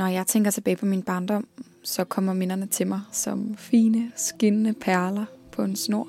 Når 0.00 0.06
jeg 0.06 0.26
tænker 0.26 0.50
tilbage 0.50 0.76
på 0.76 0.86
min 0.86 1.02
barndom, 1.02 1.48
så 1.82 2.04
kommer 2.04 2.32
minderne 2.32 2.66
til 2.66 2.86
mig 2.86 3.00
som 3.12 3.56
fine, 3.56 4.12
skinnende 4.16 4.72
perler 4.72 5.24
på 5.52 5.62
en 5.62 5.76
snor. 5.76 6.08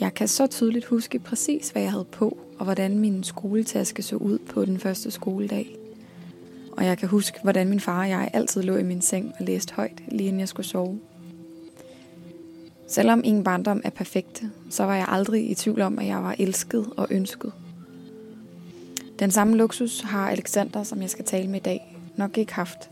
Jeg 0.00 0.14
kan 0.14 0.28
så 0.28 0.46
tydeligt 0.46 0.84
huske 0.84 1.18
præcis, 1.18 1.68
hvad 1.68 1.82
jeg 1.82 1.90
havde 1.90 2.04
på, 2.04 2.38
og 2.58 2.64
hvordan 2.64 2.98
min 2.98 3.24
skoletaske 3.24 4.02
så 4.02 4.16
ud 4.16 4.38
på 4.38 4.64
den 4.64 4.78
første 4.78 5.10
skoledag. 5.10 5.76
Og 6.72 6.84
jeg 6.84 6.98
kan 6.98 7.08
huske, 7.08 7.38
hvordan 7.42 7.68
min 7.68 7.80
far 7.80 8.00
og 8.00 8.08
jeg 8.08 8.30
altid 8.32 8.62
lå 8.62 8.76
i 8.76 8.82
min 8.82 9.02
seng 9.02 9.32
og 9.38 9.44
læste 9.44 9.74
højt, 9.74 10.02
lige 10.08 10.26
inden 10.26 10.40
jeg 10.40 10.48
skulle 10.48 10.66
sove. 10.66 11.00
Selvom 12.88 13.20
ingen 13.24 13.44
barndom 13.44 13.80
er 13.84 13.90
perfekte, 13.90 14.50
så 14.70 14.84
var 14.84 14.96
jeg 14.96 15.06
aldrig 15.08 15.50
i 15.50 15.54
tvivl 15.54 15.80
om, 15.80 15.98
at 15.98 16.06
jeg 16.06 16.22
var 16.22 16.34
elsket 16.38 16.86
og 16.96 17.06
ønsket. 17.10 17.52
Den 19.18 19.30
samme 19.30 19.56
luksus 19.56 20.00
har 20.00 20.30
Alexander, 20.30 20.82
som 20.82 21.02
jeg 21.02 21.10
skal 21.10 21.24
tale 21.24 21.48
med 21.48 21.60
i 21.60 21.62
dag, 21.62 21.87
nok 22.18 22.38
ikke 22.38 22.54
haft. 22.54 22.90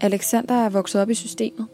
Alexander 0.00 0.54
er 0.54 0.68
vokset 0.68 1.00
op 1.00 1.10
i 1.10 1.14
systemet. 1.14 1.66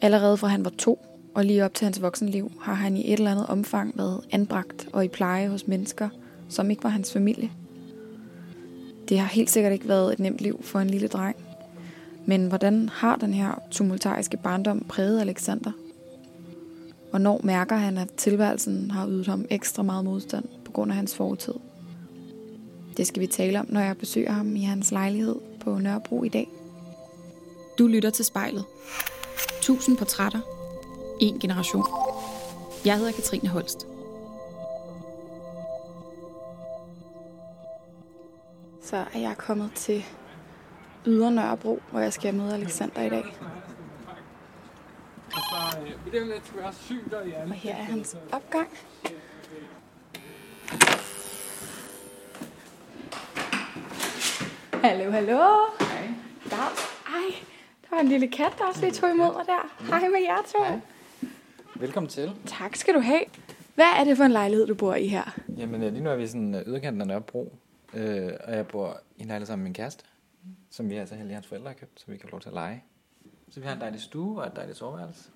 Allerede 0.00 0.36
fra 0.36 0.48
han 0.48 0.64
var 0.64 0.72
to, 0.78 1.06
og 1.34 1.44
lige 1.44 1.64
op 1.64 1.74
til 1.74 1.84
hans 1.84 2.02
voksenliv, 2.02 2.52
har 2.60 2.74
han 2.74 2.96
i 2.96 3.06
et 3.06 3.12
eller 3.12 3.30
andet 3.30 3.46
omfang 3.46 3.98
været 3.98 4.20
anbragt 4.30 4.88
og 4.92 5.04
i 5.04 5.08
pleje 5.08 5.48
hos 5.48 5.66
mennesker, 5.66 6.08
som 6.48 6.70
ikke 6.70 6.84
var 6.84 6.90
hans 6.90 7.12
familie. 7.12 7.50
Det 9.08 9.18
har 9.18 9.26
helt 9.26 9.50
sikkert 9.50 9.72
ikke 9.72 9.88
været 9.88 10.12
et 10.12 10.18
nemt 10.18 10.40
liv 10.40 10.62
for 10.62 10.80
en 10.80 10.90
lille 10.90 11.08
dreng. 11.08 11.36
Men 12.26 12.46
hvordan 12.46 12.88
har 12.88 13.16
den 13.16 13.34
her 13.34 13.62
tumultariske 13.70 14.36
barndom 14.36 14.84
præget 14.88 15.20
Alexander? 15.20 15.72
Hvornår 17.10 17.40
mærker 17.44 17.76
han, 17.76 17.98
at 17.98 18.10
tilværelsen 18.16 18.90
har 18.90 19.08
ydet 19.08 19.26
ham 19.26 19.44
ekstra 19.50 19.82
meget 19.82 20.04
modstand 20.04 20.44
på 20.64 20.72
grund 20.72 20.90
af 20.90 20.96
hans 20.96 21.14
fortid? 21.14 21.54
Det 23.00 23.06
skal 23.06 23.20
vi 23.20 23.26
tale 23.26 23.60
om, 23.60 23.66
når 23.68 23.80
jeg 23.80 23.98
besøger 23.98 24.32
ham 24.32 24.56
i 24.56 24.62
hans 24.62 24.92
lejlighed 24.92 25.36
på 25.60 25.78
Nørrebro 25.78 26.24
i 26.24 26.28
dag. 26.28 26.48
Du 27.78 27.86
lytter 27.86 28.10
til 28.10 28.24
spejlet. 28.24 28.64
Tusind 29.62 29.96
portrætter. 29.96 30.40
En 31.20 31.38
generation. 31.38 31.84
Jeg 32.84 32.96
hedder 32.96 33.12
Katrine 33.12 33.48
Holst. 33.48 33.86
Så 38.82 38.96
er 38.96 39.18
jeg 39.18 39.34
kommet 39.38 39.72
til 39.74 40.04
Ydre 41.06 41.32
Nørrebro, 41.32 41.82
hvor 41.90 42.00
jeg 42.00 42.12
skal 42.12 42.34
møde 42.34 42.54
Alexander 42.54 43.02
i 43.02 43.08
dag. 43.08 43.24
Og 47.46 47.54
her 47.54 47.76
er 47.76 47.82
hans 47.82 48.16
opgang. 48.32 48.68
Hallo, 54.84 55.10
hallo. 55.10 55.38
Hej. 55.80 56.08
Der, 56.50 56.56
ej, 57.06 57.34
der 57.82 57.88
var 57.90 58.00
en 58.00 58.08
lille 58.08 58.28
kat, 58.28 58.52
der 58.58 58.64
også 58.64 58.80
lige 58.80 58.92
tog 58.92 59.10
imod 59.10 59.32
mig 59.32 59.46
der. 59.46 59.86
Hej 59.90 60.08
med 60.08 60.20
jer 60.20 60.42
to. 60.52 60.64
Hej. 60.64 60.80
Velkommen 61.76 62.10
til. 62.10 62.32
Tak 62.46 62.76
skal 62.76 62.94
du 62.94 63.00
have. 63.00 63.20
Hvad 63.74 63.84
er 64.00 64.04
det 64.04 64.16
for 64.16 64.24
en 64.24 64.32
lejlighed, 64.32 64.66
du 64.66 64.74
bor 64.74 64.94
i 64.94 65.06
her? 65.06 65.38
Jamen 65.56 65.82
øh, 65.82 65.92
lige 65.92 66.04
nu 66.04 66.10
er 66.10 66.16
vi 66.16 66.26
sådan 66.26 66.54
øh, 66.54 66.62
yderkanten 66.66 67.00
af 67.00 67.06
Nørrebro, 67.06 67.56
øh, 67.94 68.32
og 68.44 68.56
jeg 68.56 68.66
bor 68.66 69.00
i 69.16 69.22
en 69.22 69.26
lejlighed 69.26 69.46
sammen 69.46 69.62
med 69.62 69.68
min 69.68 69.74
kæreste, 69.74 70.04
som 70.70 70.90
vi 70.90 70.94
altså 70.96 71.14
heldigvis 71.14 71.34
hans 71.34 71.46
forældre 71.46 71.68
har 71.68 71.74
købt, 71.74 72.00
så 72.00 72.04
vi 72.08 72.16
kan 72.16 72.28
få 72.28 72.30
lov 72.30 72.40
til 72.40 72.48
at 72.48 72.54
lege. 72.54 72.84
Så 73.50 73.60
vi 73.60 73.66
har 73.66 73.74
en 73.74 73.80
dejlig 73.80 74.00
stue 74.00 74.40
og 74.40 74.46
et 74.46 74.56
dejligt 74.56 74.78
soveværelse, 74.78 75.30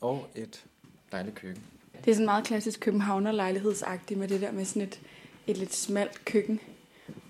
og 0.00 0.26
et 0.34 0.64
dejligt 1.12 1.34
køkken. 1.34 1.62
Det 2.04 2.10
er 2.10 2.14
sådan 2.14 2.26
meget 2.26 2.44
klassisk 2.44 2.80
københavner-lejlighedsagtigt 2.80 4.20
med 4.20 4.28
det 4.28 4.40
der 4.40 4.52
med 4.52 4.64
sådan 4.64 4.82
et, 4.82 5.00
et 5.46 5.56
lidt 5.56 5.74
smalt 5.74 6.24
køkken. 6.24 6.60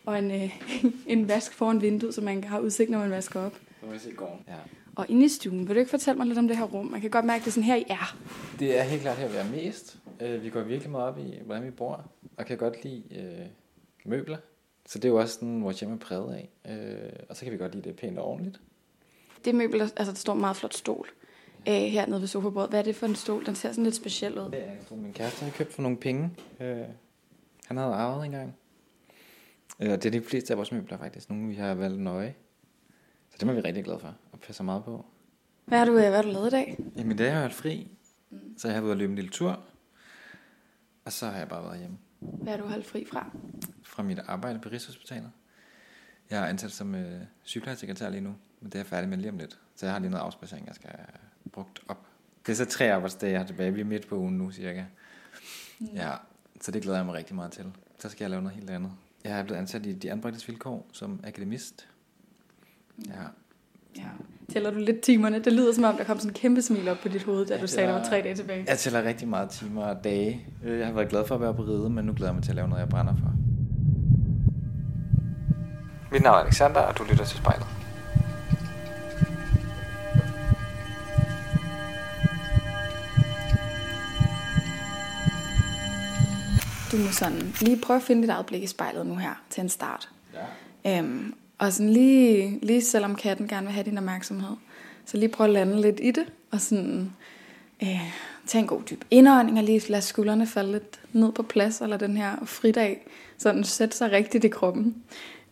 Og 0.06 0.18
en, 0.18 0.30
øh, 0.30 0.60
en 1.06 1.28
vask 1.28 1.52
foran 1.52 1.82
vinduet, 1.82 2.14
så 2.14 2.20
man 2.20 2.42
kan 2.42 2.50
have 2.50 2.62
udsigt, 2.62 2.90
når 2.90 2.98
man 2.98 3.10
vasker 3.10 3.40
op. 3.40 3.52
Så 3.80 3.86
må 3.86 3.92
vi 3.92 3.98
se 3.98 4.12
gården. 4.12 4.44
Ja. 4.48 4.54
Og 4.96 5.06
inde 5.08 5.24
i 5.24 5.28
stuen, 5.28 5.68
vil 5.68 5.74
du 5.74 5.80
ikke 5.80 5.90
fortælle 5.90 6.18
mig 6.18 6.26
lidt 6.26 6.38
om 6.38 6.48
det 6.48 6.56
her 6.56 6.64
rum? 6.64 6.86
Man 6.86 7.00
kan 7.00 7.10
godt 7.10 7.24
mærke, 7.24 7.40
at 7.40 7.44
det 7.44 7.50
er 7.50 7.52
sådan 7.52 7.64
her, 7.64 7.76
I 7.76 7.84
er. 7.88 8.16
Det 8.58 8.78
er 8.78 8.82
helt 8.82 9.02
klart 9.02 9.16
her, 9.16 9.28
vi 9.28 9.36
er 9.36 9.50
mest. 9.50 9.98
Øh, 10.20 10.42
vi 10.42 10.50
går 10.50 10.60
virkelig 10.60 10.90
meget 10.90 11.08
op 11.08 11.18
i, 11.18 11.34
hvordan 11.44 11.64
vi 11.64 11.70
bor, 11.70 12.04
og 12.36 12.46
kan 12.46 12.58
godt 12.58 12.84
lide 12.84 13.02
øh, 13.16 13.46
møbler. 14.04 14.36
Så 14.86 14.98
det 14.98 15.04
er 15.04 15.08
jo 15.08 15.16
også 15.16 15.34
sådan, 15.34 15.62
vores 15.62 15.80
hjem 15.80 15.92
er 15.92 15.96
præget 15.96 16.34
af. 16.34 16.72
Øh, 16.72 17.12
og 17.28 17.36
så 17.36 17.44
kan 17.44 17.52
vi 17.52 17.58
godt 17.58 17.74
lide 17.74 17.88
det 17.88 17.96
pænt 17.96 18.18
og 18.18 18.24
ordentligt. 18.24 18.60
Det 19.44 19.54
møbel, 19.54 19.80
der, 19.80 19.88
altså 19.96 20.12
der 20.12 20.18
står 20.18 20.32
en 20.32 20.40
meget 20.40 20.56
flot 20.56 20.74
stol 20.74 21.08
øh, 21.68 21.74
hernede 21.74 22.20
ved 22.20 22.28
sofabordet. 22.28 22.70
Hvad 22.70 22.78
er 22.78 22.84
det 22.84 22.96
for 22.96 23.06
en 23.06 23.14
stol? 23.14 23.46
Den 23.46 23.54
ser 23.54 23.70
sådan 23.70 23.84
lidt 23.84 23.94
speciel 23.94 24.38
ud. 24.38 24.50
Det 24.50 24.66
er 24.66 24.72
en 24.72 24.78
stol, 24.86 24.98
min 24.98 25.12
kæreste 25.12 25.44
har 25.44 25.52
købt 25.52 25.72
for 25.72 25.82
nogle 25.82 25.96
penge. 25.96 26.30
Øh, 26.60 26.76
han 27.66 27.76
havde 27.76 27.94
arvet 27.94 28.24
engang. 28.24 28.56
Øh, 29.80 29.92
og 29.92 30.02
det 30.02 30.06
er 30.14 30.20
de 30.20 30.26
fleste 30.26 30.52
af 30.52 30.56
vores 30.56 30.72
møbler 30.72 30.98
faktisk. 30.98 31.30
Nogle 31.30 31.48
vi 31.48 31.54
har 31.54 31.74
valgt 31.74 32.00
nøje. 32.00 32.34
Så 33.30 33.36
det 33.40 33.48
er 33.48 33.52
vi 33.52 33.60
rigtig 33.60 33.84
glade 33.84 33.98
for 33.98 34.14
og 34.32 34.40
passer 34.40 34.64
meget 34.64 34.84
på. 34.84 35.06
Hvad 35.64 35.78
har 35.78 35.84
du, 35.84 35.92
øh, 35.92 35.98
hvad 35.98 36.14
har 36.14 36.22
du 36.22 36.28
lavet 36.28 36.46
i 36.46 36.50
dag? 36.50 36.78
Jamen 36.96 37.12
i 37.12 37.16
dag 37.16 37.26
har 37.26 37.32
jeg 37.32 37.40
holdt 37.40 37.54
fri. 37.54 37.90
Så 38.56 38.68
jeg 38.68 38.74
har 38.74 38.80
været 38.82 38.92
at 38.92 38.98
løbe 38.98 39.10
en 39.10 39.16
lille 39.16 39.30
tur. 39.30 39.60
Og 41.04 41.12
så 41.12 41.26
har 41.26 41.38
jeg 41.38 41.48
bare 41.48 41.62
været 41.64 41.78
hjemme 41.78 41.98
Hvad 42.20 42.52
har 42.52 42.62
du 42.62 42.66
holdt 42.68 42.86
fri 42.86 43.04
fra? 43.12 43.30
fra 43.82 44.02
mit 44.02 44.18
arbejde 44.18 44.58
på 44.58 44.68
Rigshospitalet. 44.68 45.30
Jeg 46.30 46.42
er 46.42 46.46
ansat 46.46 46.72
som 46.72 46.94
øh, 46.94 47.20
sygeplejesekretær 47.42 48.08
lige 48.10 48.20
nu, 48.20 48.34
men 48.60 48.70
det 48.70 48.74
er 48.74 48.78
jeg 48.78 48.86
færdig 48.86 49.08
med 49.08 49.18
lige 49.18 49.30
om 49.30 49.38
lidt. 49.38 49.58
Så 49.76 49.86
jeg 49.86 49.92
har 49.92 49.98
lige 50.00 50.10
noget 50.10 50.24
afspacering, 50.24 50.66
jeg 50.66 50.74
skal 50.74 50.90
have 50.90 51.06
brugt 51.52 51.80
op. 51.88 52.06
Det 52.46 52.52
er 52.52 52.56
så 52.56 52.64
tre 52.64 52.92
arbejdsdage, 52.92 53.32
jeg 53.32 53.40
har 53.40 53.46
tilbage. 53.46 53.74
Vi 53.74 53.80
er 53.80 53.84
midt 53.84 54.08
på 54.08 54.16
ugen 54.16 54.38
nu, 54.38 54.50
cirka. 54.50 54.84
Mm. 55.78 55.86
Ja, 55.86 56.12
så 56.60 56.70
det 56.70 56.82
glæder 56.82 56.98
jeg 56.98 57.06
mig 57.06 57.14
rigtig 57.14 57.34
meget 57.34 57.52
til. 57.52 57.72
Så 57.98 58.08
skal 58.08 58.24
jeg 58.24 58.30
lave 58.30 58.42
noget 58.42 58.58
helt 58.58 58.70
andet. 58.70 58.92
Jeg 59.24 59.38
er 59.38 59.42
blevet 59.42 59.58
ansat 59.58 59.86
i 59.86 59.92
de 59.92 60.12
anbragtes 60.12 60.48
vilkår 60.48 60.86
som 60.92 61.20
akademist. 61.24 61.88
Ja, 63.06 63.12
Ja. 63.96 64.02
Tæller 64.52 64.70
du 64.70 64.78
lidt 64.78 65.00
timerne? 65.00 65.38
Det 65.44 65.52
lyder 65.52 65.74
som 65.74 65.84
om, 65.84 65.96
der 65.96 66.04
kom 66.04 66.18
sådan 66.18 66.30
en 66.30 66.34
kæmpe 66.34 66.62
smil 66.62 66.88
op 66.88 66.96
på 67.02 67.08
dit 67.08 67.22
hoved, 67.22 67.46
da 67.46 67.54
Ja, 67.54 67.58
du 67.58 67.62
det 67.62 67.70
sagde, 67.70 67.86
der 67.88 67.92
var- 67.94 68.00
var 68.00 68.08
tre 68.08 68.16
dage 68.22 68.34
tilbage. 68.34 68.64
Jeg 68.68 68.78
tæller 68.78 69.02
rigtig 69.02 69.28
meget 69.28 69.50
timer 69.50 69.84
og 69.84 70.04
dage. 70.04 70.46
Øh, 70.64 70.78
Jeg 70.78 70.86
har 70.86 70.92
været 70.94 71.08
glad 71.08 71.26
for 71.26 71.34
at 71.34 71.40
være 71.40 71.54
på 71.54 71.62
ride, 71.62 71.90
men 71.90 72.04
nu 72.04 72.12
glæder 72.12 72.30
jeg 72.30 72.34
mig 72.34 72.42
til 72.44 72.50
at 72.50 72.56
lave 72.56 72.68
noget, 72.68 72.80
jeg 72.80 72.88
brænder 72.88 73.14
for. 73.16 73.32
Mit 76.12 76.22
navn 76.22 76.34
er 76.34 76.40
Alexander, 76.40 76.80
og 76.80 76.98
du 76.98 77.04
lytter 77.10 77.24
til 77.24 77.38
spejlet. 77.38 77.66
Du 86.96 87.00
må 87.00 87.10
sådan 87.10 87.54
lige 87.60 87.76
prøve 87.76 87.96
at 87.96 88.02
finde 88.02 88.22
dit 88.22 88.30
eget 88.30 88.46
blik 88.46 88.62
i 88.62 88.66
spejlet 88.66 89.06
nu 89.06 89.14
her 89.14 89.42
til 89.50 89.60
en 89.60 89.68
start. 89.68 90.08
Ja. 90.84 90.98
Øhm, 90.98 91.34
og 91.58 91.72
sådan 91.72 91.92
lige, 91.92 92.58
lige 92.62 92.82
selvom 92.82 93.14
katten 93.14 93.48
gerne 93.48 93.66
vil 93.66 93.74
have 93.74 93.84
din 93.84 93.98
opmærksomhed, 93.98 94.56
så 95.04 95.16
lige 95.16 95.28
prøv 95.28 95.46
at 95.46 95.52
lande 95.52 95.80
lidt 95.80 96.00
i 96.02 96.10
det, 96.10 96.32
og 96.50 96.60
sådan 96.60 97.12
øh, 97.82 98.00
tage 98.46 98.62
en 98.62 98.68
god 98.68 98.82
dyb 98.90 99.04
indånding, 99.10 99.58
og 99.58 99.64
lige 99.64 99.88
lade 99.88 100.02
skuldrene 100.02 100.46
falde 100.46 100.72
lidt 100.72 101.00
ned 101.12 101.32
på 101.32 101.42
plads, 101.42 101.80
eller 101.80 101.96
den 101.96 102.16
her 102.16 102.36
fridag, 102.44 103.06
sådan 103.38 103.64
sætte 103.64 103.96
sig 103.96 104.12
rigtigt 104.12 104.44
i 104.44 104.48
kroppen. 104.48 104.94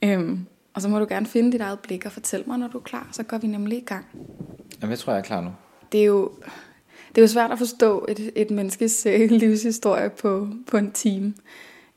Øhm, 0.03 0.47
og 0.75 0.83
så 0.83 0.89
må 0.89 0.99
du 0.99 1.07
gerne 1.09 1.27
finde 1.27 1.53
dit 1.53 1.61
eget 1.61 1.79
blik 1.79 2.07
og 2.07 2.13
fortælle 2.13 2.47
mig, 2.47 2.59
når 2.59 2.69
du 2.69 2.79
er 2.79 2.83
klar, 2.83 3.09
så 3.13 3.23
går 3.23 3.39
vi 3.39 3.47
nemlig 3.47 3.79
i 3.79 3.85
gang. 3.85 4.07
Jamen, 4.83 4.91
jeg 4.91 4.99
tror, 4.99 5.13
jeg 5.13 5.19
er 5.19 5.25
klar 5.25 5.41
nu. 5.41 5.51
Det 5.93 6.01
er 6.01 6.05
jo, 6.05 6.33
det 7.15 7.19
er 7.19 7.23
jo 7.23 7.29
svært 7.29 7.53
at 7.53 7.59
forstå 7.59 8.07
et, 8.09 8.33
et 8.35 8.51
menneskes 8.51 9.07
øh, 9.07 9.31
livshistorie 9.31 10.11
på, 10.11 10.49
på 10.67 10.77
en 10.77 10.93
time. 10.93 11.35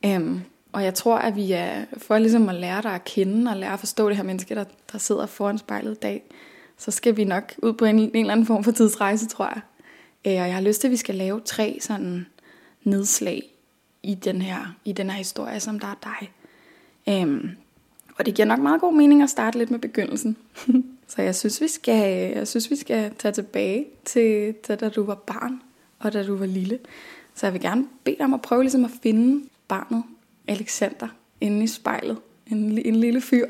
Øhm, 0.05 0.41
og 0.72 0.83
jeg 0.83 0.94
tror, 0.94 1.17
at 1.17 1.35
vi 1.35 1.51
er, 1.51 1.85
for 1.97 2.17
ligesom 2.17 2.50
at 2.50 2.55
lære 2.55 2.81
dig 2.81 2.91
at 2.91 3.03
kende 3.03 3.51
og 3.51 3.57
lære 3.57 3.73
at 3.73 3.79
forstå 3.79 4.09
det 4.09 4.17
her 4.17 4.23
menneske, 4.23 4.55
der, 4.55 4.63
der 4.91 4.97
sidder 4.97 5.25
foran 5.25 5.57
spejlet 5.57 5.91
i 5.91 6.00
dag, 6.01 6.23
så 6.78 6.91
skal 6.91 7.17
vi 7.17 7.23
nok 7.23 7.53
ud 7.57 7.73
på 7.73 7.85
en, 7.85 8.00
en 8.00 8.16
eller 8.16 8.31
anden 8.31 8.45
form 8.45 8.63
for 8.63 8.72
tidsrejse, 8.72 9.28
tror 9.28 9.45
jeg. 9.45 9.61
Øh, 10.25 10.41
og 10.41 10.47
jeg 10.47 10.53
har 10.53 10.61
lyst 10.61 10.81
til, 10.81 10.88
at 10.88 10.91
vi 10.91 10.97
skal 10.97 11.16
lave 11.16 11.41
tre 11.45 11.78
sådan 11.81 12.25
nedslag 12.84 13.44
i 14.03 14.13
den 14.13 14.41
her, 14.41 14.75
i 14.85 14.91
den 14.91 15.09
her 15.09 15.17
historie, 15.17 15.59
som 15.59 15.79
der 15.79 15.88
er 15.88 15.95
dig. 16.03 16.31
Øhm, 17.09 17.49
og 18.17 18.25
det 18.25 18.34
giver 18.34 18.45
nok 18.45 18.59
meget 18.59 18.81
god 18.81 18.94
mening 18.94 19.23
at 19.23 19.29
starte 19.29 19.57
lidt 19.57 19.72
med 19.72 19.79
begyndelsen. 19.79 20.38
så 21.08 21.22
jeg 21.22 21.36
synes, 21.36 21.62
vi 21.62 21.68
skal, 21.68 22.32
jeg 22.32 22.48
synes, 22.48 22.72
vi 22.72 22.76
skal 22.76 23.16
tage 23.16 23.32
tilbage 23.32 23.86
til, 24.06 24.56
til, 24.64 24.80
da 24.80 24.90
du 24.90 25.04
var 25.04 25.16
barn, 25.16 25.62
og 26.00 26.14
da 26.14 26.24
du 26.24 26.36
var 26.36 26.46
lille. 26.46 26.80
Så 27.36 27.46
jeg 27.46 27.54
vil 27.54 27.62
gerne 27.62 27.88
bede 28.04 28.16
dig 28.16 28.26
om 28.26 28.34
at 28.34 28.42
prøve 28.42 28.64
ligesom 28.64 28.86
at 28.86 28.92
finde 29.04 29.50
barnet, 29.68 30.04
Alexander, 30.48 31.08
inde 31.42 31.64
i 31.64 31.68
spejlet. 31.68 32.18
En, 32.48 32.78
en 32.78 32.96
lille 32.96 33.22
fyr. 33.22 33.48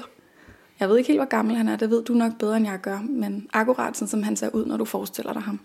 Jeg 0.79 0.89
ved 0.89 0.97
ikke 0.97 1.07
helt, 1.07 1.19
hvor 1.19 1.29
gammel 1.29 1.55
han 1.55 1.67
er, 1.67 1.75
det 1.75 1.89
ved 1.89 2.03
du 2.03 2.13
nok 2.13 2.37
bedre, 2.39 2.57
end 2.57 2.65
jeg 2.65 2.79
gør, 2.81 2.99
men 2.99 3.49
akkurat 3.53 3.97
sådan, 3.97 4.07
som 4.07 4.23
han 4.23 4.35
ser 4.35 4.49
ud, 4.49 4.65
når 4.65 4.77
du 4.77 4.85
forestiller 4.85 5.33
dig 5.33 5.41
ham. 5.41 5.59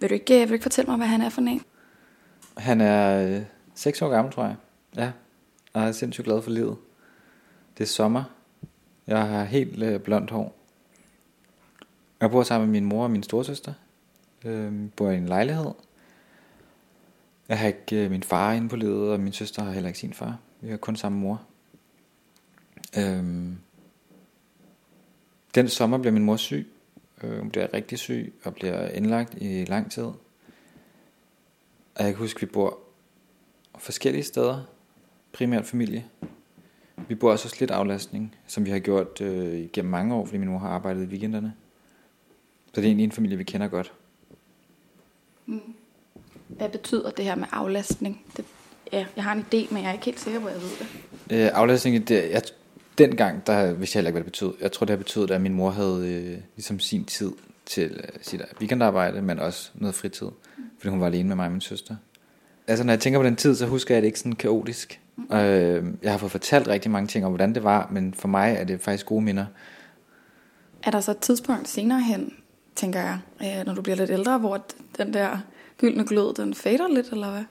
Vil 0.00 0.08
du 0.08 0.14
ikke, 0.14 0.34
øh, 0.34 0.40
vil 0.40 0.48
du 0.48 0.52
ikke 0.52 0.62
fortælle 0.62 0.88
mig, 0.88 0.96
hvad 0.96 1.06
han 1.06 1.20
er 1.20 1.28
for 1.28 1.40
en? 1.40 1.62
Han 2.56 2.80
er 2.80 3.28
øh, 3.36 3.42
6 3.74 4.02
år 4.02 4.08
gammel, 4.08 4.32
tror 4.32 4.44
jeg. 4.44 4.56
Ja, 4.96 5.10
og 5.72 5.80
jeg 5.80 5.88
er 5.88 5.92
sindssygt 5.92 6.24
glad 6.24 6.42
for 6.42 6.50
livet. 6.50 6.76
Det 7.78 7.84
er 7.84 7.88
sommer. 7.88 8.24
Jeg 9.06 9.28
har 9.28 9.44
helt 9.44 9.82
øh, 9.82 10.00
blondt 10.00 10.30
hår. 10.30 10.59
Jeg 12.20 12.30
bor 12.30 12.42
sammen 12.42 12.70
med 12.70 12.80
min 12.80 12.88
mor 12.88 13.04
og 13.04 13.10
min 13.10 13.22
storsøster. 13.22 13.72
Øh, 14.44 14.72
bor 14.96 15.10
i 15.10 15.16
en 15.16 15.26
lejlighed. 15.26 15.70
Jeg 17.48 17.58
har 17.58 17.66
ikke 17.66 18.04
øh, 18.04 18.10
min 18.10 18.22
far 18.22 18.52
inde 18.52 18.68
på 18.68 18.76
livet, 18.76 19.12
og 19.12 19.20
min 19.20 19.32
søster 19.32 19.62
har 19.62 19.72
heller 19.72 19.88
ikke 19.88 19.98
sin 19.98 20.12
far. 20.12 20.38
Vi 20.60 20.70
har 20.70 20.76
kun 20.76 20.96
samme 20.96 21.18
mor. 21.18 21.42
Øhm, 22.98 23.58
Den 25.54 25.68
sommer 25.68 25.98
bliver 25.98 26.12
min 26.12 26.24
mor 26.24 26.36
syg. 26.36 26.68
Øh, 27.22 27.38
hun 27.38 27.50
bliver 27.50 27.74
rigtig 27.74 27.98
syg 27.98 28.34
og 28.44 28.54
bliver 28.54 28.88
indlagt 28.88 29.34
i 29.40 29.64
lang 29.64 29.90
tid. 29.90 30.02
Og 30.02 32.04
jeg 32.04 32.06
kan 32.06 32.16
huske, 32.16 32.38
at 32.38 32.42
vi 32.42 32.46
bor 32.46 32.78
forskellige 33.78 34.24
steder. 34.24 34.62
Primært 35.32 35.66
familie. 35.66 36.06
Vi 37.08 37.14
bor 37.14 37.32
også 37.32 37.44
hos 37.44 37.60
lidt 37.60 37.70
aflastning, 37.70 38.34
som 38.46 38.64
vi 38.64 38.70
har 38.70 38.78
gjort 38.78 39.20
øh, 39.20 39.68
gennem 39.72 39.90
mange 39.90 40.14
år, 40.14 40.24
fordi 40.24 40.38
min 40.38 40.48
mor 40.48 40.58
har 40.58 40.68
arbejdet 40.68 41.02
i 41.02 41.06
weekenderne. 41.06 41.54
Så 42.74 42.80
det 42.80 42.82
er 42.84 42.88
egentlig 42.88 43.04
en 43.04 43.12
familie, 43.12 43.38
vi 43.38 43.44
kender 43.44 43.68
godt. 43.68 43.92
Hvad 46.48 46.68
betyder 46.68 47.10
det 47.10 47.24
her 47.24 47.34
med 47.34 47.46
aflastning? 47.52 48.22
Det, 48.36 48.44
ja, 48.92 49.06
jeg 49.16 49.24
har 49.24 49.32
en 49.32 49.40
idé, 49.40 49.74
men 49.74 49.82
jeg 49.82 49.88
er 49.88 49.92
ikke 49.92 50.04
helt 50.04 50.20
sikker 50.20 50.40
på, 50.40 50.46
at 50.46 50.54
jeg 50.54 50.62
ved 50.62 50.70
det. 50.78 51.46
Øh, 51.46 51.50
aflastning, 51.54 52.08
det, 52.08 52.30
jeg, 52.30 52.42
dengang, 52.98 53.46
der 53.46 53.72
vidste 53.72 53.96
jeg 53.96 54.00
heller 54.00 54.08
ikke, 54.08 54.20
hvad 54.20 54.24
det 54.24 54.32
betød. 54.32 54.54
Jeg 54.60 54.72
tror, 54.72 54.84
det 54.84 54.90
har 54.90 54.96
betydet, 54.96 55.30
at 55.30 55.40
min 55.40 55.54
mor 55.54 55.70
havde 55.70 56.08
øh, 56.08 56.38
ligesom 56.56 56.80
sin 56.80 57.04
tid 57.04 57.32
til 57.66 57.90
øh, 57.90 58.18
sit 58.22 58.42
weekendarbejde, 58.60 59.22
men 59.22 59.38
også 59.38 59.70
noget 59.74 59.94
fritid. 59.94 60.26
Fordi 60.78 60.90
hun 60.90 61.00
var 61.00 61.06
alene 61.06 61.28
med 61.28 61.36
mig 61.36 61.46
og 61.46 61.52
min 61.52 61.60
søster. 61.60 61.96
Altså, 62.66 62.84
når 62.84 62.92
jeg 62.92 63.00
tænker 63.00 63.18
på 63.18 63.24
den 63.24 63.36
tid, 63.36 63.54
så 63.54 63.66
husker 63.66 63.94
jeg, 63.94 63.96
at 63.96 64.02
det 64.02 64.06
ikke 64.06 64.18
sådan 64.18 64.32
kaotisk. 64.32 65.00
Øh, 65.32 65.84
jeg 66.02 66.10
har 66.10 66.18
fået 66.18 66.32
fortalt 66.32 66.68
rigtig 66.68 66.90
mange 66.90 67.06
ting 67.06 67.24
om, 67.24 67.30
hvordan 67.30 67.54
det 67.54 67.64
var, 67.64 67.88
men 67.92 68.14
for 68.14 68.28
mig 68.28 68.56
er 68.58 68.64
det 68.64 68.80
faktisk 68.80 69.06
gode 69.06 69.22
minder. 69.24 69.46
Er 70.82 70.90
der 70.90 71.00
så 71.00 71.10
et 71.10 71.18
tidspunkt 71.18 71.68
senere 71.68 72.00
hen, 72.00 72.32
tænker 72.80 73.00
jeg, 73.00 73.18
øh, 73.42 73.66
når 73.66 73.74
du 73.74 73.82
bliver 73.82 73.96
lidt 73.96 74.10
ældre, 74.10 74.38
hvor 74.38 74.60
den 74.98 75.14
der 75.14 75.38
gyldne 75.78 76.06
glød, 76.06 76.34
den 76.34 76.54
fader 76.54 76.88
lidt, 76.88 77.08
eller 77.12 77.30
hvad? 77.30 77.44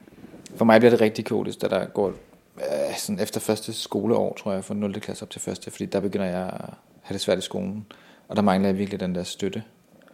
For 0.56 0.64
mig 0.64 0.80
bliver 0.80 0.90
det 0.90 1.00
rigtig 1.00 1.24
kaotisk, 1.24 1.62
da 1.62 1.68
der 1.68 1.86
går 1.86 2.08
øh, 2.56 2.96
sådan 2.98 3.20
efter 3.20 3.40
første 3.40 3.72
skoleår, 3.72 4.34
tror 4.34 4.52
jeg, 4.52 4.64
fra 4.64 4.74
0. 4.74 5.00
klasse 5.00 5.22
op 5.22 5.30
til 5.30 5.40
første, 5.40 5.70
fordi 5.70 5.86
der 5.86 6.00
begynder 6.00 6.26
jeg 6.26 6.42
at 6.42 6.70
have 7.02 7.14
det 7.14 7.20
svært 7.20 7.38
i 7.38 7.40
skolen, 7.40 7.86
og 8.28 8.36
der 8.36 8.42
mangler 8.42 8.68
jeg 8.68 8.78
virkelig 8.78 9.00
den 9.00 9.14
der 9.14 9.22
støtte. 9.22 9.62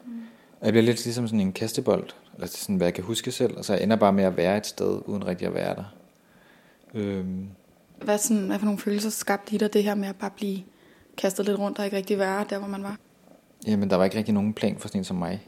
Mm. 0.06 0.12
Jeg 0.62 0.72
bliver 0.72 0.84
lidt 0.84 1.04
ligesom 1.04 1.26
sådan 1.26 1.40
en 1.40 1.52
kastebold, 1.52 2.08
eller 2.34 2.46
sådan, 2.46 2.76
hvad 2.76 2.86
jeg 2.86 2.94
kan 2.94 3.04
huske 3.04 3.32
selv, 3.32 3.56
og 3.56 3.64
så 3.64 3.72
jeg 3.72 3.82
ender 3.82 3.96
bare 3.96 4.12
med 4.12 4.24
at 4.24 4.36
være 4.36 4.56
et 4.56 4.66
sted, 4.66 5.00
uden 5.06 5.26
rigtig 5.26 5.46
at 5.46 5.54
være 5.54 5.74
der. 5.74 5.94
Øhm. 6.94 7.48
Hvad, 8.02 8.18
sådan, 8.18 8.46
hvad 8.46 8.58
for 8.58 8.64
nogle 8.64 8.80
følelser 8.80 9.10
skabte 9.10 9.54
i 9.54 9.58
dig 9.58 9.72
det 9.72 9.82
her 9.84 9.94
med 9.94 10.08
at 10.08 10.16
bare 10.16 10.30
blive 10.36 10.62
kastet 11.16 11.46
lidt 11.46 11.58
rundt 11.58 11.78
og 11.78 11.84
ikke 11.84 11.96
rigtig 11.96 12.18
være 12.18 12.44
der, 12.50 12.58
hvor 12.58 12.68
man 12.68 12.82
var? 12.82 12.96
Jamen, 13.66 13.90
der 13.90 13.96
var 13.96 14.04
ikke 14.04 14.18
rigtig 14.18 14.34
nogen 14.34 14.54
plan 14.54 14.78
for 14.78 14.88
sådan 14.88 15.00
en 15.00 15.04
som 15.04 15.16
mig. 15.16 15.46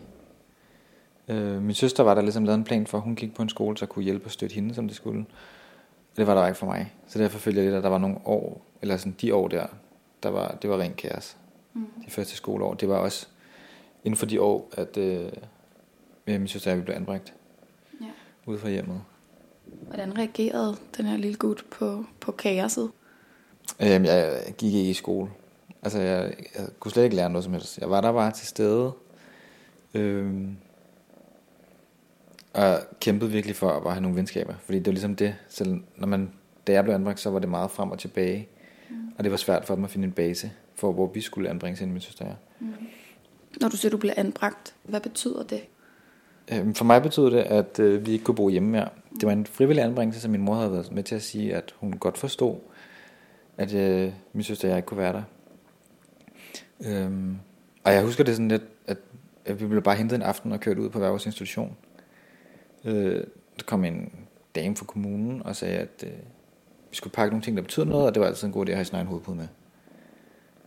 Øh, 1.28 1.62
min 1.62 1.74
søster 1.74 2.02
var 2.02 2.14
der 2.14 2.22
ligesom 2.22 2.44
lavet 2.44 2.58
en 2.58 2.64
plan 2.64 2.86
for, 2.86 2.98
at 2.98 3.04
hun 3.04 3.16
gik 3.16 3.34
på 3.34 3.42
en 3.42 3.48
skole, 3.48 3.76
så 3.76 3.86
kunne 3.86 4.04
hjælpe 4.04 4.24
og 4.26 4.30
støtte 4.30 4.54
hende, 4.54 4.74
som 4.74 4.86
det 4.86 4.96
skulle. 4.96 5.26
Det 6.16 6.26
var 6.26 6.34
der 6.34 6.46
ikke 6.46 6.58
for 6.58 6.66
mig. 6.66 6.94
Så 7.06 7.18
derfor 7.18 7.38
følte 7.38 7.60
jeg 7.60 7.66
lidt, 7.66 7.76
at 7.76 7.82
der 7.82 7.90
var 7.90 7.98
nogle 7.98 8.16
år, 8.24 8.66
eller 8.82 8.96
sådan 8.96 9.16
de 9.20 9.34
år 9.34 9.48
der, 9.48 9.66
der 10.22 10.28
var, 10.28 10.58
det 10.62 10.70
var 10.70 10.78
rent 10.78 10.96
kaos. 10.96 11.36
Mm. 11.74 11.86
De 12.06 12.10
første 12.10 12.36
skoleår. 12.36 12.74
Det 12.74 12.88
var 12.88 12.96
også 12.96 13.26
inden 14.04 14.18
for 14.18 14.26
de 14.26 14.40
år, 14.40 14.68
at 14.72 14.96
øh, 14.96 15.32
min 16.26 16.48
søster 16.48 16.70
og 16.70 16.76
jeg 16.76 16.84
blev 16.84 16.96
anbragt. 16.96 17.34
Ja. 18.00 18.06
Ude 18.46 18.58
fra 18.58 18.68
hjemmet. 18.68 19.00
Hvordan 19.86 20.18
reagerede 20.18 20.76
den 20.96 21.04
her 21.04 21.16
lille 21.16 21.36
gut 21.36 21.64
på, 21.70 22.04
på 22.20 22.32
kaoset? 22.32 22.90
Øhm, 23.80 24.04
jeg 24.04 24.42
gik 24.58 24.74
ikke 24.74 24.90
i 24.90 24.94
skole. 24.94 25.30
Altså, 25.82 26.00
jeg, 26.00 26.34
jeg 26.58 26.66
kunne 26.80 26.92
slet 26.92 27.04
ikke 27.04 27.16
lære 27.16 27.30
noget 27.30 27.44
som 27.44 27.52
helst. 27.52 27.78
Jeg 27.78 27.90
var 27.90 28.00
der 28.00 28.12
bare 28.12 28.32
til 28.32 28.46
stede. 28.46 28.92
Øhm, 29.94 30.56
og 32.54 32.78
kæmpede 33.00 33.30
virkelig 33.30 33.56
for 33.56 33.70
at 33.70 33.82
bare 33.82 33.92
have 33.92 34.02
nogle 34.02 34.16
venskaber. 34.16 34.54
Fordi 34.64 34.78
det 34.78 34.86
var 34.86 34.92
ligesom 34.92 35.16
det. 35.16 35.34
Selv 35.48 35.80
når 35.96 36.06
man, 36.06 36.32
da 36.66 36.72
jeg 36.72 36.84
blev 36.84 36.94
anbragt, 36.94 37.20
så 37.20 37.30
var 37.30 37.38
det 37.38 37.48
meget 37.48 37.70
frem 37.70 37.90
og 37.90 37.98
tilbage. 37.98 38.48
Mm. 38.90 38.96
Og 39.18 39.24
det 39.24 39.30
var 39.30 39.36
svært 39.36 39.64
for 39.64 39.74
dem 39.74 39.84
at 39.84 39.90
finde 39.90 40.06
en 40.06 40.12
base 40.12 40.50
for, 40.74 40.92
hvor 40.92 41.06
vi 41.06 41.20
skulle 41.20 41.50
anbringes 41.50 41.80
ind 41.80 41.92
min 41.92 42.00
søster 42.00 42.24
og. 42.24 42.34
Mm. 42.60 42.72
Når 43.60 43.68
du 43.68 43.76
siger, 43.76 43.90
du 43.90 43.96
blev 43.96 44.12
anbragt, 44.16 44.74
hvad 44.82 45.00
betyder 45.00 45.42
det? 45.42 45.60
Øhm, 46.52 46.74
for 46.74 46.84
mig 46.84 47.02
betyder 47.02 47.30
det, 47.30 47.38
at 47.38 47.78
øh, 47.78 48.06
vi 48.06 48.12
ikke 48.12 48.24
kunne 48.24 48.34
bo 48.34 48.48
hjemme 48.48 48.70
mere. 48.70 48.88
Det 49.14 49.26
var 49.26 49.32
en 49.32 49.46
frivillig 49.46 49.84
anbringelse, 49.84 50.20
som 50.20 50.30
min 50.30 50.42
mor 50.42 50.54
havde 50.54 50.72
været 50.72 50.92
med 50.92 51.02
til 51.02 51.14
at 51.14 51.22
sige, 51.22 51.54
at 51.54 51.74
hun 51.76 51.92
godt 51.92 52.18
forstod, 52.18 52.56
at 53.56 53.74
øh, 53.74 54.12
min 54.32 54.42
søster 54.42 54.68
og 54.68 54.70
jeg 54.70 54.78
ikke 54.78 54.86
kunne 54.86 54.98
være 54.98 55.12
der. 55.12 55.22
Øhm, 56.86 57.38
og 57.84 57.92
jeg 57.92 58.02
husker 58.02 58.24
det 58.24 58.34
sådan 58.34 58.48
lidt, 58.48 58.62
at, 58.86 58.96
at 59.44 59.60
vi 59.60 59.66
blev 59.66 59.82
bare 59.82 59.96
hentet 59.96 60.16
en 60.16 60.22
aften 60.22 60.52
og 60.52 60.60
kørt 60.60 60.78
ud 60.78 60.90
på 60.90 60.98
hver 60.98 61.08
vores 61.08 61.26
institution. 61.26 61.76
Øh, 62.84 63.24
der 63.56 63.64
kom 63.66 63.84
en 63.84 64.12
dame 64.54 64.76
fra 64.76 64.84
kommunen 64.84 65.42
og 65.42 65.56
sagde, 65.56 65.78
at 65.78 66.04
øh, 66.06 66.12
vi 66.90 66.96
skulle 66.96 67.12
pakke 67.12 67.30
nogle 67.30 67.42
ting, 67.42 67.56
der 67.56 67.62
betyder 67.62 67.86
noget, 67.86 68.06
og 68.06 68.14
det 68.14 68.20
var 68.20 68.26
altid 68.26 68.46
en 68.46 68.52
god 68.52 68.66
idé 68.66 68.70
at 68.70 68.76
have 68.76 68.84
sin 68.84 68.94
egen 68.94 69.06
hovedpude 69.06 69.36
med. 69.36 69.48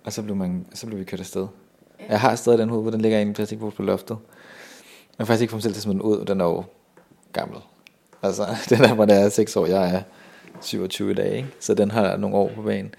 Og 0.03 0.13
så 0.13 0.23
blev, 0.23 0.35
man, 0.35 0.65
så 0.73 0.87
blev 0.87 0.99
vi 0.99 1.03
kørt 1.03 1.19
afsted. 1.19 1.47
Jeg 2.09 2.19
har 2.19 2.35
stadig 2.35 2.59
den 2.59 2.69
hovedpude, 2.69 2.93
den 2.93 3.01
ligger 3.01 3.19
i 3.19 3.21
en 3.21 3.33
plastikpose 3.33 3.77
på 3.77 3.83
loftet. 3.83 4.17
Jeg 5.17 5.17
har 5.17 5.25
faktisk 5.25 5.41
ikke 5.41 5.51
få 5.51 5.55
mig 5.55 5.63
selv 5.63 5.73
til 5.73 5.79
at 5.79 5.83
smide 5.83 5.93
den 5.93 6.01
ud, 6.01 6.25
den 6.25 6.41
er 6.41 6.45
jo 6.45 6.63
gammel. 7.33 7.57
Altså, 8.23 8.45
den 8.69 8.83
er, 8.83 8.93
hvor 8.93 9.05
det 9.05 9.21
er 9.21 9.29
6 9.29 9.55
år, 9.55 9.65
jeg 9.65 9.95
er 9.95 10.01
27 10.61 11.11
i 11.11 11.13
dag, 11.13 11.35
ikke? 11.35 11.47
så 11.59 11.73
den 11.73 11.91
har 11.91 12.17
nogle 12.17 12.35
år 12.35 12.51
på 12.55 12.61
banen. 12.61 12.93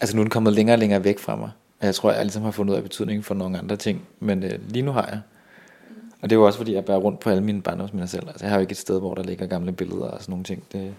Altså 0.00 0.16
nu 0.16 0.22
er 0.22 0.24
den 0.24 0.30
kommet 0.30 0.52
længere 0.52 0.74
og 0.74 0.78
længere 0.78 1.04
væk 1.04 1.18
fra 1.18 1.36
mig. 1.36 1.50
Jeg 1.82 1.94
tror, 1.94 2.12
jeg 2.12 2.24
ligesom 2.24 2.42
har 2.42 2.50
fundet 2.50 2.72
ud 2.72 2.76
af 2.76 2.82
betydningen 2.82 3.22
for 3.22 3.34
nogle 3.34 3.58
andre 3.58 3.76
ting. 3.76 4.08
Men 4.20 4.42
øh, 4.42 4.58
lige 4.68 4.82
nu 4.82 4.92
har 4.92 5.06
jeg. 5.06 5.20
Og 6.22 6.30
det 6.30 6.36
er 6.36 6.40
jo 6.40 6.46
også 6.46 6.58
fordi, 6.58 6.74
jeg 6.74 6.84
bærer 6.84 6.98
rundt 6.98 7.20
på 7.20 7.30
alle 7.30 7.42
mine 7.42 7.62
barndomsminder 7.62 8.06
selv. 8.06 8.28
Altså 8.28 8.44
jeg 8.44 8.50
har 8.50 8.56
jo 8.56 8.60
ikke 8.60 8.72
et 8.72 8.76
sted, 8.76 8.98
hvor 8.98 9.14
der 9.14 9.22
ligger 9.22 9.46
gamle 9.46 9.72
billeder 9.72 10.06
og 10.06 10.22
sådan 10.22 10.32
nogle 10.32 10.44
ting. 10.44 10.64
Det, 10.72 10.94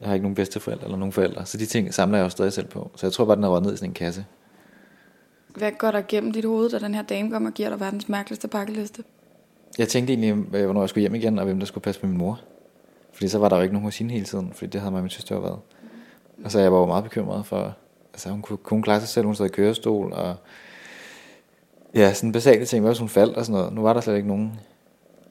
jeg 0.00 0.08
har 0.08 0.14
ikke 0.14 0.24
nogen 0.24 0.34
bedsteforældre 0.34 0.84
eller 0.84 0.98
nogen 0.98 1.12
forældre. 1.12 1.46
Så 1.46 1.58
de 1.58 1.66
ting 1.66 1.94
samler 1.94 2.18
jeg 2.18 2.24
jo 2.24 2.28
stadig 2.28 2.52
selv 2.52 2.66
på. 2.66 2.90
Så 2.96 3.06
jeg 3.06 3.12
tror 3.12 3.24
bare, 3.24 3.36
den 3.36 3.44
er 3.44 3.48
røget 3.48 3.62
ned 3.62 3.72
i 3.72 3.76
sådan 3.76 3.90
en 3.90 3.94
kasse. 3.94 4.24
Hvad 5.54 5.72
går 5.78 5.90
der 5.90 6.02
gennem 6.08 6.32
dit 6.32 6.44
hoved, 6.44 6.70
da 6.70 6.78
den 6.78 6.94
her 6.94 7.02
dame 7.02 7.30
kommer 7.30 7.50
og 7.50 7.54
giver 7.54 7.68
dig 7.68 7.80
verdens 7.80 8.08
mærkeligste 8.08 8.48
pakkeliste? 8.48 9.04
Jeg 9.78 9.88
tænkte 9.88 10.12
egentlig, 10.12 10.54
øh, 10.54 10.64
hvornår 10.64 10.80
jeg 10.82 10.88
skulle 10.88 11.02
hjem 11.02 11.14
igen, 11.14 11.38
og 11.38 11.44
hvem 11.44 11.58
der 11.58 11.66
skulle 11.66 11.82
passe 11.82 12.00
på 12.00 12.06
min 12.06 12.18
mor. 12.18 12.40
Fordi 13.12 13.28
så 13.28 13.38
var 13.38 13.48
der 13.48 13.56
jo 13.56 13.62
ikke 13.62 13.74
nogen 13.74 13.84
hos 13.84 13.98
hende 13.98 14.14
hele 14.14 14.24
tiden, 14.24 14.52
fordi 14.52 14.70
det 14.70 14.80
havde 14.80 14.90
mig 14.90 14.98
og 14.98 15.02
min 15.02 15.10
søster 15.10 15.34
jo 15.34 15.40
været. 15.40 15.58
Og 16.44 16.50
så 16.50 16.60
jeg 16.60 16.72
var 16.72 16.78
jo 16.78 16.86
meget 16.86 17.04
bekymret 17.04 17.46
for, 17.46 17.76
altså 18.12 18.30
hun 18.30 18.42
kunne, 18.42 18.56
kunne 18.56 18.82
klare 18.82 19.00
sig 19.00 19.08
selv, 19.08 19.26
hun 19.26 19.34
sad 19.34 19.46
i 19.46 19.48
kørestol, 19.48 20.12
og 20.12 20.36
ja, 21.94 22.12
sådan 22.12 22.32
basale 22.32 22.64
ting, 22.64 22.80
hvad 22.80 22.90
hvis 22.90 22.98
hun 22.98 23.08
faldt 23.08 23.36
og 23.36 23.44
sådan 23.44 23.58
noget. 23.58 23.72
Nu 23.72 23.82
var 23.82 23.92
der 23.92 24.00
slet 24.00 24.16
ikke 24.16 24.28
nogen. 24.28 24.60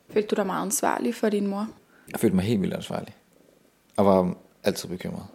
Følte 0.10 0.28
du 0.28 0.36
dig 0.36 0.46
meget 0.46 0.62
ansvarlig 0.62 1.16
for 1.16 1.30
din 1.30 1.48
mor? 1.48 1.68
Jeg 2.12 2.20
følte 2.20 2.36
mig 2.36 2.46
helt 2.46 2.62
vildt 2.62 2.74
ansvarlig, 2.74 3.16
og 3.98 4.06
var 4.06 4.36
altid 4.64 4.90
bekymret. 4.90 5.26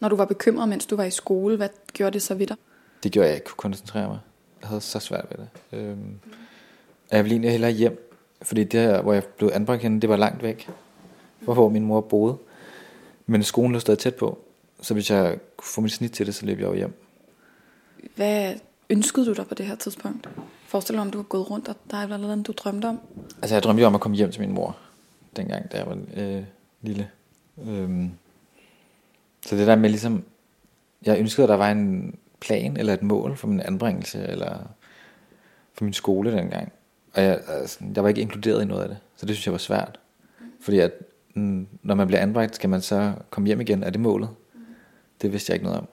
Når 0.00 0.08
du 0.08 0.16
var 0.16 0.24
bekymret, 0.24 0.68
mens 0.68 0.86
du 0.86 0.96
var 0.96 1.04
i 1.04 1.10
skole, 1.10 1.56
hvad 1.56 1.68
gjorde 1.92 2.12
det 2.12 2.22
så 2.22 2.34
ved 2.34 2.46
dig? 2.46 2.56
Det 3.02 3.12
gjorde, 3.12 3.26
at 3.26 3.30
jeg 3.30 3.36
ikke 3.36 3.46
kunne 3.46 3.56
koncentrere 3.56 4.08
mig. 4.08 4.18
Jeg 4.60 4.68
havde 4.68 4.80
så 4.80 4.98
svært 4.98 5.26
ved 5.30 5.38
det. 5.38 5.78
Øhm, 5.78 5.98
mm. 5.98 6.20
Jeg 7.10 7.24
ville 7.24 7.34
egentlig 7.34 7.50
hellere 7.50 7.70
hjem, 7.70 8.12
fordi 8.42 8.64
det 8.64 8.80
her, 8.80 9.02
hvor 9.02 9.12
jeg 9.12 9.24
blev 9.24 9.50
anbragt 9.54 9.82
henne, 9.82 10.00
det 10.00 10.08
var 10.08 10.16
langt 10.16 10.42
væk, 10.42 10.70
fra 11.44 11.52
hvor 11.52 11.68
min 11.68 11.84
mor 11.84 12.00
boede. 12.00 12.36
Men 13.26 13.42
skolen 13.42 13.72
lå 13.72 13.78
stadig 13.78 13.98
tæt 13.98 14.14
på, 14.14 14.38
så 14.80 14.94
hvis 14.94 15.10
jeg 15.10 15.38
kunne 15.56 15.66
få 15.66 15.80
mit 15.80 15.92
snit 15.92 16.12
til 16.12 16.26
det, 16.26 16.34
så 16.34 16.46
løb 16.46 16.58
jeg 16.58 16.66
jo 16.66 16.74
hjem. 16.74 17.04
Hvad 18.16 18.54
ønskede 18.90 19.26
du 19.26 19.32
dig 19.32 19.46
på 19.46 19.54
det 19.54 19.66
her 19.66 19.74
tidspunkt? 19.74 20.28
Forestil 20.66 20.94
dig, 20.94 21.02
om 21.02 21.10
du 21.10 21.18
var 21.18 21.24
gået 21.24 21.50
rundt, 21.50 21.68
og 21.68 21.76
der 21.90 21.96
er 21.96 22.16
noget, 22.16 22.46
du 22.46 22.52
drømte 22.52 22.86
om? 22.86 23.00
Altså, 23.42 23.54
jeg 23.54 23.62
drømte 23.62 23.80
jo 23.80 23.86
om 23.86 23.94
at 23.94 24.00
komme 24.00 24.16
hjem 24.16 24.30
til 24.30 24.40
min 24.40 24.52
mor, 24.52 24.76
dengang, 25.36 25.72
da 25.72 25.76
jeg 25.76 25.86
var 25.86 25.98
øh, 26.16 26.42
lille. 26.82 27.10
Øhm, 27.68 28.10
så 29.46 29.56
det 29.56 29.66
der 29.66 29.76
med 29.76 29.90
ligesom, 29.90 30.24
jeg 31.06 31.18
ønskede, 31.18 31.44
at 31.44 31.48
der 31.48 31.56
var 31.56 31.70
en 31.70 32.18
plan 32.40 32.76
eller 32.76 32.94
et 32.94 33.02
mål 33.02 33.36
for 33.36 33.46
min 33.46 33.60
anbringelse, 33.60 34.26
eller 34.28 34.58
for 35.74 35.84
min 35.84 35.92
skole 35.92 36.32
dengang. 36.32 36.72
Og 37.14 37.22
jeg, 37.22 37.40
altså, 37.48 37.78
jeg 37.94 38.02
var 38.02 38.08
ikke 38.08 38.20
inkluderet 38.20 38.62
i 38.62 38.64
noget 38.64 38.82
af 38.82 38.88
det, 38.88 38.98
så 39.16 39.26
det 39.26 39.36
synes 39.36 39.46
jeg 39.46 39.52
var 39.52 39.58
svært. 39.58 40.00
Fordi 40.60 40.78
at, 40.78 40.92
mm, 41.34 41.66
når 41.82 41.94
man 41.94 42.06
bliver 42.06 42.20
anbragt, 42.20 42.54
skal 42.54 42.70
man 42.70 42.80
så 42.80 43.12
komme 43.30 43.46
hjem 43.46 43.60
igen. 43.60 43.82
Er 43.82 43.90
det 43.90 44.00
målet? 44.00 44.28
Det 45.22 45.32
vidste 45.32 45.50
jeg 45.50 45.54
ikke 45.54 45.64
noget 45.64 45.78
om. 45.78 45.88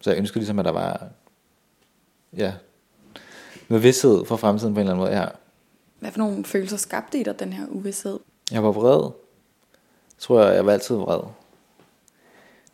Så 0.00 0.10
jeg 0.10 0.18
ønskede 0.18 0.38
ligesom, 0.38 0.58
at 0.58 0.64
der 0.64 0.72
var 0.72 1.08
ja, 2.36 2.52
noget 3.68 3.82
vidshed 3.82 4.24
for 4.24 4.36
fremtiden 4.36 4.74
på 4.74 4.80
en 4.80 4.86
eller 4.86 4.92
anden 4.92 5.06
måde. 5.06 5.20
Ja. 5.20 5.28
Hvad 5.98 6.10
for 6.10 6.18
nogle 6.18 6.44
følelser 6.44 6.76
skabte 6.76 7.20
i 7.20 7.22
dig, 7.22 7.38
den 7.38 7.52
her 7.52 7.66
uvidshed? 7.68 8.18
Jeg 8.52 8.64
var 8.64 8.72
vred. 8.72 9.02
Jeg 9.02 10.18
tror, 10.18 10.42
jeg, 10.42 10.54
jeg 10.54 10.66
var 10.66 10.72
altid 10.72 10.94
vred. 10.94 11.20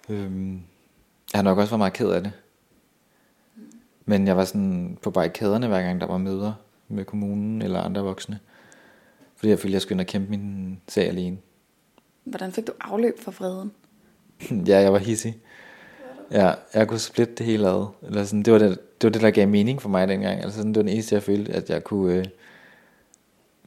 Øhm, 0.09 0.53
jeg 1.33 1.39
har 1.39 1.43
nok 1.43 1.59
også 1.59 1.71
været 1.71 1.79
meget 1.79 1.93
ked 1.93 2.11
af 2.11 2.23
det. 2.23 2.33
Men 4.05 4.27
jeg 4.27 4.37
var 4.37 4.45
sådan 4.45 4.99
på 5.03 5.11
barrikaderne, 5.11 5.69
hver 5.69 5.83
gang 5.83 6.01
der 6.01 6.07
var 6.07 6.19
møder 6.19 6.53
med 6.89 7.05
kommunen 7.05 7.63
eller 7.63 7.81
andre 7.81 8.03
voksne. 8.03 8.39
Fordi 9.37 9.51
jeg 9.51 9.59
følte, 9.59 9.75
jeg 9.75 9.83
skulle 9.83 9.95
ind 9.95 10.01
og 10.01 10.07
kæmpe 10.07 10.31
min 10.31 10.81
sag 10.89 11.09
alene. 11.09 11.39
Hvordan 12.25 12.53
fik 12.53 12.67
du 12.67 12.73
afløb 12.81 13.21
for 13.21 13.31
vreden? 13.31 13.73
ja, 14.69 14.79
jeg 14.81 14.93
var 14.93 14.99
hissig. 14.99 15.41
Ja, 16.33 16.53
jeg 16.75 16.89
kunne 16.89 16.99
splitte 16.99 17.35
det 17.35 17.47
hele 17.47 17.69
ad. 17.69 17.87
Eller 18.03 18.25
sådan, 18.25 18.43
det, 18.43 18.53
var 18.53 18.59
det, 18.59 18.69
det 18.69 19.07
var 19.07 19.11
det, 19.11 19.23
der 19.23 19.31
gav 19.31 19.49
mening 19.49 19.83
for 19.83 19.89
mig 19.89 20.09
dengang. 20.09 20.43
Altså, 20.43 20.57
sådan, 20.57 20.73
det 20.73 20.77
var 20.77 20.83
den 20.83 20.93
eneste, 20.93 21.15
jeg 21.15 21.23
følte, 21.23 21.53
at 21.53 21.71
jeg 21.71 21.85
kunne 21.85 22.15
øh, 22.15 22.25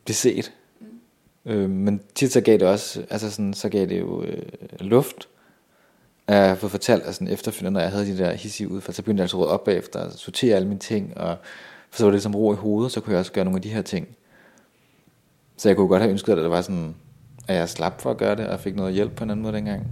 blive 0.05 0.15
set. 0.15 0.53
Mm. 0.79 1.51
Øh, 1.51 1.70
men 1.70 2.01
tit 2.15 2.32
så 2.32 2.41
gav 2.41 2.53
det 2.53 2.67
også, 2.67 3.05
altså 3.10 3.32
sådan, 3.32 3.53
så 3.53 3.70
gav 3.70 3.86
det 3.86 4.00
jo 4.00 4.24
øh, 4.24 4.43
luft. 4.79 5.27
Jeg 6.27 6.48
har 6.50 6.55
fået 6.55 6.72
fortalt, 6.72 7.03
at 7.03 7.15
sådan 7.15 7.27
efterfølgende, 7.27 7.74
når 7.74 7.79
jeg 7.79 7.91
havde 7.91 8.05
de 8.05 8.17
der 8.17 8.34
hissige 8.34 8.70
udfald, 8.70 8.96
så 8.96 9.01
begyndte 9.01 9.22
jeg 9.22 9.24
altså 9.24 9.41
at 9.41 9.48
op 9.48 9.63
bagefter, 9.63 10.00
og 10.00 10.12
sortere 10.12 10.55
alle 10.55 10.67
mine 10.67 10.79
ting, 10.79 11.17
og 11.17 11.38
for 11.89 11.98
så 11.98 12.05
var 12.05 12.12
det 12.12 12.22
som 12.22 12.36
ro 12.36 12.53
i 12.53 12.55
hovedet, 12.55 12.91
så 12.91 13.01
kunne 13.01 13.12
jeg 13.12 13.20
også 13.20 13.32
gøre 13.32 13.46
nogle 13.46 13.58
af 13.58 13.62
de 13.62 13.70
her 13.70 13.82
ting. 13.82 14.08
Så 15.58 15.70
jeg 15.70 15.75
kunne 15.75 15.88
godt 15.88 16.01
have 16.01 16.12
ønsket, 16.12 16.34
at 16.34 16.38
det 16.38 16.50
var 16.50 16.62
sådan, 16.62 16.96
at 17.48 17.55
jeg 17.55 17.70
slap 17.70 18.01
for 18.01 18.12
at 18.12 18.17
gøre 18.17 18.36
det, 18.36 18.48
og 18.48 18.60
fik 18.60 18.75
noget 18.75 18.93
hjælp 18.93 19.15
på 19.15 19.24
en 19.24 19.29
anden 19.29 19.43
måde 19.43 19.53
dengang. 19.53 19.88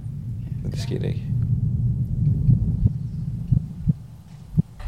Men 0.64 0.72
det 0.72 0.80
skete 0.80 1.08
ikke. 1.08 1.31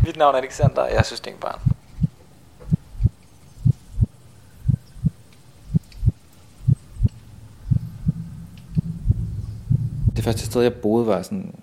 Mit 0.06 0.18
navn 0.18 0.36
er 0.36 0.40
Alexander, 0.40 0.82
og 0.82 0.90
jeg 0.90 0.98
er 0.98 1.32
barn. 1.42 1.60
Det 10.16 10.24
første 10.24 10.46
sted, 10.46 10.62
jeg 10.62 10.74
boede, 10.74 11.08
var 11.08 11.22
sådan 11.22 11.56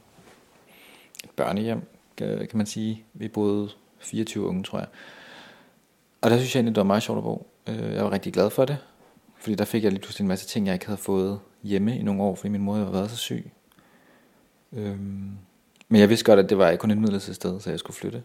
et 1.25 1.30
børnehjem, 1.30 1.82
kan 2.16 2.49
man 2.54 2.66
sige. 2.66 3.04
Vi 3.14 3.28
boede 3.28 3.70
24 3.99 4.47
unge, 4.47 4.62
tror 4.62 4.78
jeg. 4.78 4.88
Og 6.20 6.30
der 6.30 6.37
synes 6.37 6.54
jeg 6.54 6.59
egentlig, 6.59 6.75
det 6.75 6.80
var 6.80 6.87
meget 6.87 7.02
sjovt 7.02 7.18
at 7.18 7.25
bo. 7.25 7.47
Øh, 7.66 7.94
jeg 7.94 8.04
var 8.04 8.11
rigtig 8.11 8.32
glad 8.32 8.50
for 8.50 8.64
det, 8.64 8.78
fordi 9.40 9.54
der 9.54 9.64
fik 9.64 9.85
jeg 9.85 9.92
lige 9.92 10.02
pludselig 10.02 10.25
en 10.25 10.28
masse 10.28 10.47
ting, 10.47 10.66
jeg 10.66 10.75
ikke 10.75 10.87
havde 10.87 11.00
fået 11.00 11.40
hjemme 11.62 11.99
i 11.99 12.02
nogle 12.02 12.23
år, 12.23 12.35
fordi 12.35 12.49
min 12.49 12.62
mor 12.62 12.75
havde 12.75 12.92
været 12.92 13.11
så 13.11 13.16
syg. 13.16 13.50
Øhm, 14.73 15.38
men 15.92 16.00
jeg 16.00 16.09
vidste 16.09 16.25
godt, 16.25 16.38
at 16.38 16.50
det 16.50 16.59
var 16.59 16.76
kun 16.76 16.90
et 16.90 16.99
midlertidigt 16.99 17.37
sted, 17.37 17.61
så 17.61 17.70
jeg 17.70 17.78
skulle 17.78 17.97
flytte. 17.97 18.23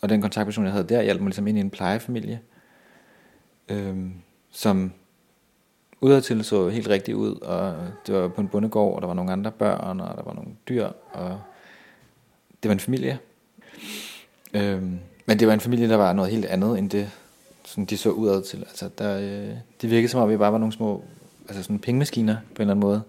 Og 0.00 0.08
den 0.08 0.22
kontaktperson, 0.22 0.64
jeg 0.64 0.72
havde 0.72 0.88
der, 0.88 1.02
hjalp 1.02 1.20
mig 1.20 1.26
ligesom 1.26 1.46
ind 1.46 1.58
i 1.58 1.60
en 1.60 1.70
plejefamilie, 1.70 2.40
øhm, 3.68 4.12
som 4.50 4.92
udadtil 6.00 6.44
så 6.44 6.68
helt 6.68 6.88
rigtigt 6.88 7.16
ud, 7.16 7.34
og 7.34 7.76
det 8.06 8.14
var 8.14 8.28
på 8.28 8.40
en 8.40 8.48
bondegård, 8.48 8.94
og 8.94 9.00
der 9.02 9.06
var 9.06 9.14
nogle 9.14 9.32
andre 9.32 9.50
børn, 9.50 10.00
og 10.00 10.16
der 10.16 10.22
var 10.22 10.34
nogle 10.34 10.50
dyr, 10.68 10.88
og 11.12 11.40
det 12.62 12.68
var 12.68 12.72
en 12.72 12.80
familie. 12.80 13.18
Øhm, 14.54 14.98
men 15.26 15.38
det 15.38 15.46
var 15.46 15.54
en 15.54 15.60
familie, 15.60 15.88
der 15.88 15.96
var 15.96 16.12
noget 16.12 16.30
helt 16.30 16.44
andet, 16.44 16.78
end 16.78 16.90
det, 16.90 17.10
sådan 17.64 17.84
de 17.84 17.96
så 17.96 18.10
udad 18.10 18.42
til. 18.42 18.58
Altså, 18.58 18.90
der, 18.98 19.16
øh, 19.18 19.56
det 19.82 19.90
virkede 19.90 20.08
som 20.08 20.20
om, 20.20 20.30
vi 20.30 20.36
bare 20.36 20.52
var 20.52 20.58
nogle 20.58 20.72
små 20.72 21.04
altså 21.48 21.62
sådan 21.62 21.78
pengemaskiner 21.78 22.36
på 22.36 22.40
en 22.40 22.60
eller 22.60 22.74
anden 22.74 22.80
måde. 22.80 23.02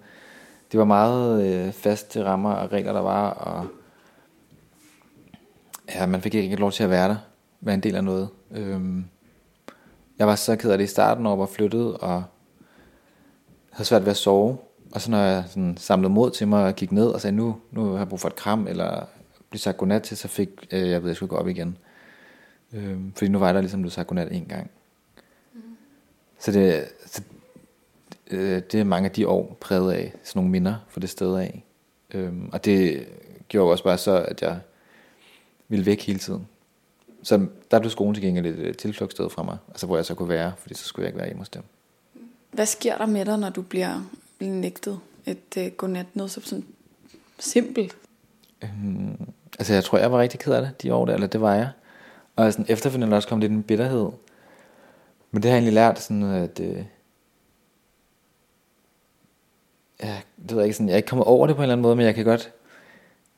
Det 0.72 0.80
var 0.80 0.86
meget 0.86 1.46
øh, 1.46 1.74
faste 1.74 2.24
rammer 2.24 2.52
og 2.52 2.72
regler, 2.72 2.94
der 2.94 3.02
var, 3.02 3.30
og 3.30 3.68
ja, 5.96 6.06
man 6.06 6.22
fik 6.22 6.34
ikke 6.34 6.56
lov 6.56 6.72
til 6.72 6.84
at 6.84 6.90
være 6.90 7.10
der, 7.10 7.18
være 7.62 7.76
en 7.76 7.84
del 7.84 7.96
af 7.96 8.04
noget. 8.04 8.30
Øhm, 8.52 9.06
jeg 10.20 10.28
var 10.28 10.36
så 10.36 10.56
ked 10.56 10.72
af 10.72 10.78
det 10.78 10.86
i 10.86 10.88
starten, 10.88 11.24
når 11.24 11.32
jeg 11.32 11.40
var 11.40 11.46
flyttet, 11.46 11.98
og 11.98 12.24
havde 13.72 13.88
svært 13.88 14.06
ved 14.06 14.12
at 14.12 14.18
sove. 14.18 14.58
Og 14.92 15.02
så 15.02 15.12
når 15.12 15.18
jeg 15.18 15.44
sådan 15.48 15.78
samlede 15.78 16.14
mod 16.14 16.32
til 16.32 16.48
mig 16.48 16.66
og 16.66 16.76
gik 16.76 16.92
ned 16.92 17.08
og 17.08 17.22
sagde, 17.22 17.36
nu, 17.36 17.56
nu 17.72 17.92
har 17.92 17.98
jeg 17.98 18.10
brug 18.10 18.20
for 18.20 18.28
et 18.28 18.36
kram, 18.36 18.68
eller 18.68 19.06
blive 19.50 19.60
sagt 19.60 19.78
godnat 19.78 20.04
til, 20.04 20.18
så 20.18 20.28
fik 20.28 20.50
øh, 20.72 20.90
jeg 20.90 21.02
ved, 21.02 21.10
jeg 21.10 21.16
skulle 21.16 21.30
gå 21.30 21.36
op 21.36 21.48
igen. 21.48 21.78
Øh, 22.74 23.00
fordi 23.16 23.32
nu 23.32 23.40
var 23.40 23.54
der 23.54 23.62
ligesom 23.62 23.82
blevet 23.82 23.94
sagt 23.94 24.08
godnat 24.08 24.32
en 24.32 24.46
gang. 24.46 24.72
Mm. 25.54 25.62
Så, 26.40 26.52
det, 26.52 26.86
så 27.06 27.22
øh, 28.34 28.62
det 28.72 28.80
er 28.80 28.84
mange 28.84 29.06
af 29.06 29.12
de 29.12 29.28
år 29.28 29.58
præget 29.62 29.94
af 29.94 30.14
sådan 30.24 30.40
nogle 30.40 30.52
minder 30.52 30.76
for 30.90 31.00
det 31.00 31.10
sted 31.10 31.36
af. 31.36 31.64
Øh, 32.14 32.34
og 32.52 32.66
det 32.66 33.08
gjorde 33.48 33.72
også 33.72 33.84
bare 33.84 33.98
så, 33.98 34.26
at 34.28 34.42
jeg 34.42 34.60
ville 35.68 35.86
væk 35.86 36.02
hele 36.02 36.20
tiden. 36.20 36.48
Så 37.24 37.48
der 37.72 37.80
blev 37.80 37.92
skolen 37.92 38.14
til 38.14 38.24
gengæld 38.24 38.46
et 38.46 38.78
tilflugtssted 38.78 39.30
fra 39.30 39.44
mig, 39.44 39.58
altså 39.70 39.86
hvor 39.86 39.96
jeg 39.96 40.06
så 40.06 40.16
kunne 40.16 40.30
være, 40.30 40.54
fordi 40.58 40.74
så 40.74 40.86
skulle 40.86 41.04
jeg 41.04 41.10
ikke 41.10 41.18
være 41.18 41.28
hjemme 41.28 41.42
hos 41.42 41.50
dem. 41.50 41.64
Hvad 42.52 42.66
sker 42.66 42.98
der 42.98 43.06
med 43.06 43.26
dig, 43.26 43.40
når 43.40 43.50
du 43.50 43.62
bliver, 43.62 44.02
nægtet 44.40 45.00
et 45.26 45.58
uh, 45.58 45.68
godnat? 45.78 46.06
Noget 46.14 46.32
så 46.32 46.42
sådan 46.42 46.66
simpelt? 47.40 47.96
Øhm, 48.64 49.32
altså 49.60 49.74
jeg 49.74 49.84
tror, 49.84 49.98
jeg 49.98 50.12
var 50.12 50.20
rigtig 50.20 50.40
ked 50.40 50.54
af 50.54 50.62
det 50.62 50.82
de 50.84 50.94
år 50.94 51.06
der, 51.06 51.14
eller 51.14 51.28
det 51.28 51.42
var 51.42 51.56
jeg. 51.56 51.70
Og 52.36 52.54
sådan, 52.54 52.66
efterfølgende 52.70 53.16
også 53.16 53.28
kom 53.28 53.40
lidt 53.40 53.52
en 53.52 53.64
bitterhed. 53.64 54.10
Men 55.32 55.44
det 55.44 55.52
har 55.52 55.56
jeg 55.56 55.58
egentlig 55.58 55.74
lært, 55.74 56.00
sådan 56.00 56.24
at... 56.24 56.60
Øh, 56.60 56.84
jeg, 60.02 60.22
det 60.42 60.52
ved 60.52 60.58
jeg 60.58 60.66
ikke, 60.66 60.76
sådan, 60.76 60.88
jeg 60.88 60.94
er 60.94 60.98
ikke 60.98 61.08
kommet 61.08 61.28
over 61.28 61.48
det 61.48 61.56
på 61.56 61.62
en 61.62 61.64
eller 61.64 61.74
anden 61.74 61.82
måde, 61.82 61.96
men 61.96 62.06
jeg 62.06 62.16
kan 62.16 62.26
godt... 62.26 62.52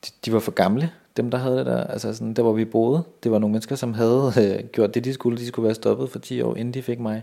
De, 0.06 0.10
de 0.24 0.32
var 0.32 0.40
for 0.40 0.52
gamle, 0.52 0.92
dem 1.16 1.30
der 1.30 1.38
havde 1.38 1.58
det 1.58 1.66
der. 1.66 1.84
Altså 1.84 2.14
sådan, 2.14 2.34
der 2.34 2.42
hvor 2.42 2.52
vi 2.52 2.64
boede, 2.64 3.04
det 3.22 3.32
var 3.32 3.38
nogle 3.38 3.52
mennesker, 3.52 3.76
som 3.76 3.94
havde 3.94 4.32
øh, 4.42 4.68
gjort 4.68 4.94
det, 4.94 5.04
de 5.04 5.14
skulle. 5.14 5.38
De 5.38 5.46
skulle 5.46 5.66
være 5.66 5.74
stoppet 5.74 6.10
for 6.10 6.18
10 6.18 6.40
år, 6.40 6.56
inden 6.56 6.74
de 6.74 6.82
fik 6.82 7.00
mig. 7.00 7.22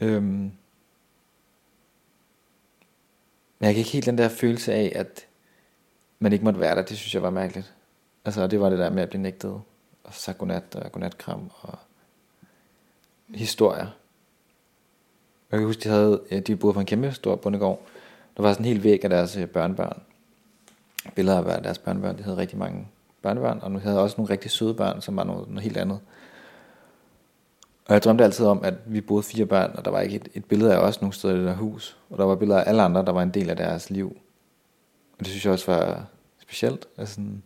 Øhm, 0.00 0.52
men 3.58 3.66
jeg 3.66 3.74
kan 3.74 3.78
ikke 3.78 3.90
helt 3.90 4.06
den 4.06 4.18
der 4.18 4.28
følelse 4.28 4.72
af, 4.72 4.92
at 4.94 5.26
man 6.18 6.32
ikke 6.32 6.44
måtte 6.44 6.60
være 6.60 6.76
der. 6.76 6.82
Det 6.82 6.96
synes 6.96 7.14
jeg 7.14 7.22
var 7.22 7.30
mærkeligt. 7.30 7.74
Altså, 8.24 8.46
det 8.46 8.60
var 8.60 8.70
det 8.70 8.78
der 8.78 8.90
med 8.90 9.02
at 9.02 9.08
blive 9.08 9.22
nægtet 9.22 9.60
og 10.04 10.14
så 10.14 10.32
godnat 10.32 10.74
og 10.74 10.92
godnatkram 10.92 11.50
og 11.60 11.78
historier. 13.34 13.86
Jeg 15.50 15.58
kan 15.58 15.66
huske, 15.66 15.84
de, 15.84 15.88
havde, 15.88 16.42
de 16.46 16.56
boede 16.56 16.74
på 16.74 16.80
en 16.80 16.86
kæmpe 16.86 17.12
stor 17.12 17.36
bundegård. 17.36 17.80
Der 18.36 18.42
var 18.42 18.52
sådan 18.52 18.66
en 18.66 18.72
hel 18.72 18.84
væg 18.84 19.04
af 19.04 19.10
deres 19.10 19.36
øh, 19.36 19.46
børnebørn. 19.46 20.00
Billeder 21.14 21.44
af 21.44 21.62
deres 21.62 21.78
børnebørn. 21.78 22.18
De 22.18 22.22
havde 22.22 22.36
rigtig 22.36 22.58
mange 22.58 22.88
børnebørn, 23.22 23.58
og 23.62 23.70
nu 23.70 23.78
havde 23.78 24.02
også 24.02 24.14
nogle 24.18 24.32
rigtig 24.32 24.50
søde 24.50 24.74
børn, 24.74 25.00
som 25.00 25.16
var 25.16 25.24
noget, 25.24 25.48
noget 25.48 25.62
helt 25.62 25.76
andet. 25.76 26.00
Og 27.86 27.94
jeg 27.94 28.02
drømte 28.02 28.24
altid 28.24 28.46
om, 28.46 28.64
at 28.64 28.74
vi 28.86 29.00
boede 29.00 29.22
fire 29.22 29.46
børn, 29.46 29.70
og 29.74 29.84
der 29.84 29.90
var 29.90 30.00
ikke 30.00 30.16
et, 30.16 30.28
et 30.34 30.44
billede 30.44 30.74
af 30.74 30.78
os 30.78 31.00
nogen 31.00 31.12
steder 31.12 31.34
i 31.34 31.38
det 31.38 31.46
der 31.46 31.54
hus. 31.54 31.96
Og 32.10 32.18
der 32.18 32.24
var 32.24 32.34
billeder 32.34 32.60
af 32.60 32.68
alle 32.68 32.82
andre, 32.82 33.04
der 33.04 33.12
var 33.12 33.22
en 33.22 33.30
del 33.30 33.50
af 33.50 33.56
deres 33.56 33.90
liv. 33.90 34.16
Og 35.18 35.18
det 35.18 35.26
synes 35.26 35.44
jeg 35.44 35.52
også 35.52 35.72
var 35.72 36.06
specielt. 36.38 36.86
Altså, 36.98 37.14
sådan, 37.14 37.42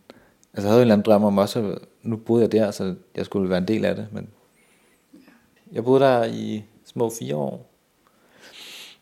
altså 0.53 0.67
jeg 0.67 0.71
havde 0.71 0.77
en 0.77 0.81
eller 0.81 0.93
anden 0.93 1.05
drøm 1.05 1.23
om 1.23 1.37
også, 1.37 1.77
nu 2.01 2.17
boede 2.17 2.41
jeg 2.43 2.51
der, 2.51 2.71
så 2.71 2.95
jeg 3.15 3.25
skulle 3.25 3.49
være 3.49 3.57
en 3.57 3.67
del 3.67 3.85
af 3.85 3.95
det. 3.95 4.07
Men 4.11 4.29
jeg 5.71 5.83
boede 5.83 6.03
der 6.03 6.23
i 6.23 6.63
små 6.85 7.11
fire 7.19 7.35
år. 7.35 7.74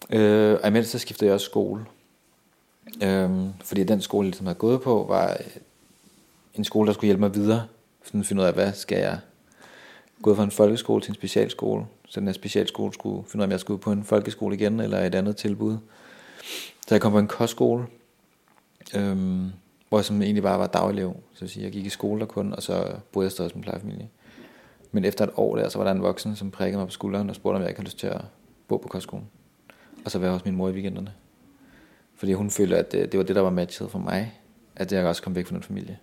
Øh, 0.09 0.59
og 0.63 0.67
imens 0.67 0.87
så 0.87 0.99
skiftede 0.99 1.27
jeg 1.27 1.33
også 1.33 1.45
skole. 1.45 1.85
Øh, 3.03 3.29
fordi 3.63 3.83
den 3.83 4.01
skole, 4.01 4.25
jeg 4.25 4.29
ligesom 4.29 4.45
havde 4.45 4.57
gået 4.57 4.81
på, 4.81 5.05
var 5.09 5.29
øh, 5.29 5.45
en 6.53 6.63
skole, 6.63 6.87
der 6.87 6.93
skulle 6.93 7.07
hjælpe 7.07 7.21
mig 7.21 7.35
videre. 7.35 7.67
Sådan 8.03 8.19
at 8.19 8.25
finde 8.25 8.41
ud 8.41 8.47
af, 8.47 8.53
hvad 8.53 8.73
skal 8.73 8.97
jeg 8.97 9.19
gået 10.21 10.37
fra 10.37 10.43
en 10.43 10.51
folkeskole 10.51 11.01
til 11.01 11.11
en 11.11 11.15
specialskole. 11.15 11.85
Så 12.07 12.19
den 12.19 12.27
her 12.27 12.33
specialskole 12.33 12.93
skulle 12.93 13.23
finde 13.27 13.41
ud 13.41 13.43
af, 13.43 13.47
om 13.47 13.51
jeg 13.51 13.59
skulle 13.59 13.79
på 13.79 13.91
en 13.91 14.03
folkeskole 14.03 14.55
igen, 14.55 14.79
eller 14.79 14.99
et 14.99 15.15
andet 15.15 15.37
tilbud. 15.37 15.77
Så 16.87 16.95
jeg 16.95 17.01
kom 17.01 17.11
på 17.11 17.19
en 17.19 17.27
kostskole, 17.27 17.85
øhm, 18.95 19.51
hvor 19.89 19.97
jeg 19.97 20.05
som 20.05 20.21
egentlig 20.21 20.43
bare 20.43 20.59
var 20.59 20.67
dagelev. 20.67 21.15
Så 21.33 21.47
sige, 21.47 21.63
jeg 21.63 21.71
gik 21.71 21.85
i 21.85 21.89
skole 21.89 22.19
der 22.19 22.25
kun, 22.25 22.53
og 22.53 22.63
så 22.63 22.95
boede 23.11 23.25
jeg 23.25 23.31
stadig 23.31 23.51
som 23.51 23.61
plejefamilie. 23.61 24.09
Men 24.91 25.05
efter 25.05 25.25
et 25.25 25.31
år 25.35 25.55
der, 25.55 25.69
så 25.69 25.77
var 25.77 25.85
der 25.85 25.91
en 25.91 26.01
voksen, 26.01 26.35
som 26.35 26.51
prikkede 26.51 26.77
mig 26.77 26.87
på 26.87 26.91
skulderen 26.91 27.29
og 27.29 27.35
spurgte, 27.35 27.55
om 27.55 27.61
jeg 27.61 27.69
ikke 27.69 27.79
havde 27.79 27.87
lyst 27.87 27.99
til 27.99 28.07
at 28.07 28.21
bo 28.67 28.77
på 28.77 28.87
kostskolen. 28.87 29.25
Og 30.05 30.11
så 30.11 30.19
være 30.19 30.31
hos 30.31 30.45
min 30.45 30.55
mor 30.55 30.69
i 30.69 30.71
weekenderne. 30.71 31.13
Fordi 32.15 32.33
hun 32.33 32.49
følte, 32.49 32.77
at 32.77 32.91
det, 32.91 33.11
det 33.11 33.17
var 33.17 33.23
det, 33.23 33.35
der 33.35 33.41
var 33.41 33.49
matchet 33.49 33.91
for 33.91 33.99
mig. 33.99 34.39
At 34.75 34.91
jeg 34.91 35.05
også 35.05 35.21
kom 35.21 35.35
væk 35.35 35.47
fra 35.47 35.55
den 35.55 35.63
familie. 35.63 35.97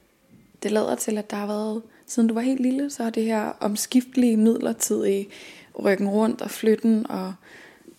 Det 0.62 0.71
lader 0.71 0.95
til, 0.95 1.19
at 1.19 1.30
der 1.30 1.37
har 1.37 1.47
været, 1.47 1.83
siden 2.07 2.28
du 2.28 2.35
var 2.35 2.40
helt 2.40 2.61
lille, 2.61 2.90
så 2.90 3.02
har 3.02 3.11
det 3.11 3.25
her 3.25 3.52
omskiftelige 3.61 4.37
midlertidige 4.37 5.28
rykken 5.83 6.09
rundt 6.09 6.42
og 6.42 6.50
flytten 6.50 7.11
og 7.11 7.35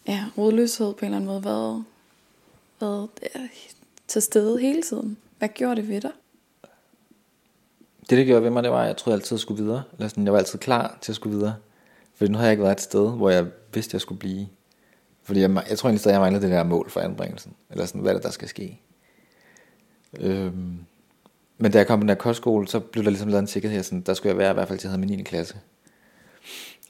ja, 0.08 0.26
rådløshed 0.38 0.94
på 0.94 1.00
en 1.00 1.06
eller 1.06 1.18
anden 1.18 1.28
måde 1.28 1.44
været, 1.44 1.84
været 2.80 3.10
til 4.08 4.22
stede 4.22 4.60
hele 4.60 4.82
tiden. 4.82 5.18
Hvad 5.40 5.50
gjorde 5.50 5.76
det 5.76 5.90
ved 5.90 6.02
dig? 6.02 6.12
Det, 8.10 8.18
det 8.18 8.26
gjorde 8.26 8.44
ved 8.44 8.50
mig, 8.50 8.64
det 8.64 8.72
var, 8.72 8.82
at 8.82 8.88
jeg 8.88 8.98
troede 8.98 9.16
altid, 9.16 9.28
at 9.28 9.32
jeg 9.32 9.40
skulle 9.40 9.64
videre. 9.64 9.84
Eller 9.94 10.08
sådan, 10.08 10.24
jeg 10.24 10.34
var 10.34 10.40
altid 10.40 10.60
klar 10.60 10.98
til 11.02 11.12
at 11.12 11.16
skulle 11.16 11.38
videre. 11.38 11.56
For 12.16 12.28
nu 12.28 12.38
har 12.38 12.46
jeg 12.46 12.52
ikke 12.52 12.64
været 12.64 12.76
et 12.76 12.82
sted, 12.82 13.12
hvor 13.12 13.30
jeg 13.30 13.46
vidste, 13.74 13.90
at 13.90 13.94
jeg 13.94 14.02
skulle 14.02 14.20
blive. 14.20 14.48
Fordi 15.24 15.40
jeg, 15.40 15.64
jeg 15.70 15.78
tror 15.78 15.90
egentlig 15.90 16.00
stadig, 16.00 16.14
jeg 16.14 16.22
mangler 16.22 16.40
det 16.40 16.52
der 16.52 16.64
mål 16.64 16.90
for 16.90 17.00
anbringelsen. 17.00 17.54
Eller 17.70 17.86
sådan, 17.86 18.02
hvad 18.02 18.12
er 18.12 18.16
det, 18.16 18.24
der 18.24 18.30
skal 18.30 18.48
ske? 18.48 18.82
Øhm, 20.20 20.78
men 21.58 21.72
da 21.72 21.78
jeg 21.78 21.88
kom 21.88 22.00
på 22.00 22.02
den 22.02 22.10
der 22.10 22.16
kostskole, 22.16 22.68
så 22.68 22.80
blev 22.80 23.04
der 23.04 23.10
ligesom 23.10 23.28
lavet 23.28 23.42
en 23.42 23.48
sikkerhed, 23.48 23.84
sådan, 23.84 24.02
der 24.02 24.14
skulle 24.14 24.30
jeg 24.30 24.38
være 24.38 24.52
i 24.52 24.54
hvert 24.54 24.68
fald 24.68 24.80
til 24.80 24.88
jeg 24.88 24.92
havde 24.92 25.08
min 25.08 25.18
9. 25.18 25.24
klasse. 25.24 25.56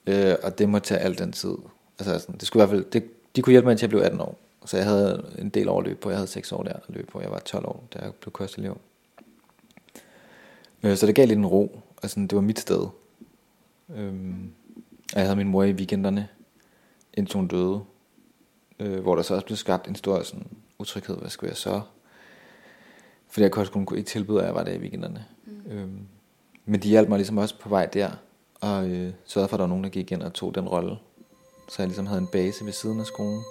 Øh, 0.07 0.35
og 0.43 0.57
det 0.57 0.69
må 0.69 0.79
tage 0.79 0.99
al 0.99 1.17
den 1.17 1.31
tid. 1.31 1.55
Altså, 1.99 2.19
sådan, 2.19 2.35
det 2.35 2.47
skulle 2.47 2.63
i 2.63 2.67
hvert 2.67 2.77
fald, 2.77 2.91
det, 2.91 3.03
de 3.35 3.41
kunne 3.41 3.51
hjælpe 3.51 3.67
mig 3.67 3.77
til 3.77 3.85
jeg 3.85 3.89
blev 3.89 4.01
18 4.01 4.21
år. 4.21 4.37
Så 4.65 4.77
jeg 4.77 4.85
havde 4.85 5.31
en 5.39 5.49
del 5.49 5.69
år 5.69 5.81
løb 5.81 5.99
på. 5.99 6.09
Jeg 6.09 6.17
havde 6.17 6.27
6 6.27 6.51
år 6.51 6.63
der 6.63 6.73
at 6.73 6.83
løbe 6.89 7.07
på. 7.07 7.21
Jeg 7.21 7.31
var 7.31 7.39
12 7.39 7.65
år, 7.65 7.83
da 7.93 7.99
jeg 7.99 8.13
blev 8.13 8.31
kostelev. 8.31 8.77
Øh, 10.83 10.97
så 10.97 11.07
det 11.07 11.15
gav 11.15 11.27
lidt 11.27 11.39
en 11.39 11.45
ro. 11.45 11.81
Altså, 12.03 12.19
det 12.19 12.35
var 12.35 12.41
mit 12.41 12.59
sted. 12.59 12.87
Øhm, 13.95 14.51
og 15.13 15.19
jeg 15.19 15.25
havde 15.25 15.35
min 15.35 15.47
mor 15.47 15.63
i 15.63 15.71
weekenderne, 15.71 16.27
indtil 17.13 17.37
hun 17.37 17.47
døde 17.47 17.81
øh, 18.81 18.99
hvor 18.99 19.15
der 19.15 19.21
så 19.21 19.33
også 19.33 19.45
blev 19.45 19.57
skabt 19.57 19.87
en 19.87 19.95
stor 19.95 20.23
sådan, 20.23 20.47
utryghed, 20.79 21.17
hvad 21.17 21.29
skulle 21.29 21.49
jeg 21.49 21.57
så? 21.57 21.81
Fordi 23.29 23.43
jeg 23.43 23.57
også 23.57 23.71
kunne 23.71 23.97
ikke 23.97 24.09
tilbyde, 24.09 24.39
at 24.39 24.45
jeg 24.45 24.55
var 24.55 24.63
der 24.63 24.71
i 24.71 24.77
weekenderne. 24.77 25.25
Mm. 25.45 25.71
Øhm, 25.71 26.07
men 26.65 26.81
de 26.81 26.89
hjalp 26.89 27.09
mig 27.09 27.17
ligesom 27.17 27.37
også 27.37 27.59
på 27.59 27.69
vej 27.69 27.85
der, 27.85 28.11
og 28.61 28.89
øh, 28.89 29.13
sørgede 29.25 29.49
for, 29.49 29.55
at 29.55 29.59
der 29.59 29.63
var 29.63 29.67
nogen, 29.67 29.83
der 29.83 29.89
gik 29.89 30.11
ind 30.11 30.23
og 30.23 30.33
tog 30.33 30.55
den 30.55 30.69
rolle. 30.69 30.97
Så 31.69 31.75
jeg 31.79 31.87
ligesom 31.87 32.05
havde 32.05 32.21
en 32.21 32.27
base 32.27 32.65
ved 32.65 32.73
siden 32.73 32.99
af 32.99 33.05
skolen. 33.05 33.43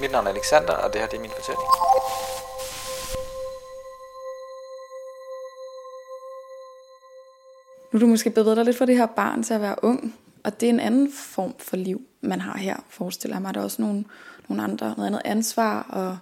Mit 0.00 0.12
navn 0.12 0.26
er 0.26 0.30
Alexander, 0.30 0.72
og 0.72 0.92
det 0.92 1.00
her 1.00 1.08
det 1.08 1.16
er 1.16 1.20
min 1.20 1.30
fortælling. 1.30 1.68
Nu 7.92 7.96
er 7.96 8.00
du 8.00 8.06
måske 8.06 8.30
bevæget 8.30 8.56
dig 8.56 8.64
lidt 8.64 8.78
for 8.78 8.84
det 8.84 8.96
her 8.96 9.06
barn 9.06 9.42
til 9.42 9.54
at 9.54 9.60
være 9.60 9.76
ung, 9.82 10.14
og 10.44 10.60
det 10.60 10.66
er 10.66 10.70
en 10.70 10.80
anden 10.80 11.12
form 11.12 11.54
for 11.58 11.76
liv 11.76 12.07
man 12.20 12.40
har 12.40 12.58
her, 12.58 12.76
forestiller 12.88 13.36
jeg 13.36 13.42
mig. 13.42 13.54
Der 13.54 13.60
er 13.60 13.64
også 13.64 13.82
nogle, 13.82 14.04
nogle 14.48 14.62
andre, 14.62 14.94
noget 14.96 15.06
andet 15.06 15.22
ansvar, 15.24 15.82
og 15.82 16.18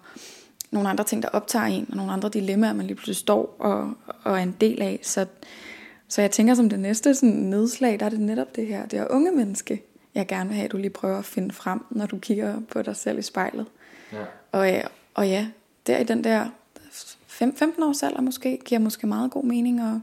nogle 0.71 0.89
andre 0.89 1.05
ting, 1.05 1.23
der 1.23 1.29
optager 1.29 1.65
en, 1.65 1.87
og 1.91 1.97
nogle 1.97 2.13
andre 2.13 2.29
dilemmaer, 2.29 2.73
man 2.73 2.87
lige 2.87 2.95
pludselig 2.95 3.17
står 3.17 3.57
og, 3.59 3.95
og 4.25 4.39
er 4.39 4.43
en 4.43 4.57
del 4.61 4.83
af. 4.83 5.01
Så, 5.03 5.27
så 6.09 6.21
jeg 6.21 6.31
tænker, 6.31 6.55
som 6.55 6.69
det 6.69 6.81
næste 6.81 7.15
sådan, 7.15 7.35
nedslag, 7.35 8.01
der 8.01 8.07
er 8.07 8.11
det 8.11 8.21
netop 8.21 8.57
det 8.57 8.67
her, 8.67 8.87
det 8.87 8.99
er 8.99 9.07
unge 9.11 9.33
menneske, 9.33 9.83
jeg 10.15 10.27
gerne 10.27 10.49
vil 10.49 10.57
have, 10.57 10.65
at 10.65 10.73
du 10.73 10.77
lige 10.77 10.91
prøver 10.91 11.19
at 11.19 11.25
finde 11.25 11.55
frem, 11.55 11.81
når 11.91 12.07
du 12.07 12.19
kigger 12.19 12.61
på 12.71 12.83
dig 12.83 12.97
selv 12.97 13.19
i 13.19 13.23
spejlet. 13.23 13.67
Ja. 14.13 14.25
Og, 14.53 14.91
og 15.15 15.29
ja, 15.29 15.47
der 15.87 15.99
i 15.99 16.05
den 16.05 16.25
der 16.25 16.49
15 17.27 17.83
års 17.83 18.03
alder 18.03 18.21
måske, 18.21 18.59
giver 18.65 18.79
måske 18.79 19.07
meget 19.07 19.31
god 19.31 19.45
mening 19.45 19.81
at, 19.81 20.01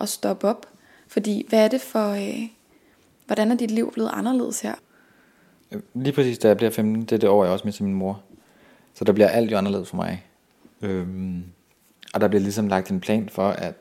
at 0.00 0.08
stoppe 0.08 0.48
op. 0.48 0.66
Fordi 1.08 1.46
hvad 1.48 1.64
er 1.64 1.68
det 1.68 1.80
for, 1.80 2.10
øh, 2.10 2.48
hvordan 3.26 3.52
er 3.52 3.56
dit 3.56 3.70
liv 3.70 3.92
blevet 3.92 4.10
anderledes 4.12 4.60
her? 4.60 4.74
Lige 5.94 6.12
præcis 6.12 6.38
da 6.38 6.48
jeg 6.48 6.56
bliver 6.56 6.70
15, 6.70 7.02
det 7.02 7.12
er 7.12 7.16
det 7.16 7.28
år, 7.28 7.44
jeg 7.44 7.52
også 7.52 7.64
med 7.64 7.72
til 7.72 7.84
min 7.84 7.94
mor. 7.94 8.22
Så 8.94 9.04
der 9.04 9.12
bliver 9.12 9.28
alt 9.28 9.52
jo 9.52 9.58
anderledes 9.58 9.88
for 9.88 9.96
mig. 9.96 10.26
Øhm, 10.82 11.44
og 12.14 12.20
der 12.20 12.28
bliver 12.28 12.42
ligesom 12.42 12.68
lagt 12.68 12.90
en 12.90 13.00
plan 13.00 13.28
for, 13.28 13.48
at 13.48 13.74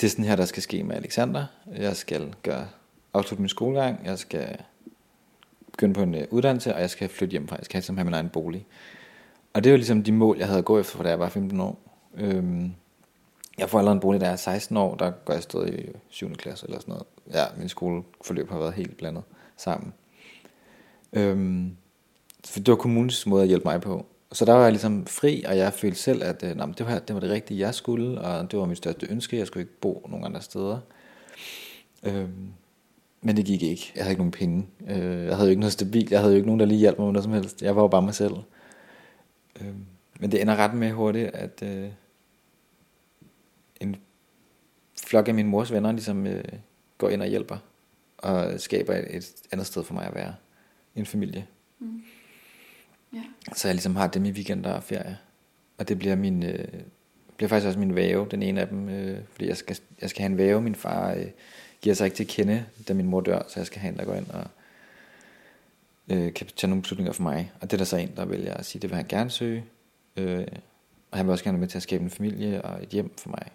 det 0.00 0.06
er 0.06 0.10
sådan 0.10 0.24
her, 0.24 0.36
der 0.36 0.44
skal 0.44 0.62
ske 0.62 0.82
med 0.82 0.96
Alexander. 0.96 1.46
Jeg 1.76 1.96
skal 1.96 2.34
gøre 2.42 2.66
afslutte 3.14 3.42
min 3.42 3.48
skolegang, 3.48 4.00
jeg 4.04 4.18
skal 4.18 4.56
begynde 5.72 5.94
på 5.94 6.02
en 6.02 6.14
øh, 6.14 6.26
uddannelse, 6.30 6.74
og 6.74 6.80
jeg 6.80 6.90
skal 6.90 7.08
flytte 7.08 7.32
hjem 7.32 7.48
fra. 7.48 7.56
Jeg 7.56 7.64
skal 7.64 7.82
have 7.82 8.04
min 8.04 8.14
egen 8.14 8.28
bolig. 8.28 8.66
Og 9.54 9.64
det 9.64 9.72
var 9.72 9.78
ligesom 9.78 10.02
de 10.02 10.12
mål, 10.12 10.38
jeg 10.38 10.46
havde 10.46 10.62
gået 10.62 10.80
efter, 10.80 11.02
da 11.02 11.08
jeg 11.08 11.18
var 11.18 11.28
15 11.28 11.60
år. 11.60 11.78
Øhm, 12.16 12.72
jeg 13.58 13.70
får 13.70 13.78
allerede 13.78 13.94
en 13.94 14.00
bolig, 14.00 14.20
da 14.20 14.26
jeg 14.26 14.32
er 14.32 14.36
16 14.36 14.76
år, 14.76 14.94
der 14.94 15.10
går 15.10 15.32
jeg 15.32 15.42
stadig 15.42 15.88
i 15.88 15.92
7. 16.08 16.34
klasse 16.34 16.66
eller 16.66 16.80
sådan 16.80 16.92
noget. 16.92 17.06
Ja, 17.32 17.44
min 17.58 17.68
skoleforløb 17.68 18.50
har 18.50 18.58
været 18.58 18.74
helt 18.74 18.96
blandet 18.96 19.22
sammen. 19.56 19.92
Øhm, 21.16 21.76
for 22.44 22.60
det 22.60 22.68
var 22.68 22.76
kommunens 22.76 23.26
måde 23.26 23.42
at 23.42 23.48
hjælpe 23.48 23.64
mig 23.64 23.80
på. 23.80 24.06
Så 24.32 24.44
der 24.44 24.52
var 24.52 24.62
jeg 24.62 24.72
ligesom 24.72 25.06
fri, 25.06 25.44
og 25.48 25.56
jeg 25.56 25.72
følte 25.72 25.98
selv, 25.98 26.22
at 26.22 26.42
øh, 26.42 26.56
nej, 26.56 26.66
det, 26.66 26.86
var, 26.86 26.98
det 26.98 27.14
var 27.14 27.20
det 27.20 27.30
rigtige, 27.30 27.60
jeg 27.60 27.74
skulle, 27.74 28.20
og 28.20 28.50
det 28.50 28.58
var 28.58 28.66
mit 28.66 28.78
største 28.78 29.06
ønske. 29.10 29.38
Jeg 29.38 29.46
skulle 29.46 29.62
ikke 29.62 29.80
bo 29.80 30.06
nogen 30.10 30.24
andre 30.24 30.42
steder. 30.42 30.78
Øhm, 32.02 32.52
men 33.20 33.36
det 33.36 33.44
gik 33.44 33.62
ikke. 33.62 33.92
Jeg 33.96 34.04
havde 34.04 34.12
ikke 34.12 34.20
nogen 34.20 34.30
penge. 34.30 34.66
Øh, 34.88 35.26
jeg 35.26 35.36
havde 35.36 35.48
jo 35.48 35.50
ikke 35.50 35.60
noget 35.60 35.72
stabilt. 35.72 36.10
Jeg 36.10 36.20
havde 36.20 36.32
jo 36.32 36.36
ikke 36.36 36.46
nogen, 36.46 36.60
der 36.60 36.66
lige 36.66 36.78
hjalp 36.78 36.98
mig 36.98 37.06
med 37.06 37.12
noget 37.12 37.24
som 37.24 37.32
helst. 37.32 37.62
Jeg 37.62 37.76
var 37.76 37.82
jo 37.82 37.88
bare 37.88 38.02
mig 38.02 38.14
selv. 38.14 38.34
Øh, 39.60 39.74
men 40.20 40.32
det 40.32 40.40
ender 40.40 40.56
ret 40.56 40.74
med 40.74 40.90
hurtigt, 40.90 41.30
at 41.34 41.62
øh, 41.62 41.88
en 43.80 43.96
flok 45.06 45.28
af 45.28 45.34
min 45.34 45.46
mors 45.46 45.72
venner 45.72 45.92
ligesom 45.92 46.26
øh, 46.26 46.44
går 46.98 47.08
ind 47.08 47.22
og 47.22 47.28
hjælper. 47.28 47.56
Og 48.18 48.60
skaber 48.60 48.94
et, 48.94 49.16
et 49.16 49.32
andet 49.52 49.66
sted 49.66 49.84
for 49.84 49.94
mig 49.94 50.06
at 50.06 50.14
være. 50.14 50.34
En 50.96 51.06
familie. 51.06 51.46
Mm. 51.78 52.02
Yeah. 53.14 53.26
Så 53.54 53.68
jeg 53.68 53.74
ligesom 53.74 53.96
har 53.96 54.06
dem 54.06 54.24
i 54.24 54.30
weekender 54.30 54.72
og 54.72 54.82
ferie. 54.82 55.18
Og 55.78 55.88
det 55.88 55.98
bliver 55.98 56.16
min... 56.16 56.42
Øh, 56.42 56.68
bliver 57.36 57.48
faktisk 57.48 57.66
også 57.66 57.78
min 57.78 57.94
væve, 57.94 58.28
den 58.30 58.42
ene 58.42 58.60
af 58.60 58.68
dem, 58.68 58.88
øh, 58.88 59.18
fordi 59.30 59.48
jeg 59.48 59.56
skal, 59.56 59.78
jeg 60.00 60.10
skal 60.10 60.22
have 60.22 60.30
en 60.30 60.38
væve. 60.38 60.62
Min 60.62 60.74
far 60.74 61.14
øh, 61.14 61.26
giver 61.80 61.94
sig 61.94 62.04
ikke 62.04 62.16
til 62.16 62.24
at 62.24 62.28
kende, 62.28 62.64
da 62.88 62.94
min 62.94 63.06
mor 63.06 63.20
dør, 63.20 63.42
så 63.48 63.60
jeg 63.60 63.66
skal 63.66 63.80
have 63.80 63.92
en, 63.92 63.98
der 63.98 64.04
går 64.04 64.14
ind 64.14 64.26
og 64.30 64.46
øh, 66.08 66.34
kan 66.34 66.46
tage 66.56 66.68
nogle 66.68 66.82
beslutninger 66.82 67.12
for 67.12 67.22
mig. 67.22 67.52
Og 67.60 67.70
det 67.70 67.72
er 67.72 67.78
der 67.78 67.84
så 67.84 67.96
en, 67.96 68.12
der 68.16 68.24
vælger 68.24 68.54
at 68.54 68.66
sige, 68.66 68.82
det 68.82 68.90
vil 68.90 68.96
han 68.96 69.06
gerne 69.08 69.30
søge. 69.30 69.64
Øh, 70.16 70.46
og 71.10 71.18
han 71.18 71.26
vil 71.26 71.32
også 71.32 71.44
gerne 71.44 71.54
være 71.54 71.60
med 71.60 71.68
til 71.68 71.78
at 71.78 71.82
skabe 71.82 72.04
en 72.04 72.10
familie 72.10 72.62
og 72.62 72.82
et 72.82 72.88
hjem 72.88 73.16
for 73.18 73.28
mig. 73.28 73.46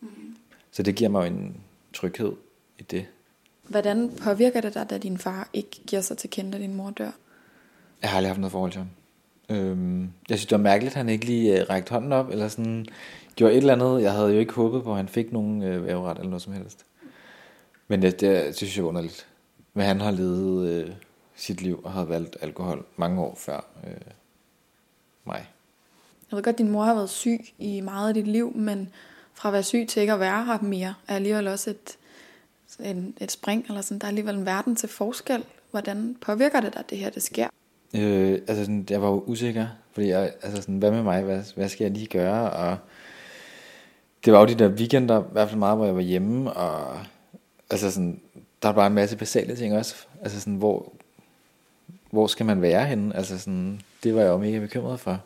Mm. 0.00 0.36
Så 0.70 0.82
det 0.82 0.94
giver 0.94 1.10
mig 1.10 1.26
en 1.26 1.60
tryghed 1.92 2.32
i 2.78 2.82
det. 2.82 3.06
Hvordan 3.68 4.10
påvirker 4.22 4.60
det 4.60 4.74
dig, 4.74 4.90
da 4.90 4.98
din 4.98 5.18
far 5.18 5.48
ikke 5.52 5.80
giver 5.86 6.02
sig 6.02 6.18
til 6.18 6.30
kende, 6.30 6.52
da 6.52 6.58
din 6.58 6.74
mor 6.74 6.90
dør? 6.90 7.10
Jeg 8.02 8.10
har 8.10 8.16
aldrig 8.16 8.30
haft 8.30 8.40
noget 8.40 8.52
forhold 8.52 8.72
til 8.72 8.78
ham. 8.78 8.88
Øhm, 9.48 10.02
jeg 10.02 10.38
synes, 10.38 10.46
det 10.46 10.58
var 10.58 10.62
mærkeligt, 10.62 10.92
at 10.92 10.96
han 10.96 11.08
ikke 11.08 11.24
lige 11.24 11.60
øh, 11.60 11.66
rækte 11.70 11.90
hånden 11.90 12.12
op, 12.12 12.30
eller 12.30 12.48
sådan 12.48 12.86
gjorde 13.36 13.52
et 13.52 13.58
eller 13.58 13.72
andet. 13.72 14.02
Jeg 14.02 14.12
havde 14.12 14.32
jo 14.32 14.38
ikke 14.38 14.52
håbet 14.52 14.82
på, 14.82 14.90
at 14.90 14.96
han 14.96 15.08
fik 15.08 15.32
nogen 15.32 15.62
øh, 15.62 15.86
væveret 15.86 16.18
eller 16.18 16.30
noget 16.30 16.42
som 16.42 16.52
helst. 16.52 16.86
Men 17.88 18.02
det, 18.02 18.20
det, 18.20 18.46
det 18.46 18.56
synes 18.56 18.76
jeg 18.76 18.82
er 18.82 18.86
underligt. 18.86 19.26
Men 19.74 19.86
han 19.86 20.00
har 20.00 20.10
levet 20.10 20.68
øh, 20.68 20.92
sit 21.36 21.62
liv 21.62 21.80
og 21.84 21.92
har 21.92 22.04
valgt 22.04 22.36
alkohol 22.40 22.84
mange 22.96 23.22
år 23.22 23.34
før 23.34 23.66
øh, 23.86 24.12
mig. 25.24 25.46
Jeg 26.30 26.36
ved 26.36 26.42
godt, 26.42 26.54
at 26.54 26.58
din 26.58 26.70
mor 26.70 26.84
har 26.84 26.94
været 26.94 27.10
syg 27.10 27.40
i 27.58 27.80
meget 27.80 28.08
af 28.08 28.14
dit 28.14 28.26
liv, 28.26 28.56
men 28.56 28.88
fra 29.34 29.48
at 29.48 29.52
være 29.52 29.62
syg 29.62 29.86
til 29.88 30.00
ikke 30.00 30.12
at 30.12 30.20
være 30.20 30.44
her 30.44 30.58
mere, 30.62 30.94
er 31.08 31.14
alligevel 31.14 31.48
også 31.48 31.70
et, 31.70 31.96
en, 32.80 33.14
et 33.20 33.32
spring, 33.32 33.64
eller 33.68 33.80
sådan, 33.80 33.98
der 33.98 34.04
er 34.04 34.08
alligevel 34.08 34.34
en 34.34 34.46
verden 34.46 34.76
til 34.76 34.88
forskel. 34.88 35.44
Hvordan 35.70 36.16
påvirker 36.20 36.60
det 36.60 36.74
dig, 36.74 36.84
det 36.90 36.98
her, 36.98 37.10
det 37.10 37.22
sker? 37.22 37.48
Øh, 37.94 38.32
altså 38.32 38.64
sådan, 38.64 38.86
jeg 38.90 39.02
var 39.02 39.08
jo 39.08 39.24
usikker, 39.26 39.66
fordi 39.92 40.08
jeg, 40.08 40.32
altså 40.42 40.62
sådan, 40.62 40.78
hvad 40.78 40.90
med 40.90 41.02
mig, 41.02 41.22
hvad, 41.22 41.42
hvad 41.54 41.68
skal 41.68 41.84
jeg 41.84 41.92
lige 41.92 42.06
gøre, 42.06 42.50
og 42.50 42.76
det 44.24 44.32
var 44.32 44.40
jo 44.40 44.46
de 44.46 44.54
der 44.54 44.68
weekender, 44.68 45.22
i 45.22 45.26
hvert 45.32 45.48
fald 45.48 45.58
meget, 45.58 45.76
hvor 45.76 45.86
jeg 45.86 45.94
var 45.94 46.00
hjemme, 46.00 46.52
og 46.52 47.00
altså 47.70 47.90
sådan, 47.90 48.20
der 48.62 48.68
er 48.68 48.72
bare 48.72 48.86
en 48.86 48.94
masse 48.94 49.16
basale 49.16 49.56
ting 49.56 49.76
også. 49.76 49.94
Altså 50.22 50.40
sådan, 50.40 50.54
hvor, 50.54 50.92
hvor 52.10 52.26
skal 52.26 52.46
man 52.46 52.62
være 52.62 52.86
henne? 52.86 53.16
Altså 53.16 53.38
sådan, 53.38 53.80
det 54.02 54.14
var 54.14 54.20
jeg 54.20 54.28
jo 54.28 54.38
mega 54.38 54.58
bekymret 54.58 55.00
for. 55.00 55.20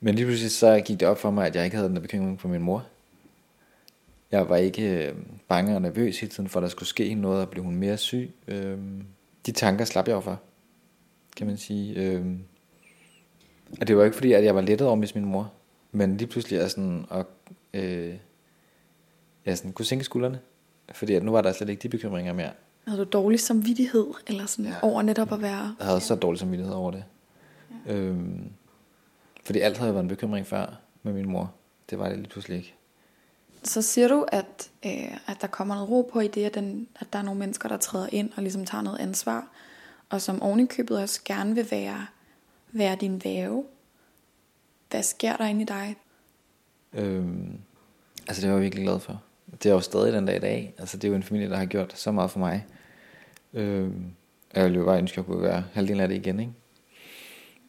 Men 0.00 0.14
lige 0.14 0.26
pludselig 0.26 0.50
så 0.50 0.82
gik 0.84 1.00
det 1.00 1.08
op 1.08 1.18
for 1.18 1.30
mig, 1.30 1.46
at 1.46 1.56
jeg 1.56 1.64
ikke 1.64 1.76
havde 1.76 1.88
den 1.88 1.96
der 1.96 2.02
bekymring 2.02 2.40
for 2.40 2.48
min 2.48 2.62
mor. 2.62 2.84
Jeg 4.32 4.48
var 4.48 4.56
ikke 4.56 5.06
øh, 5.08 5.14
bange 5.48 5.74
og 5.74 5.82
nervøs 5.82 6.20
hele 6.20 6.30
tiden 6.30 6.48
for, 6.48 6.60
der 6.60 6.68
skulle 6.68 6.88
ske 6.88 7.14
noget, 7.14 7.42
og 7.42 7.50
blev 7.50 7.64
hun 7.64 7.76
mere 7.76 7.96
syg. 7.96 8.34
Øh, 8.48 8.78
de 9.46 9.52
tanker 9.52 9.84
slap 9.84 10.08
jeg 10.08 10.14
jo 10.14 10.20
for, 10.20 10.40
kan 11.36 11.46
man 11.46 11.56
sige. 11.56 11.94
Øh, 11.94 12.26
og 13.80 13.88
det 13.88 13.96
var 13.96 14.04
ikke 14.04 14.16
fordi, 14.16 14.32
at 14.32 14.44
jeg 14.44 14.54
var 14.54 14.60
lettet 14.60 14.86
over 14.86 14.96
med 14.96 15.08
min 15.14 15.24
mor. 15.24 15.52
Men 15.92 16.16
lige 16.16 16.28
pludselig 16.28 16.58
er 16.58 16.68
sådan, 16.68 17.06
at 17.10 17.26
øh, 17.74 18.14
jeg 19.46 19.58
sådan, 19.58 19.72
kunne 19.72 19.86
sænke 19.86 20.04
skuldrene. 20.04 20.40
Fordi 20.92 21.14
at 21.14 21.22
nu 21.22 21.32
var 21.32 21.42
der 21.42 21.52
slet 21.52 21.68
ikke 21.68 21.82
de 21.82 21.88
bekymringer 21.88 22.32
mere. 22.32 22.50
Havde 22.86 22.98
du 22.98 23.04
dårlig 23.04 23.40
samvittighed 23.40 24.06
eller 24.26 24.46
sådan, 24.46 24.70
ja. 24.70 24.76
over 24.82 25.02
netop 25.02 25.32
at 25.32 25.42
være... 25.42 25.74
Jeg 25.78 25.86
havde 25.86 26.00
så 26.00 26.14
dårlig 26.14 26.40
samvittighed 26.40 26.74
over 26.74 26.90
det. 26.90 27.04
Ja. 27.86 27.94
Øhm, 27.94 28.50
fordi 29.44 29.58
alt 29.58 29.78
havde 29.78 29.94
været 29.94 30.02
en 30.02 30.08
bekymring 30.08 30.46
før 30.46 30.80
med 31.02 31.12
min 31.12 31.28
mor. 31.28 31.54
Det 31.90 31.98
var 31.98 32.08
det 32.08 32.18
lige 32.18 32.28
pludselig 32.28 32.58
ikke. 32.58 32.75
Så 33.62 33.82
siger 33.82 34.08
du, 34.08 34.26
at, 34.32 34.70
øh, 34.86 35.16
at 35.26 35.36
der 35.40 35.46
kommer 35.46 35.74
noget 35.74 35.90
ro 35.90 36.10
på 36.12 36.20
i 36.20 36.28
det, 36.28 36.44
at, 36.44 36.54
den, 36.54 36.88
at 37.00 37.06
der 37.12 37.18
er 37.18 37.22
nogle 37.22 37.40
mennesker, 37.40 37.68
der 37.68 37.76
træder 37.76 38.08
ind 38.12 38.30
og 38.36 38.42
ligesom 38.42 38.64
tager 38.64 38.82
noget 38.82 38.98
ansvar, 38.98 39.48
og 40.10 40.22
som 40.22 40.42
ovenikøbet 40.42 40.98
også 40.98 41.20
gerne 41.24 41.54
vil 41.54 41.70
være, 41.70 42.06
være 42.72 42.96
din 43.00 43.24
væve. 43.24 43.64
Hvad 44.90 45.02
sker 45.02 45.36
der 45.36 45.46
inde 45.46 45.62
i 45.62 45.64
dig? 45.64 45.96
Øhm, 46.92 47.58
altså 48.28 48.42
det 48.42 48.50
var 48.50 48.56
jeg 48.56 48.62
virkelig 48.62 48.84
glad 48.84 49.00
for 49.00 49.22
det 49.62 49.66
er 49.66 49.74
jo 49.74 49.80
stadig 49.80 50.12
den 50.12 50.26
dag 50.26 50.36
i 50.36 50.40
dag. 50.40 50.74
Altså 50.78 50.96
det 50.96 51.04
er 51.04 51.08
jo 51.08 51.14
en 51.14 51.22
familie, 51.22 51.50
der 51.50 51.56
har 51.56 51.66
gjort 51.66 51.98
så 51.98 52.12
meget 52.12 52.30
for 52.30 52.38
mig. 52.38 52.66
Øhm, 53.54 54.04
jeg 54.54 54.64
ville 54.64 54.78
jo 54.78 54.84
bare 54.84 54.98
ønske, 54.98 55.14
at 55.14 55.16
jeg 55.16 55.24
kunne 55.24 55.42
være 55.42 55.64
halvdelen 55.72 56.00
af 56.00 56.08
det 56.08 56.14
igen, 56.14 56.40
ikke? 56.40 56.52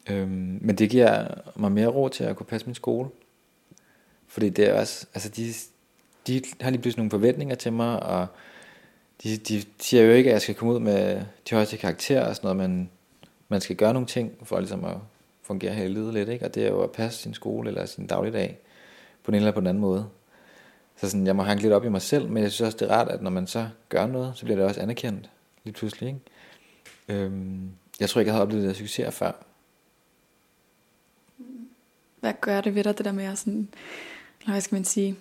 Øhm, 0.10 0.60
men 0.62 0.76
det 0.76 0.90
giver 0.90 1.28
mig 1.56 1.72
mere 1.72 1.88
ro 1.88 2.10
til 2.10 2.24
at 2.24 2.36
kunne 2.36 2.46
passe 2.46 2.68
min 2.68 2.76
skole. 2.76 3.10
Fordi 4.28 4.50
det 4.50 4.70
er 4.70 4.80
også, 4.80 5.06
altså 5.14 5.30
de, 5.30 5.54
de 6.28 6.42
har 6.62 6.70
lige 6.70 6.82
pludselig 6.82 7.00
nogle 7.00 7.12
forventninger 7.12 7.56
til 7.56 7.74
mig, 7.74 8.04
og 8.04 8.28
de, 9.24 9.38
de 9.38 9.64
siger 9.80 10.04
jo 10.04 10.12
ikke, 10.12 10.30
at 10.30 10.34
jeg 10.34 10.42
skal 10.42 10.56
komme 10.56 10.74
ud 10.74 10.80
med 10.80 11.16
de 11.50 11.56
højeste 11.56 11.78
karakterer 11.78 12.30
og 12.30 12.36
sådan 12.36 12.56
noget, 12.56 12.70
men 12.70 12.90
man 13.50 13.62
skal 13.62 13.76
gøre 13.76 13.94
nogle 13.94 14.08
ting 14.08 14.32
for 14.44 14.60
ligesom 14.60 14.86
at 14.86 14.98
fungere 15.44 15.74
her 15.74 15.84
i 15.84 15.88
livet 15.88 16.14
lidt, 16.14 16.30
ikke? 16.30 16.46
Og 16.46 16.56
det 16.56 16.64
er 16.64 16.68
jo 16.68 16.82
at 16.82 16.92
passe 16.92 17.20
sin 17.20 17.34
skole 17.34 17.70
eller 17.70 17.86
sin 17.86 18.08
dagligdag 18.08 18.60
på 19.24 19.32
en 19.32 19.36
eller 19.36 19.52
på 19.52 19.60
den 19.60 19.68
anden 19.68 19.82
måde. 19.82 20.10
Så 20.96 21.10
sådan, 21.10 21.28
jeg 21.28 21.36
må 21.36 21.44
hanke 21.44 21.62
lidt 21.62 21.74
op 21.74 21.86
i 21.86 21.90
mig 21.90 22.02
selv, 22.02 22.30
men 22.30 22.44
jeg 22.44 22.52
synes 22.52 22.66
også, 22.66 22.78
det 22.78 22.92
er 22.92 22.96
rart, 22.96 23.08
at 23.08 23.22
når 23.22 23.32
man 23.32 23.48
så 23.48 23.70
gør 23.90 24.08
noget, 24.08 24.34
så 24.36 24.46
bliver 24.46 24.58
det 24.58 24.66
også 24.66 24.82
anerkendt 24.82 25.30
lige 25.64 25.74
pludselig. 25.74 26.08
Ikke? 26.08 27.24
Øhm, 27.24 27.72
jeg 28.00 28.10
tror 28.10 28.22
ikke, 28.22 28.28
jeg 28.28 28.34
havde 28.34 28.44
oplevet 28.44 28.64
det 28.64 28.70
der 28.70 28.76
succes 28.76 29.16
før. 29.16 29.32
Hvad 32.20 32.34
gør 32.42 32.62
det 32.62 32.76
ved 32.76 32.84
dig, 32.84 32.98
det 32.98 33.06
der 33.06 33.12
med 33.12 33.26
at 33.26 33.38
sådan, 33.38 33.70
hvad 34.46 34.62
skal 34.62 34.76
man 34.76 34.86
sige, 34.86 35.16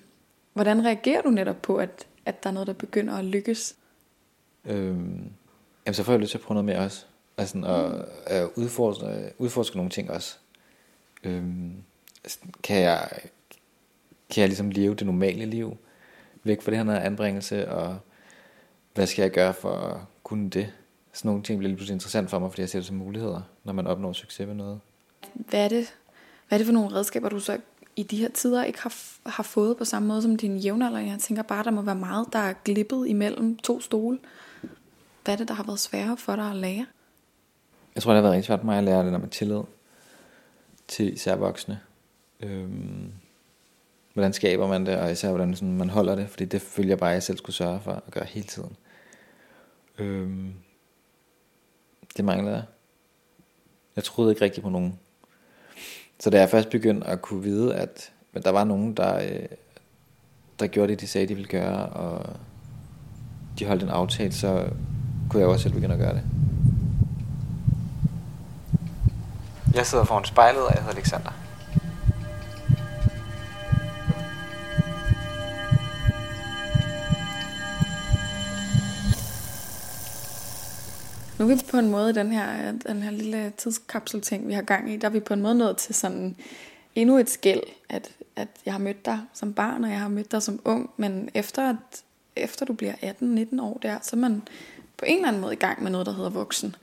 hvordan 0.56 0.84
reagerer 0.84 1.22
du 1.22 1.30
netop 1.30 1.62
på, 1.62 1.76
at, 1.76 2.06
at 2.26 2.42
der 2.42 2.50
er 2.50 2.54
noget, 2.54 2.66
der 2.66 2.72
begynder 2.72 3.14
at 3.14 3.24
lykkes? 3.24 3.76
Øhm, 4.64 5.30
jamen, 5.86 5.94
så 5.94 6.02
får 6.02 6.12
jeg 6.12 6.20
lyst 6.20 6.30
til 6.30 6.38
at 6.38 6.44
prøve 6.44 6.54
noget 6.54 6.64
mere 6.64 6.78
også. 6.78 7.04
Altså, 7.36 7.58
at, 8.26 8.36
at 8.36 8.48
udforske, 8.56 9.32
udforske 9.38 9.76
nogle 9.76 9.90
ting 9.90 10.10
også. 10.10 10.38
Øhm, 11.24 11.72
kan 12.62 12.80
jeg 12.80 13.08
kan 14.30 14.40
jeg 14.40 14.48
ligesom 14.48 14.70
leve 14.70 14.94
det 14.94 15.06
normale 15.06 15.44
liv, 15.44 15.76
væk 16.44 16.62
fra 16.62 16.70
det 16.70 16.86
her 16.86 17.00
anbringelse, 17.00 17.68
og 17.68 17.98
hvad 18.94 19.06
skal 19.06 19.22
jeg 19.22 19.30
gøre 19.30 19.54
for 19.54 19.76
at 19.76 20.00
kunne 20.22 20.50
det? 20.50 20.72
Sådan 21.12 21.28
nogle 21.28 21.42
ting 21.42 21.58
bliver 21.58 21.68
lige 21.68 21.76
pludselig 21.76 21.94
interessant 21.94 22.30
for 22.30 22.38
mig, 22.38 22.50
fordi 22.50 22.60
jeg 22.60 22.68
ser 22.68 22.78
det 22.78 22.86
som 22.86 22.96
muligheder, 22.96 23.40
når 23.64 23.72
man 23.72 23.86
opnår 23.86 24.12
succes 24.12 24.46
med 24.46 24.54
noget. 24.54 24.80
Hvad 25.34 25.64
er 25.64 25.68
det, 25.68 25.94
hvad 26.48 26.56
er 26.56 26.58
det 26.58 26.66
for 26.66 26.72
nogle 26.72 26.96
redskaber, 26.96 27.28
du 27.28 27.40
så 27.40 27.58
i 27.96 28.02
de 28.02 28.16
her 28.16 28.28
tider 28.28 28.64
ikke 28.64 28.82
har, 28.82 28.94
har 29.26 29.42
fået 29.42 29.76
på 29.76 29.84
samme 29.84 30.08
måde 30.08 30.22
som 30.22 30.36
din 30.36 30.56
jævnaldrende. 30.56 31.10
Jeg 31.10 31.18
tænker 31.18 31.42
bare, 31.42 31.64
der 31.64 31.70
må 31.70 31.82
være 31.82 31.94
meget, 31.94 32.26
der 32.32 32.38
er 32.38 32.54
glippet 32.64 33.08
imellem 33.08 33.56
to 33.56 33.80
stole. 33.80 34.18
Hvad 35.24 35.34
er 35.34 35.38
det, 35.38 35.48
der 35.48 35.54
har 35.54 35.64
været 35.64 35.78
sværere 35.78 36.16
for 36.16 36.36
dig 36.36 36.50
at 36.50 36.56
lære? 36.56 36.86
Jeg 37.94 38.02
tror, 38.02 38.12
det 38.12 38.16
har 38.16 38.22
været 38.22 38.32
rigtig 38.32 38.46
svært 38.46 38.60
for 38.60 38.66
mig 38.66 38.78
at 38.78 38.84
lære 38.84 39.04
det 39.04 39.12
der 39.12 39.18
med 39.18 39.28
tillid 39.28 39.60
til 40.88 41.12
især 41.12 41.36
voksne. 41.36 41.80
Øhm, 42.40 43.12
hvordan 44.12 44.32
skaber 44.32 44.66
man 44.66 44.86
det, 44.86 44.96
og 44.96 45.12
især 45.12 45.28
hvordan 45.28 45.54
sådan, 45.54 45.76
man 45.76 45.90
holder 45.90 46.14
det, 46.14 46.28
fordi 46.28 46.44
det 46.44 46.62
følger 46.62 46.96
bare, 46.96 47.10
at 47.10 47.14
jeg 47.14 47.22
selv 47.22 47.38
skulle 47.38 47.56
sørge 47.56 47.80
for 47.80 47.92
at 47.92 48.12
gøre 48.12 48.24
hele 48.24 48.46
tiden. 48.46 48.76
Øhm, 49.98 50.54
det 52.16 52.24
manglede 52.24 52.54
jeg. 52.54 52.64
Jeg 53.96 54.04
troede 54.04 54.32
ikke 54.32 54.44
rigtigt 54.44 54.64
på 54.64 54.70
nogen. 54.70 54.98
Så 56.18 56.30
da 56.30 56.40
jeg 56.40 56.50
først 56.50 56.70
begyndte 56.70 57.06
at 57.06 57.22
kunne 57.22 57.42
vide, 57.42 57.74
at 57.74 58.12
men 58.32 58.42
der 58.42 58.50
var 58.50 58.64
nogen, 58.64 58.94
der, 58.94 59.16
øh, 59.16 59.46
der 60.58 60.66
gjorde 60.66 60.92
det, 60.92 61.00
de 61.00 61.06
sagde, 61.06 61.26
de 61.26 61.34
ville 61.34 61.48
gøre, 61.48 61.86
og 61.86 62.36
de 63.58 63.66
holdt 63.66 63.82
en 63.82 63.88
aftale, 63.88 64.32
så 64.32 64.68
kunne 65.30 65.40
jeg 65.40 65.48
også 65.48 65.62
selv 65.62 65.74
begynde 65.74 65.94
at 65.94 66.00
gøre 66.00 66.14
det. 66.14 66.22
Jeg 69.74 69.86
sidder 69.86 70.04
foran 70.04 70.24
spejlet, 70.24 70.62
og 70.62 70.74
jeg 70.74 70.82
hedder 70.82 70.96
Alexander. 70.96 71.30
Nu 81.38 81.50
er 81.50 81.54
vi 81.54 81.62
på 81.70 81.76
en 81.76 81.90
måde 81.90 82.10
i 82.10 82.12
den 82.12 82.32
her, 82.32 82.72
den 82.72 83.02
her 83.02 83.10
lille 83.10 83.52
tidskapsel-ting, 83.56 84.48
vi 84.48 84.52
har 84.52 84.62
gang 84.62 84.92
i, 84.92 84.96
der 84.96 85.08
er 85.08 85.12
vi 85.12 85.20
på 85.20 85.34
en 85.34 85.42
måde 85.42 85.54
nået 85.54 85.76
til 85.76 85.94
sådan 85.94 86.36
endnu 86.94 87.18
et 87.18 87.30
skæld, 87.30 87.62
at, 87.88 88.10
at 88.36 88.48
jeg 88.66 88.74
har 88.74 88.78
mødt 88.78 89.04
dig 89.04 89.20
som 89.32 89.52
barn, 89.52 89.84
og 89.84 89.90
jeg 89.90 90.00
har 90.00 90.08
mødt 90.08 90.32
dig 90.32 90.42
som 90.42 90.60
ung, 90.64 90.90
men 90.96 91.28
efter, 91.34 91.70
at, 91.70 92.02
efter 92.36 92.66
du 92.66 92.72
bliver 92.72 92.92
18-19 92.92 93.62
år 93.62 93.78
der, 93.82 93.98
så 94.02 94.16
er 94.16 94.20
man 94.20 94.42
på 94.96 95.04
en 95.04 95.16
eller 95.16 95.28
anden 95.28 95.42
måde 95.42 95.52
i 95.52 95.56
gang 95.56 95.82
med 95.82 95.90
noget, 95.90 96.06
der 96.06 96.12
hedder 96.12 96.30
voksen. 96.30 96.76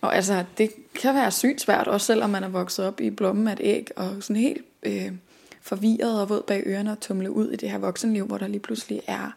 Og 0.00 0.16
altså, 0.16 0.44
det 0.58 0.70
kan 0.94 1.14
være 1.14 1.30
sygt 1.30 1.60
svært, 1.60 1.88
også 1.88 2.06
selvom 2.06 2.30
man 2.30 2.44
er 2.44 2.48
vokset 2.48 2.86
op 2.86 3.00
i 3.00 3.10
blommen 3.10 3.48
af 3.48 3.52
et 3.52 3.60
æg, 3.62 3.90
og 3.96 4.22
sådan 4.22 4.36
helt 4.36 4.64
øh, 4.82 5.12
forvirret 5.60 6.20
og 6.20 6.28
våd 6.28 6.42
bag 6.46 6.62
ørerne 6.66 6.92
og 6.92 7.00
tumle 7.00 7.30
ud 7.30 7.50
i 7.50 7.56
det 7.56 7.70
her 7.70 7.78
voksenliv, 7.78 8.26
hvor 8.26 8.38
der 8.38 8.46
lige 8.46 8.60
pludselig 8.60 9.02
er 9.06 9.36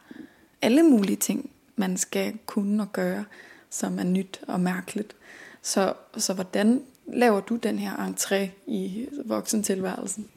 alle 0.62 0.84
mulige 0.84 1.16
ting, 1.16 1.50
man 1.76 1.98
skal 1.98 2.34
kunne 2.46 2.84
og 2.84 2.94
gøre, 2.94 3.26
som 3.70 4.00
er 4.00 4.04
nyt 4.04 4.40
og 4.48 4.60
mærkeligt. 4.60 5.16
Så, 5.62 5.94
så 6.18 6.34
hvordan 6.34 6.82
laver 7.08 7.40
du 7.40 7.56
den 7.56 7.80
her 7.80 7.92
entré 7.96 8.50
i 8.68 9.08
voksentilværelsen? 9.26 10.28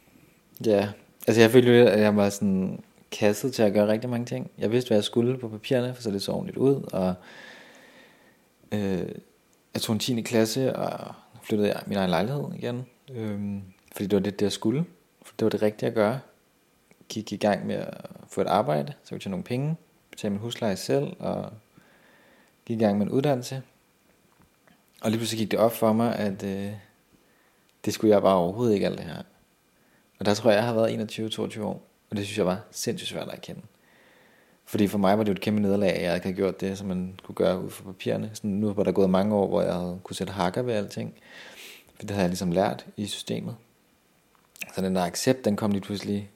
Ja, 0.66 0.88
altså 1.27 1.40
jeg 1.40 1.51
følte 1.51 1.90
at 1.90 2.01
jeg 2.01 2.16
var 2.16 2.31
sådan 2.31 2.83
kastet 3.11 3.55
til 3.55 3.62
at 3.62 3.73
gøre 3.73 3.88
rigtig 3.88 4.11
mange 4.11 4.27
ting. 4.27 4.51
Jeg 4.59 4.73
vidste, 4.73 4.88
hvad 4.88 4.97
jeg 4.97 5.05
skulle 5.05 5.38
på 5.38 5.49
papirerne, 5.49 5.95
for 5.95 6.03
så 6.03 6.11
det 6.11 6.23
så 6.23 6.33
ordentligt 6.33 6.59
ud, 6.59 6.83
og 6.93 7.14
øh, 8.73 9.09
jeg 9.75 9.83
tog 9.83 9.93
en 9.93 9.99
10. 9.99 10.21
klasse 10.21 10.77
og 10.77 11.14
flyttede 11.43 11.69
jeg 11.69 11.83
min 11.87 11.99
egen 11.99 12.11
lejlighed 12.11 12.45
igen. 12.55 12.87
øh, 13.14 13.62
fordi 13.93 14.07
det 14.07 14.16
var 14.16 14.31
det, 14.31 14.43
jeg 14.43 14.53
skulle. 14.53 14.85
For 15.23 15.35
det 15.38 15.45
var 15.45 15.51
det 15.51 15.62
rigtige 15.62 15.88
at 15.88 15.95
gøre. 15.95 16.21
Gik 17.09 17.33
i 17.33 17.37
gang 17.37 17.66
med 17.66 17.75
at 17.75 18.07
få 18.29 18.40
et 18.40 18.47
arbejde, 18.47 18.93
så 19.05 19.11
kunne 19.11 19.21
jeg 19.25 19.31
nogle 19.31 19.45
penge, 19.45 19.77
betale 20.11 20.31
min 20.31 20.40
husleje 20.40 20.77
selv, 20.77 21.16
og 21.19 21.53
gik 22.70 22.80
i 22.80 22.85
gang 22.85 22.98
med 22.98 23.06
en 23.06 23.12
uddannelse. 23.12 23.62
Og 25.02 25.11
lige 25.11 25.18
pludselig 25.18 25.38
gik 25.38 25.50
det 25.50 25.59
op 25.59 25.72
for 25.72 25.92
mig, 25.92 26.16
at 26.16 26.42
øh, 26.42 26.72
det 27.85 27.94
skulle 27.94 28.14
jeg 28.14 28.22
bare 28.22 28.37
overhovedet 28.37 28.74
ikke 28.74 28.87
alt 28.87 28.98
det 28.98 29.06
her. 29.06 29.22
Og 30.18 30.26
der 30.26 30.35
tror 30.35 30.50
jeg, 30.50 30.56
jeg 30.56 30.66
har 30.66 30.74
været 30.74 31.18
21-22 31.18 31.62
år. 31.62 31.83
Og 32.11 32.16
det 32.16 32.24
synes 32.24 32.38
jeg 32.38 32.46
var 32.46 32.61
sindssygt 32.70 33.09
svært 33.09 33.28
at 33.28 33.35
erkende. 33.35 33.61
Fordi 34.64 34.87
for 34.87 34.98
mig 34.98 35.18
var 35.18 35.24
det 35.24 35.28
jo 35.28 35.33
et 35.33 35.40
kæmpe 35.40 35.62
nederlag, 35.62 35.90
at 35.90 36.02
jeg 36.02 36.14
ikke 36.14 36.24
havde 36.24 36.37
gjort 36.37 36.61
det, 36.61 36.78
som 36.78 36.88
man 36.88 37.20
kunne 37.22 37.35
gøre 37.35 37.64
ud 37.64 37.70
fra 37.70 37.85
papirerne. 37.85 38.30
Sådan, 38.35 38.50
nu 38.50 38.72
var 38.72 38.83
der 38.83 38.92
gået 38.92 39.11
mange 39.11 39.35
år, 39.35 39.48
hvor 39.48 39.62
jeg 39.62 39.74
havde 39.74 40.00
kunne 40.02 40.16
sætte 40.16 40.33
hakker 40.33 40.62
ved 40.62 40.74
alting. 40.74 41.14
For 41.94 42.02
det 42.02 42.11
havde 42.11 42.22
jeg 42.22 42.30
ligesom 42.30 42.52
lært 42.52 42.87
i 42.96 43.06
systemet. 43.06 43.56
Så 44.74 44.83
den 44.83 44.94
der 44.94 45.02
accept, 45.02 45.44
den 45.44 45.56
kom 45.56 45.70
lige 45.70 45.83
pludselig 45.83 46.30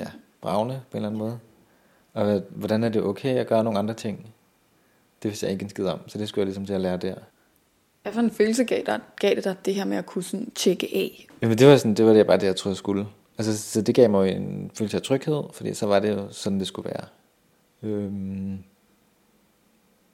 ja, 0.00 0.06
bravne 0.40 0.82
på 0.90 0.96
en 0.96 0.96
eller 0.96 1.08
anden 1.08 1.18
måde. 1.18 1.38
Og 2.12 2.42
hvordan 2.50 2.84
er 2.84 2.88
det 2.88 3.02
okay 3.02 3.36
at 3.36 3.46
gøre 3.46 3.64
nogle 3.64 3.78
andre 3.78 3.94
ting? 3.94 4.34
Det 5.22 5.28
vidste 5.28 5.46
jeg 5.46 5.52
ikke 5.52 5.62
en 5.62 5.68
skid 5.68 5.84
om, 5.84 5.98
så 6.06 6.18
det 6.18 6.28
skulle 6.28 6.42
jeg 6.42 6.46
ligesom 6.46 6.66
til 6.66 6.72
at 6.72 6.80
lære 6.80 6.96
der. 6.96 7.14
Hvad 8.02 8.12
for 8.12 8.20
en 8.20 8.30
følelse 8.30 8.64
gav, 8.64 8.82
dig, 8.86 9.00
gav 9.20 9.34
det 9.34 9.44
dig, 9.44 9.56
det 9.64 9.74
her 9.74 9.84
med 9.84 9.96
at 9.96 10.06
kunne 10.06 10.24
sådan 10.24 10.50
tjekke 10.50 10.88
af? 10.94 11.26
Jamen 11.42 11.58
det 11.58 11.66
var, 11.66 11.76
sådan, 11.76 11.94
det 11.94 12.04
var 12.06 12.12
det 12.12 12.26
bare 12.26 12.36
det, 12.36 12.46
jeg 12.46 12.56
troede, 12.56 12.72
jeg 12.72 12.76
skulle. 12.76 13.06
Altså, 13.38 13.58
så 13.58 13.82
det 13.82 13.94
gav 13.94 14.10
mig 14.10 14.30
en 14.30 14.70
følelse 14.74 14.96
af 14.96 15.02
tryghed, 15.02 15.42
fordi 15.52 15.74
så 15.74 15.86
var 15.86 15.98
det 15.98 16.10
jo 16.10 16.28
sådan, 16.30 16.58
det 16.58 16.66
skulle 16.66 16.90
være. 16.90 17.06
Øhm, 17.82 18.58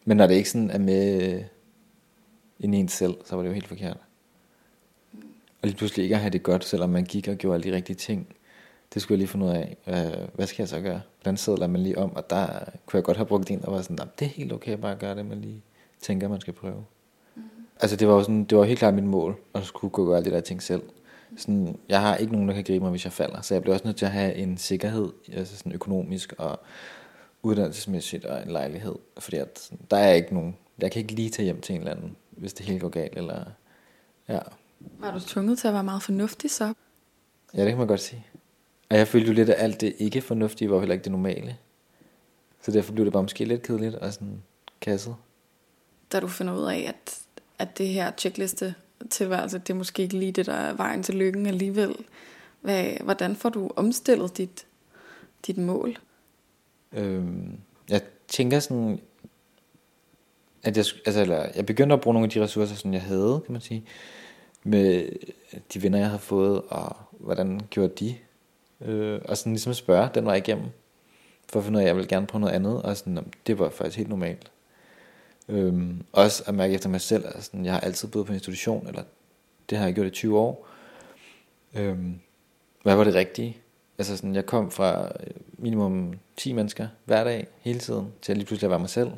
men 0.04 0.16
når 0.16 0.26
det 0.26 0.34
ikke 0.34 0.50
sådan 0.50 0.70
er 0.70 0.78
med 0.78 1.42
ind 2.60 2.74
i 2.74 2.78
en 2.78 2.88
selv, 2.88 3.14
så 3.24 3.36
var 3.36 3.42
det 3.42 3.48
jo 3.48 3.54
helt 3.54 3.68
forkert. 3.68 3.96
Og 5.62 5.68
lige 5.68 5.76
pludselig 5.76 6.02
ikke 6.02 6.14
at 6.14 6.20
have 6.20 6.30
det 6.30 6.42
godt, 6.42 6.64
selvom 6.64 6.90
man 6.90 7.04
gik 7.04 7.28
og 7.28 7.36
gjorde 7.36 7.54
alle 7.54 7.70
de 7.70 7.76
rigtige 7.76 7.96
ting. 7.96 8.36
Det 8.94 9.02
skulle 9.02 9.16
jeg 9.16 9.18
lige 9.18 9.28
finde 9.28 9.46
ud 9.46 9.50
af. 9.50 9.76
Øh, 9.86 10.28
hvad 10.34 10.46
skal 10.46 10.62
jeg 10.62 10.68
så 10.68 10.80
gøre? 10.80 11.00
Hvordan 11.22 11.36
sædler 11.36 11.66
man 11.66 11.82
lige 11.82 11.98
om? 11.98 12.16
Og 12.16 12.30
der 12.30 12.46
kunne 12.86 12.96
jeg 12.98 13.04
godt 13.04 13.16
have 13.16 13.26
brugt 13.26 13.50
en, 13.50 13.60
der 13.60 13.70
var 13.70 13.82
sådan, 13.82 13.98
det 14.18 14.24
er 14.24 14.30
helt 14.30 14.52
okay 14.52 14.76
bare 14.76 14.92
at 14.92 14.98
gøre 14.98 15.16
det, 15.16 15.26
man 15.26 15.40
lige 15.40 15.62
tænker, 16.00 16.28
man 16.28 16.40
skal 16.40 16.52
prøve. 16.52 16.84
Mm. 17.34 17.42
Altså 17.80 17.96
det 17.96 18.08
var 18.08 18.14
jo 18.14 18.22
sådan, 18.22 18.44
det 18.44 18.58
var 18.58 18.64
helt 18.64 18.78
klart 18.78 18.94
mit 18.94 19.04
mål, 19.04 19.36
at 19.54 19.64
skulle 19.64 19.90
gå 19.90 20.02
og 20.02 20.08
gøre 20.08 20.16
alle 20.16 20.30
de 20.30 20.34
der 20.34 20.40
ting 20.40 20.62
selv 20.62 20.82
sådan, 21.36 21.78
jeg 21.88 22.00
har 22.00 22.16
ikke 22.16 22.32
nogen, 22.32 22.48
der 22.48 22.54
kan 22.54 22.64
gribe 22.64 22.82
mig, 22.82 22.90
hvis 22.90 23.04
jeg 23.04 23.12
falder. 23.12 23.40
Så 23.40 23.54
jeg 23.54 23.62
bliver 23.62 23.74
også 23.74 23.84
nødt 23.84 23.96
til 23.96 24.04
at 24.04 24.12
have 24.12 24.34
en 24.34 24.58
sikkerhed, 24.58 25.12
altså 25.32 25.56
sådan 25.56 25.72
økonomisk 25.72 26.34
og 26.38 26.60
uddannelsesmæssigt 27.42 28.24
og 28.24 28.42
en 28.42 28.50
lejlighed. 28.50 28.94
Fordi 29.18 29.36
at, 29.36 29.70
der 29.90 29.96
er 29.96 30.12
ikke 30.12 30.34
nogen, 30.34 30.56
jeg 30.78 30.92
kan 30.92 31.02
ikke 31.02 31.14
lige 31.14 31.30
tage 31.30 31.44
hjem 31.44 31.60
til 31.60 31.74
en 31.74 31.80
eller 31.80 31.92
anden, 31.92 32.16
hvis 32.30 32.52
det 32.52 32.66
hele 32.66 32.80
går 32.80 32.88
galt. 32.88 33.16
Eller, 33.16 33.44
ja. 34.28 34.38
Var 34.98 35.12
du 35.12 35.20
tvunget 35.20 35.58
til 35.58 35.68
at 35.68 35.74
være 35.74 35.84
meget 35.84 36.02
fornuftig 36.02 36.50
så? 36.50 36.74
Ja, 37.54 37.60
det 37.60 37.68
kan 37.68 37.78
man 37.78 37.86
godt 37.86 38.00
sige. 38.00 38.26
Og 38.94 38.98
jeg 38.98 39.08
følte 39.08 39.28
jo 39.28 39.32
lidt, 39.32 39.50
at 39.50 39.62
alt 39.62 39.80
det 39.80 39.94
ikke 39.98 40.20
fornuftige 40.20 40.70
var 40.70 40.78
heller 40.78 40.92
ikke 40.92 41.04
det 41.04 41.12
normale. 41.12 41.56
Så 42.62 42.70
derfor 42.70 42.92
blev 42.92 43.04
det 43.04 43.12
bare 43.12 43.22
måske 43.22 43.44
lidt 43.44 43.62
kedeligt 43.62 43.94
og 43.94 44.12
sådan 44.12 44.42
kasset. 44.80 45.16
Da 46.12 46.20
du 46.20 46.28
finder 46.28 46.56
ud 46.56 46.64
af, 46.64 46.84
at, 46.88 47.18
at 47.58 47.78
det 47.78 47.88
her 47.88 48.12
checkliste 48.18 48.74
tilværelse, 49.10 49.58
det 49.58 49.70
er 49.70 49.74
måske 49.74 50.02
ikke 50.02 50.18
lige 50.18 50.32
det, 50.32 50.46
der 50.46 50.52
er 50.52 50.74
vejen 50.74 51.02
til 51.02 51.14
lykken 51.14 51.46
alligevel. 51.46 51.96
Hvad, 52.60 52.84
hvordan 53.04 53.36
får 53.36 53.48
du 53.48 53.70
omstillet 53.76 54.38
dit, 54.38 54.66
dit 55.46 55.58
mål? 55.58 55.98
Øhm, 56.92 57.58
jeg 57.88 58.02
tænker 58.28 58.60
sådan, 58.60 59.00
at 60.62 60.76
jeg, 60.76 60.84
altså, 61.06 61.20
eller, 61.20 61.46
jeg 61.56 61.66
begyndte 61.66 61.94
at 61.94 62.00
bruge 62.00 62.14
nogle 62.14 62.26
af 62.26 62.30
de 62.30 62.42
ressourcer, 62.42 62.74
som 62.74 62.92
jeg 62.92 63.02
havde, 63.02 63.40
kan 63.44 63.52
man 63.52 63.60
sige, 63.60 63.84
med 64.62 65.08
de 65.74 65.82
venner, 65.82 65.98
jeg 65.98 66.08
havde 66.08 66.22
fået, 66.22 66.62
og 66.68 66.96
hvordan 67.10 67.60
gjorde 67.70 67.94
de? 67.94 68.14
Øh, 68.80 69.20
og 69.24 69.36
sådan 69.36 69.52
ligesom 69.52 69.74
spørge 69.74 70.08
den 70.14 70.24
vej 70.24 70.34
igennem, 70.34 70.66
for 71.48 71.58
at 71.58 71.64
finde 71.64 71.76
ud 71.76 71.80
af, 71.80 71.84
at 71.84 71.88
jeg 71.88 71.96
vil 71.96 72.08
gerne 72.08 72.26
prøve 72.26 72.40
noget 72.40 72.54
andet, 72.54 72.82
og 72.82 72.96
sådan, 72.96 73.32
det 73.46 73.58
var 73.58 73.70
faktisk 73.70 73.96
helt 73.96 74.08
normalt. 74.08 74.50
Øhm, 75.48 76.04
også 76.12 76.44
at 76.46 76.54
mærke 76.54 76.74
efter 76.74 76.88
mig 76.88 77.00
selv, 77.00 77.24
at 77.26 77.44
sådan, 77.44 77.64
jeg 77.64 77.72
har 77.72 77.80
altid 77.80 78.08
boet 78.08 78.26
på 78.26 78.32
en 78.32 78.36
institution, 78.36 78.86
eller 78.86 79.02
det 79.70 79.78
har 79.78 79.84
jeg 79.84 79.94
gjort 79.94 80.06
i 80.06 80.10
20 80.10 80.38
år. 80.38 80.68
Øhm, 81.74 82.20
hvad 82.82 82.96
var 82.96 83.04
det 83.04 83.14
rigtige? 83.14 83.56
Altså 83.98 84.16
sådan, 84.16 84.34
jeg 84.34 84.46
kom 84.46 84.70
fra 84.70 85.04
øh, 85.04 85.34
minimum 85.58 86.14
10 86.36 86.52
mennesker 86.52 86.88
hver 87.04 87.24
dag, 87.24 87.46
hele 87.60 87.78
tiden, 87.78 88.12
til 88.22 88.32
at 88.32 88.38
lige 88.38 88.46
pludselig 88.46 88.66
at 88.66 88.70
være 88.70 88.80
mig 88.80 88.90
selv 88.90 89.10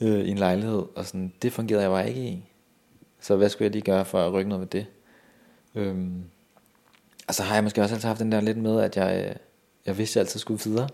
øh, 0.00 0.20
i 0.20 0.30
en 0.30 0.38
lejlighed, 0.38 0.82
og 0.94 1.06
sådan, 1.06 1.32
det 1.42 1.52
fungerede 1.52 1.82
jeg 1.82 1.90
bare 1.90 2.08
ikke 2.08 2.20
i. 2.20 2.44
Så 3.20 3.36
hvad 3.36 3.48
skulle 3.48 3.66
jeg 3.66 3.72
lige 3.72 3.82
gøre 3.82 4.04
for 4.04 4.26
at 4.26 4.32
rykke 4.32 4.48
noget 4.48 4.60
ved 4.60 4.68
det? 4.68 4.86
Øhm, 5.74 6.24
og 7.30 7.34
så 7.34 7.42
har 7.42 7.54
jeg 7.54 7.64
måske 7.64 7.82
også 7.82 7.94
altid 7.94 8.08
haft 8.08 8.20
den 8.20 8.32
der 8.32 8.40
lidt 8.40 8.58
med, 8.58 8.80
at 8.80 8.96
jeg, 8.96 9.24
øh, 9.28 9.36
jeg 9.86 9.98
vidste, 9.98 10.12
at 10.12 10.16
jeg 10.16 10.28
altid 10.28 10.40
skulle 10.40 10.60
videre. 10.64 10.88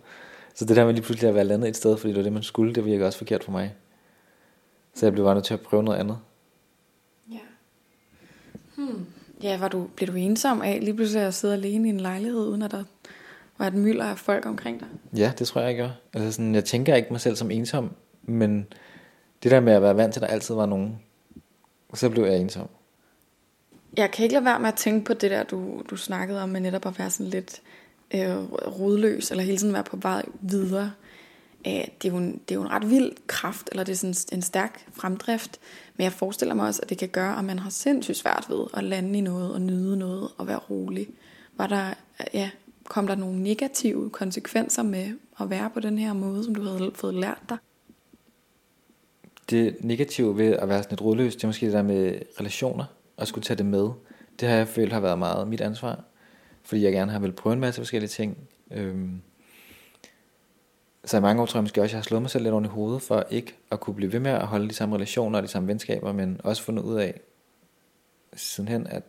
Så 0.54 0.64
det 0.64 0.76
der 0.76 0.84
med 0.84 0.94
lige 0.94 1.04
pludselig 1.04 1.28
at 1.28 1.34
være 1.34 1.44
landet 1.44 1.68
et 1.68 1.76
sted, 1.76 1.96
fordi 1.96 2.08
det 2.12 2.16
var 2.16 2.22
det, 2.22 2.32
man 2.32 2.42
skulle, 2.42 2.74
det 2.74 2.84
virker 2.84 3.06
også 3.06 3.18
forkert 3.18 3.44
for 3.44 3.52
mig. 3.52 3.74
Så 4.94 5.06
jeg 5.06 5.12
blev 5.12 5.24
bare 5.24 5.34
nødt 5.34 5.44
til 5.44 5.54
at 5.54 5.60
prøve 5.60 5.82
noget 5.82 5.98
andet. 5.98 6.18
Ja. 7.32 7.38
Hmm. 8.76 9.06
Ja, 9.42 9.58
var 9.58 9.68
du, 9.68 9.86
blev 9.96 10.08
du 10.08 10.14
ensom 10.14 10.62
af 10.62 10.78
lige 10.82 10.94
pludselig 10.94 11.22
at 11.22 11.34
sidde 11.34 11.54
alene 11.54 11.88
i 11.88 11.90
en 11.90 12.00
lejlighed, 12.00 12.48
uden 12.48 12.62
at 12.62 12.70
der 12.70 12.84
var 13.58 13.66
et 13.66 13.74
mylder 13.74 14.04
af 14.04 14.18
folk 14.18 14.46
omkring 14.46 14.80
dig? 14.80 14.88
Ja, 15.16 15.32
det 15.38 15.46
tror 15.46 15.60
jeg, 15.60 15.68
jeg 15.68 15.76
gør. 15.76 15.90
Altså 16.14 16.32
sådan, 16.32 16.54
jeg 16.54 16.64
tænker 16.64 16.94
ikke 16.94 17.08
mig 17.10 17.20
selv 17.20 17.36
som 17.36 17.50
ensom, 17.50 17.90
men 18.22 18.66
det 19.42 19.50
der 19.50 19.60
med 19.60 19.72
at 19.72 19.82
være 19.82 19.96
vant 19.96 20.12
til, 20.12 20.20
at 20.20 20.28
der 20.28 20.34
altid 20.34 20.54
var 20.54 20.66
nogen, 20.66 21.00
så 21.94 22.10
blev 22.10 22.24
jeg 22.24 22.38
ensom. 22.38 22.68
Jeg 23.96 24.10
kan 24.10 24.22
ikke 24.22 24.32
lade 24.32 24.44
være 24.44 24.60
med 24.60 24.68
at 24.68 24.74
tænke 24.74 25.04
på 25.04 25.14
det 25.14 25.30
der, 25.30 25.42
du, 25.42 25.82
du 25.90 25.96
snakkede 25.96 26.42
om, 26.42 26.48
med 26.48 26.60
netop 26.60 26.86
at 26.86 26.98
være 26.98 27.10
sådan 27.10 27.30
lidt 27.30 27.62
øh, 28.14 28.52
rodløs, 28.52 29.30
eller 29.30 29.44
hele 29.44 29.58
tiden 29.58 29.74
være 29.74 29.84
på 29.84 29.96
vej 29.96 30.24
videre 30.40 30.92
øh, 31.66 31.72
det, 31.72 32.08
er 32.08 32.08
jo 32.08 32.16
en, 32.16 32.32
det 32.32 32.50
er 32.50 32.54
jo 32.54 32.62
en 32.62 32.70
ret 32.70 32.90
vild 32.90 33.12
kraft, 33.26 33.68
eller 33.72 33.84
det 33.84 33.92
er 33.92 33.96
sådan 33.96 34.38
en 34.38 34.42
stærk 34.42 34.86
fremdrift, 34.92 35.60
men 35.96 36.04
jeg 36.04 36.12
forestiller 36.12 36.54
mig 36.54 36.66
også, 36.66 36.82
at 36.82 36.90
det 36.90 36.98
kan 36.98 37.08
gøre, 37.08 37.38
at 37.38 37.44
man 37.44 37.58
har 37.58 37.70
sindssygt 37.70 38.16
svært 38.16 38.46
ved 38.48 38.64
at 38.74 38.84
lande 38.84 39.18
i 39.18 39.20
noget, 39.20 39.52
og 39.52 39.60
nyde 39.60 39.96
noget, 39.96 40.28
og 40.38 40.46
være 40.46 40.58
rolig. 40.58 41.08
Var 41.56 41.66
der, 41.66 41.94
ja, 42.34 42.50
kom 42.84 43.06
der 43.06 43.14
nogle 43.14 43.42
negative 43.42 44.10
konsekvenser 44.10 44.82
med 44.82 45.12
at 45.40 45.50
være 45.50 45.70
på 45.70 45.80
den 45.80 45.98
her 45.98 46.12
måde, 46.12 46.44
som 46.44 46.54
du 46.54 46.62
havde 46.62 46.92
fået 46.94 47.14
lært 47.14 47.42
dig? 47.48 47.58
Det 49.50 49.76
negative 49.80 50.38
ved 50.38 50.52
at 50.52 50.68
være 50.68 50.82
sådan 50.82 50.92
lidt 50.92 51.02
rodløs, 51.02 51.36
det 51.36 51.44
er 51.44 51.48
måske 51.48 51.66
det 51.66 51.74
der 51.74 51.82
med 51.82 52.18
relationer, 52.40 52.84
og 53.16 53.26
skulle 53.26 53.44
tage 53.44 53.56
det 53.58 53.66
med. 53.66 53.90
Det 54.40 54.48
har 54.48 54.56
jeg 54.56 54.68
følt 54.68 54.92
har 54.92 55.00
været 55.00 55.18
meget 55.18 55.48
mit 55.48 55.60
ansvar, 55.60 56.04
fordi 56.62 56.82
jeg 56.82 56.92
gerne 56.92 57.12
har 57.12 57.18
vel 57.18 57.32
prøve 57.32 57.52
en 57.52 57.60
masse 57.60 57.80
forskellige 57.80 58.08
ting. 58.08 58.38
Øhm, 58.70 59.22
så 61.04 61.16
i 61.16 61.20
mange 61.20 61.42
år 61.42 61.46
tror 61.46 61.58
jeg 61.58 61.64
måske 61.64 61.80
også, 61.80 61.90
at 61.90 61.92
jeg 61.92 61.98
har 61.98 62.02
slået 62.02 62.22
mig 62.22 62.30
selv 62.30 62.44
lidt 62.44 62.52
oven 62.52 62.64
i 62.64 62.68
hovedet, 62.68 63.02
for 63.02 63.26
ikke 63.30 63.54
at 63.70 63.80
kunne 63.80 63.96
blive 63.96 64.12
ved 64.12 64.20
med 64.20 64.30
at 64.30 64.46
holde 64.46 64.68
de 64.68 64.74
samme 64.74 64.94
relationer 64.94 65.38
og 65.38 65.42
de 65.42 65.48
samme 65.48 65.68
venskaber, 65.68 66.12
men 66.12 66.40
også 66.44 66.62
fundet 66.62 66.82
ud 66.82 66.96
af 66.96 67.20
sidenhen, 68.34 68.86
at 68.86 69.02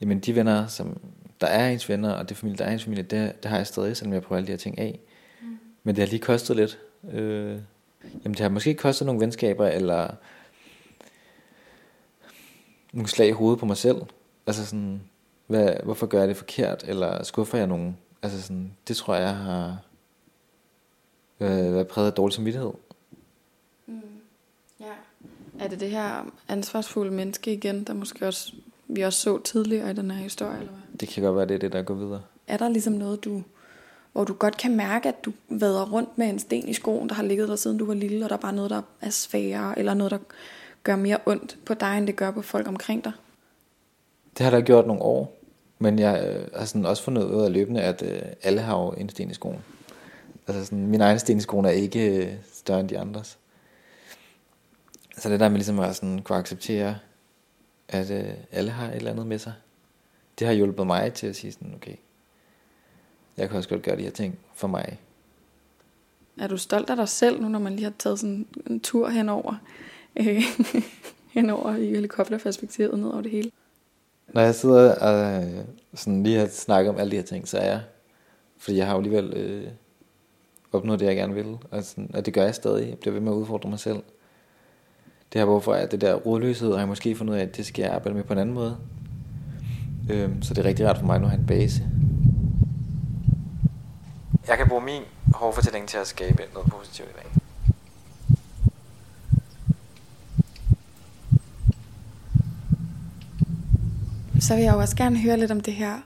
jamen, 0.00 0.20
de 0.20 0.34
venner, 0.34 0.66
som 0.66 1.00
der 1.40 1.46
er 1.46 1.68
ens 1.68 1.88
venner, 1.88 2.12
og 2.12 2.28
det 2.28 2.36
familie, 2.36 2.58
der 2.58 2.64
er 2.64 2.72
ens 2.72 2.84
familie, 2.84 3.02
det, 3.02 3.42
det 3.42 3.50
har 3.50 3.56
jeg 3.56 3.66
stadig, 3.66 3.96
selvom 3.96 4.12
jeg 4.12 4.22
prøver 4.22 4.36
alle 4.36 4.46
de 4.46 4.52
her 4.52 4.58
ting 4.58 4.78
af. 4.78 5.00
Mm. 5.42 5.58
Men 5.82 5.96
det 5.96 6.02
har 6.04 6.10
lige 6.10 6.20
kostet 6.20 6.56
lidt. 6.56 6.78
Øh, 7.12 7.60
jamen 8.24 8.34
det 8.34 8.40
har 8.40 8.48
måske 8.48 8.74
kostet 8.74 9.06
nogle 9.06 9.20
venskaber, 9.20 9.66
eller 9.66 10.14
nogle 12.96 13.08
slag 13.08 13.28
i 13.28 13.32
hovedet 13.32 13.58
på 13.60 13.66
mig 13.66 13.76
selv. 13.76 13.96
Altså 14.46 14.66
sådan, 14.66 15.00
hvad, 15.46 15.74
hvorfor 15.84 16.06
gør 16.06 16.18
jeg 16.18 16.28
det 16.28 16.36
forkert, 16.36 16.84
eller 16.88 17.22
skuffer 17.22 17.58
jeg 17.58 17.66
nogen? 17.66 17.96
Altså 18.22 18.42
sådan, 18.42 18.72
det 18.88 18.96
tror 18.96 19.14
jeg 19.14 19.36
har 19.36 19.78
øh, 21.40 21.74
været 21.74 21.88
præget 21.88 22.06
af 22.06 22.12
dårlig 22.12 22.34
samvittighed. 22.34 22.72
Mm. 23.86 24.00
Ja. 24.80 24.92
Er 25.58 25.68
det 25.68 25.80
det 25.80 25.90
her 25.90 26.26
ansvarsfulde 26.48 27.10
menneske 27.10 27.52
igen, 27.52 27.84
der 27.84 27.94
måske 27.94 28.26
også, 28.26 28.52
vi 28.88 29.00
også 29.02 29.20
så 29.20 29.38
tidligere 29.42 29.90
i 29.90 29.94
den 29.94 30.10
her 30.10 30.22
historie? 30.22 30.58
Eller 30.58 30.72
hvad? 30.72 30.98
Det 31.00 31.08
kan 31.08 31.22
godt 31.22 31.36
være, 31.36 31.46
det 31.46 31.54
er 31.54 31.58
det, 31.58 31.72
der 31.72 31.82
går 31.82 31.94
videre. 31.94 32.22
Er 32.46 32.56
der 32.56 32.68
ligesom 32.68 32.92
noget, 32.92 33.24
du, 33.24 33.42
hvor 34.12 34.24
du 34.24 34.32
godt 34.32 34.56
kan 34.56 34.76
mærke, 34.76 35.08
at 35.08 35.24
du 35.24 35.32
vader 35.48 35.90
rundt 35.90 36.18
med 36.18 36.28
en 36.28 36.38
sten 36.38 36.68
i 36.68 36.72
skoen, 36.72 37.08
der 37.08 37.14
har 37.14 37.22
ligget 37.22 37.48
der 37.48 37.56
siden 37.56 37.78
du 37.78 37.84
var 37.84 37.94
lille, 37.94 38.24
og 38.24 38.30
der 38.30 38.36
er 38.36 38.40
bare 38.40 38.52
noget, 38.52 38.70
der 38.70 38.82
er 39.00 39.10
sværere, 39.10 39.78
eller 39.78 39.94
noget, 39.94 40.10
der 40.10 40.18
gør 40.86 40.96
mere 40.96 41.18
ondt 41.26 41.58
på 41.64 41.74
dig, 41.74 41.98
end 41.98 42.06
det 42.06 42.16
gør 42.16 42.30
på 42.30 42.42
folk 42.42 42.68
omkring 42.68 43.04
dig? 43.04 43.12
Det 44.38 44.44
har 44.44 44.50
der 44.50 44.60
gjort 44.60 44.86
nogle 44.86 45.02
år, 45.02 45.38
men 45.78 45.98
jeg 45.98 46.28
øh, 46.28 46.48
har 46.58 46.64
sådan 46.64 46.86
også 46.86 47.02
fundet 47.02 47.24
ud 47.24 47.42
af 47.42 47.52
løbende, 47.52 47.82
at 47.82 48.02
øh, 48.02 48.22
alle 48.42 48.60
har 48.60 48.78
jo 48.78 48.90
en 48.90 49.08
sten 49.08 49.30
i 49.30 49.34
skoen. 49.34 49.64
Altså 50.46 50.64
sådan, 50.64 50.86
min 50.86 51.00
egen 51.00 51.18
sten 51.18 51.38
i 51.38 51.40
skoen 51.40 51.64
er 51.64 51.70
ikke 51.70 52.26
øh, 52.26 52.32
større 52.52 52.80
end 52.80 52.88
de 52.88 52.98
andres. 52.98 53.38
Så 55.18 55.28
det 55.28 55.40
der 55.40 55.48
med 55.48 55.56
ligesom 55.56 55.78
at 55.78 55.96
sådan 55.96 56.22
kunne 56.22 56.38
acceptere, 56.38 56.98
at 57.88 58.10
øh, 58.10 58.34
alle 58.52 58.70
har 58.70 58.88
et 58.88 58.96
eller 58.96 59.10
andet 59.10 59.26
med 59.26 59.38
sig, 59.38 59.52
det 60.38 60.46
har 60.46 60.54
hjulpet 60.54 60.86
mig 60.86 61.12
til 61.12 61.26
at 61.26 61.36
sige 61.36 61.52
sådan, 61.52 61.74
okay, 61.74 61.94
jeg 63.36 63.48
kan 63.48 63.56
også 63.56 63.68
godt 63.68 63.82
gøre 63.82 63.96
de 63.96 64.02
her 64.02 64.10
ting 64.10 64.38
for 64.54 64.68
mig. 64.68 64.98
Er 66.38 66.46
du 66.46 66.56
stolt 66.56 66.90
af 66.90 66.96
dig 66.96 67.08
selv 67.08 67.42
nu, 67.42 67.48
når 67.48 67.58
man 67.58 67.72
lige 67.72 67.84
har 67.84 67.92
taget 67.98 68.18
sådan 68.18 68.46
en 68.66 68.80
tur 68.80 69.08
henover, 69.08 69.54
øh, 70.16 70.42
henover 71.34 71.76
i 71.76 71.86
helikopterperspektivet 71.86 72.98
ned 72.98 73.08
over 73.08 73.20
det 73.20 73.30
hele? 73.30 73.50
Når 74.28 74.40
jeg 74.40 74.54
sidder 74.54 74.94
og 74.94 75.44
øh, 75.44 75.64
sådan 75.94 76.22
lige 76.22 76.38
har 76.38 76.46
snakket 76.46 76.90
om 76.90 76.98
alle 76.98 77.10
de 77.10 77.16
her 77.16 77.22
ting, 77.22 77.48
så 77.48 77.58
er 77.58 77.64
jeg, 77.64 77.80
fordi 78.58 78.76
jeg 78.76 78.86
har 78.86 78.92
jo 78.92 78.98
alligevel 78.98 79.32
øh, 79.36 79.68
opnået 80.72 81.00
det, 81.00 81.06
jeg 81.06 81.16
gerne 81.16 81.34
vil, 81.34 81.56
og, 81.70 81.84
sådan, 81.84 82.10
og 82.14 82.26
det 82.26 82.34
gør 82.34 82.42
jeg 82.42 82.54
stadig. 82.54 82.88
Jeg 82.88 82.98
bliver 82.98 83.12
ved 83.12 83.20
med 83.20 83.32
at 83.32 83.36
udfordre 83.36 83.70
mig 83.70 83.78
selv. 83.78 84.02
Det 85.32 85.40
her 85.40 85.44
hvorfor 85.44 85.74
er 85.74 85.86
det 85.86 86.00
der 86.00 86.14
rodløshed, 86.14 86.70
har 86.70 86.78
jeg 86.78 86.88
måske 86.88 87.16
fundet 87.16 87.34
ud 87.34 87.38
af, 87.38 87.42
at 87.42 87.56
det 87.56 87.66
skal 87.66 87.82
jeg 87.82 87.92
arbejde 87.92 88.14
med 88.14 88.24
på 88.24 88.32
en 88.32 88.38
anden 88.38 88.54
måde. 88.54 88.76
Øhm, 90.10 90.42
så 90.42 90.54
det 90.54 90.64
er 90.64 90.68
rigtig 90.68 90.88
rart 90.88 90.98
for 90.98 91.06
mig 91.06 91.18
nu 91.18 91.24
at 91.24 91.30
have 91.30 91.40
en 91.40 91.46
base. 91.46 91.82
Jeg 94.48 94.58
kan 94.58 94.68
bruge 94.68 94.82
min 94.82 95.02
hårdfortælling 95.34 95.88
til 95.88 95.98
at 95.98 96.06
skabe 96.06 96.42
noget 96.54 96.70
positivt 96.70 97.08
i 97.08 97.12
dag. 97.12 97.45
Så 104.40 104.54
vil 104.54 104.64
jeg 104.64 104.74
jo 104.74 104.78
også 104.78 104.96
gerne 104.96 105.18
høre 105.18 105.36
lidt 105.36 105.50
om 105.50 105.60
det 105.60 105.74
her 105.74 106.00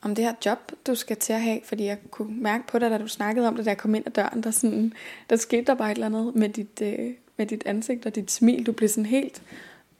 om 0.00 0.14
det 0.14 0.24
her 0.24 0.32
job, 0.46 0.58
du 0.86 0.94
skal 0.94 1.16
til 1.16 1.32
at 1.32 1.42
have, 1.42 1.60
fordi 1.64 1.84
jeg 1.84 1.98
kunne 2.10 2.42
mærke 2.42 2.66
på 2.66 2.78
dig, 2.78 2.90
da 2.90 2.98
du 2.98 3.08
snakkede 3.08 3.48
om 3.48 3.56
det, 3.56 3.64
da 3.64 3.70
jeg 3.70 3.78
kom 3.78 3.94
ind 3.94 4.06
ad 4.06 4.12
døren, 4.12 4.42
der, 4.42 4.50
sådan, 4.50 4.92
der 5.30 5.36
skete 5.36 5.64
der 5.64 5.74
bare 5.74 5.90
et 5.90 5.94
eller 5.94 6.06
andet 6.06 6.34
med 6.34 6.48
dit, 6.48 6.82
øh, 6.82 7.10
med 7.36 7.46
dit 7.46 7.62
ansigt 7.66 8.06
og 8.06 8.14
dit 8.14 8.30
smil. 8.30 8.66
Du 8.66 8.72
blev 8.72 8.88
sådan 8.88 9.06
helt, 9.06 9.42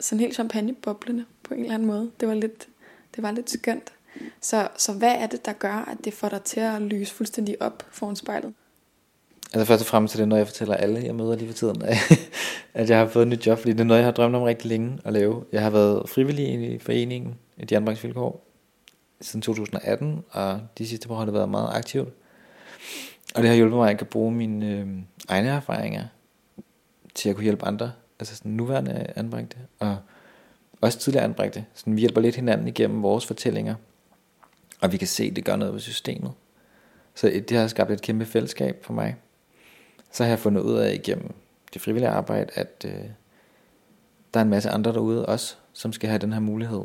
sådan 0.00 0.20
helt 0.20 0.34
champagneboblende 0.34 1.24
på 1.42 1.54
en 1.54 1.60
eller 1.60 1.74
anden 1.74 1.88
måde. 1.88 2.10
Det 2.20 2.28
var 2.28 2.34
lidt, 2.34 2.68
det 3.16 3.22
var 3.22 3.30
lidt 3.30 3.50
skønt. 3.50 3.92
Så, 4.40 4.68
så 4.76 4.92
hvad 4.92 5.14
er 5.18 5.26
det, 5.26 5.46
der 5.46 5.52
gør, 5.52 5.88
at 5.92 6.04
det 6.04 6.14
får 6.14 6.28
dig 6.28 6.42
til 6.42 6.60
at 6.60 6.82
lyse 6.82 7.14
fuldstændig 7.14 7.62
op 7.62 7.86
foran 7.90 8.16
spejlet? 8.16 8.54
Altså 9.52 9.64
først 9.64 9.82
og 9.82 9.86
fremmest 9.86 10.14
er 10.14 10.18
det 10.18 10.28
noget, 10.28 10.40
jeg 10.40 10.46
fortæller 10.46 10.74
alle, 10.74 11.02
jeg 11.04 11.14
møder 11.14 11.36
lige 11.36 11.48
for 11.48 11.54
tiden, 11.54 11.82
at 12.74 12.90
jeg 12.90 12.98
har 12.98 13.06
fået 13.06 13.22
et 13.22 13.28
nyt 13.28 13.46
job, 13.46 13.58
fordi 13.58 13.72
det 13.72 13.80
er 13.80 13.84
noget, 13.84 14.00
jeg 14.00 14.06
har 14.06 14.12
drømt 14.12 14.34
om 14.34 14.42
rigtig 14.42 14.68
længe 14.68 14.98
at 15.04 15.12
lave. 15.12 15.44
Jeg 15.52 15.62
har 15.62 15.70
været 15.70 16.08
frivillig 16.08 16.74
i 16.74 16.78
foreningen, 16.78 17.34
i 17.58 17.64
de 17.64 17.98
vilkår, 18.02 18.44
siden 19.20 19.42
2018, 19.42 20.24
og 20.30 20.60
de 20.78 20.86
sidste 20.86 21.08
par 21.08 21.14
år 21.14 21.18
har 21.18 21.24
det 21.24 21.34
været 21.34 21.48
meget 21.48 21.70
aktivt. 21.76 22.08
Og 23.34 23.42
det 23.42 23.48
har 23.48 23.56
hjulpet 23.56 23.76
mig, 23.76 23.84
at 23.84 23.90
jeg 23.90 23.98
kan 23.98 24.06
bruge 24.06 24.32
mine 24.32 24.66
øh, 24.66 24.88
egne 25.28 25.48
erfaringer 25.48 26.04
til 27.14 27.28
at 27.28 27.34
kunne 27.34 27.44
hjælpe 27.44 27.64
andre, 27.64 27.92
altså 28.20 28.36
sådan 28.36 28.52
nuværende 28.52 29.12
anbragte, 29.16 29.56
og 29.78 29.96
også 30.80 30.98
tidligere 30.98 31.24
anbragte. 31.24 31.64
Sådan, 31.74 31.96
vi 31.96 32.00
hjælper 32.00 32.20
lidt 32.20 32.36
hinanden 32.36 32.68
igennem 32.68 33.02
vores 33.02 33.26
fortællinger, 33.26 33.74
og 34.80 34.92
vi 34.92 34.96
kan 34.96 35.08
se, 35.08 35.24
at 35.24 35.36
det 35.36 35.44
gør 35.44 35.56
noget 35.56 35.74
ved 35.74 35.80
systemet. 35.80 36.32
Så 37.14 37.42
det 37.48 37.58
har 37.58 37.68
skabt 37.68 37.90
et 37.90 38.02
kæmpe 38.02 38.24
fællesskab 38.24 38.84
for 38.84 38.92
mig. 38.92 39.16
Så 40.12 40.22
har 40.22 40.28
jeg 40.28 40.38
fundet 40.38 40.60
ud 40.60 40.76
af 40.76 40.94
igennem 40.94 41.34
det 41.74 41.82
frivillige 41.82 42.10
arbejde, 42.10 42.50
at 42.54 42.84
øh, 42.88 43.04
der 44.34 44.40
er 44.40 44.44
en 44.44 44.50
masse 44.50 44.70
andre 44.70 44.92
derude 44.92 45.26
også, 45.26 45.56
som 45.72 45.92
skal 45.92 46.08
have 46.08 46.18
den 46.18 46.32
her 46.32 46.40
mulighed 46.40 46.84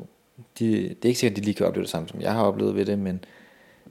de, 0.59 0.71
det 0.75 1.05
er 1.05 1.07
ikke 1.07 1.19
sikkert, 1.19 1.37
at 1.37 1.41
de 1.41 1.45
lige 1.45 1.55
kan 1.55 1.65
opleve 1.65 1.83
det 1.83 1.89
samme, 1.89 2.09
som 2.09 2.21
jeg 2.21 2.33
har 2.33 2.43
oplevet 2.43 2.75
ved 2.75 2.85
det, 2.85 2.99
men, 2.99 3.25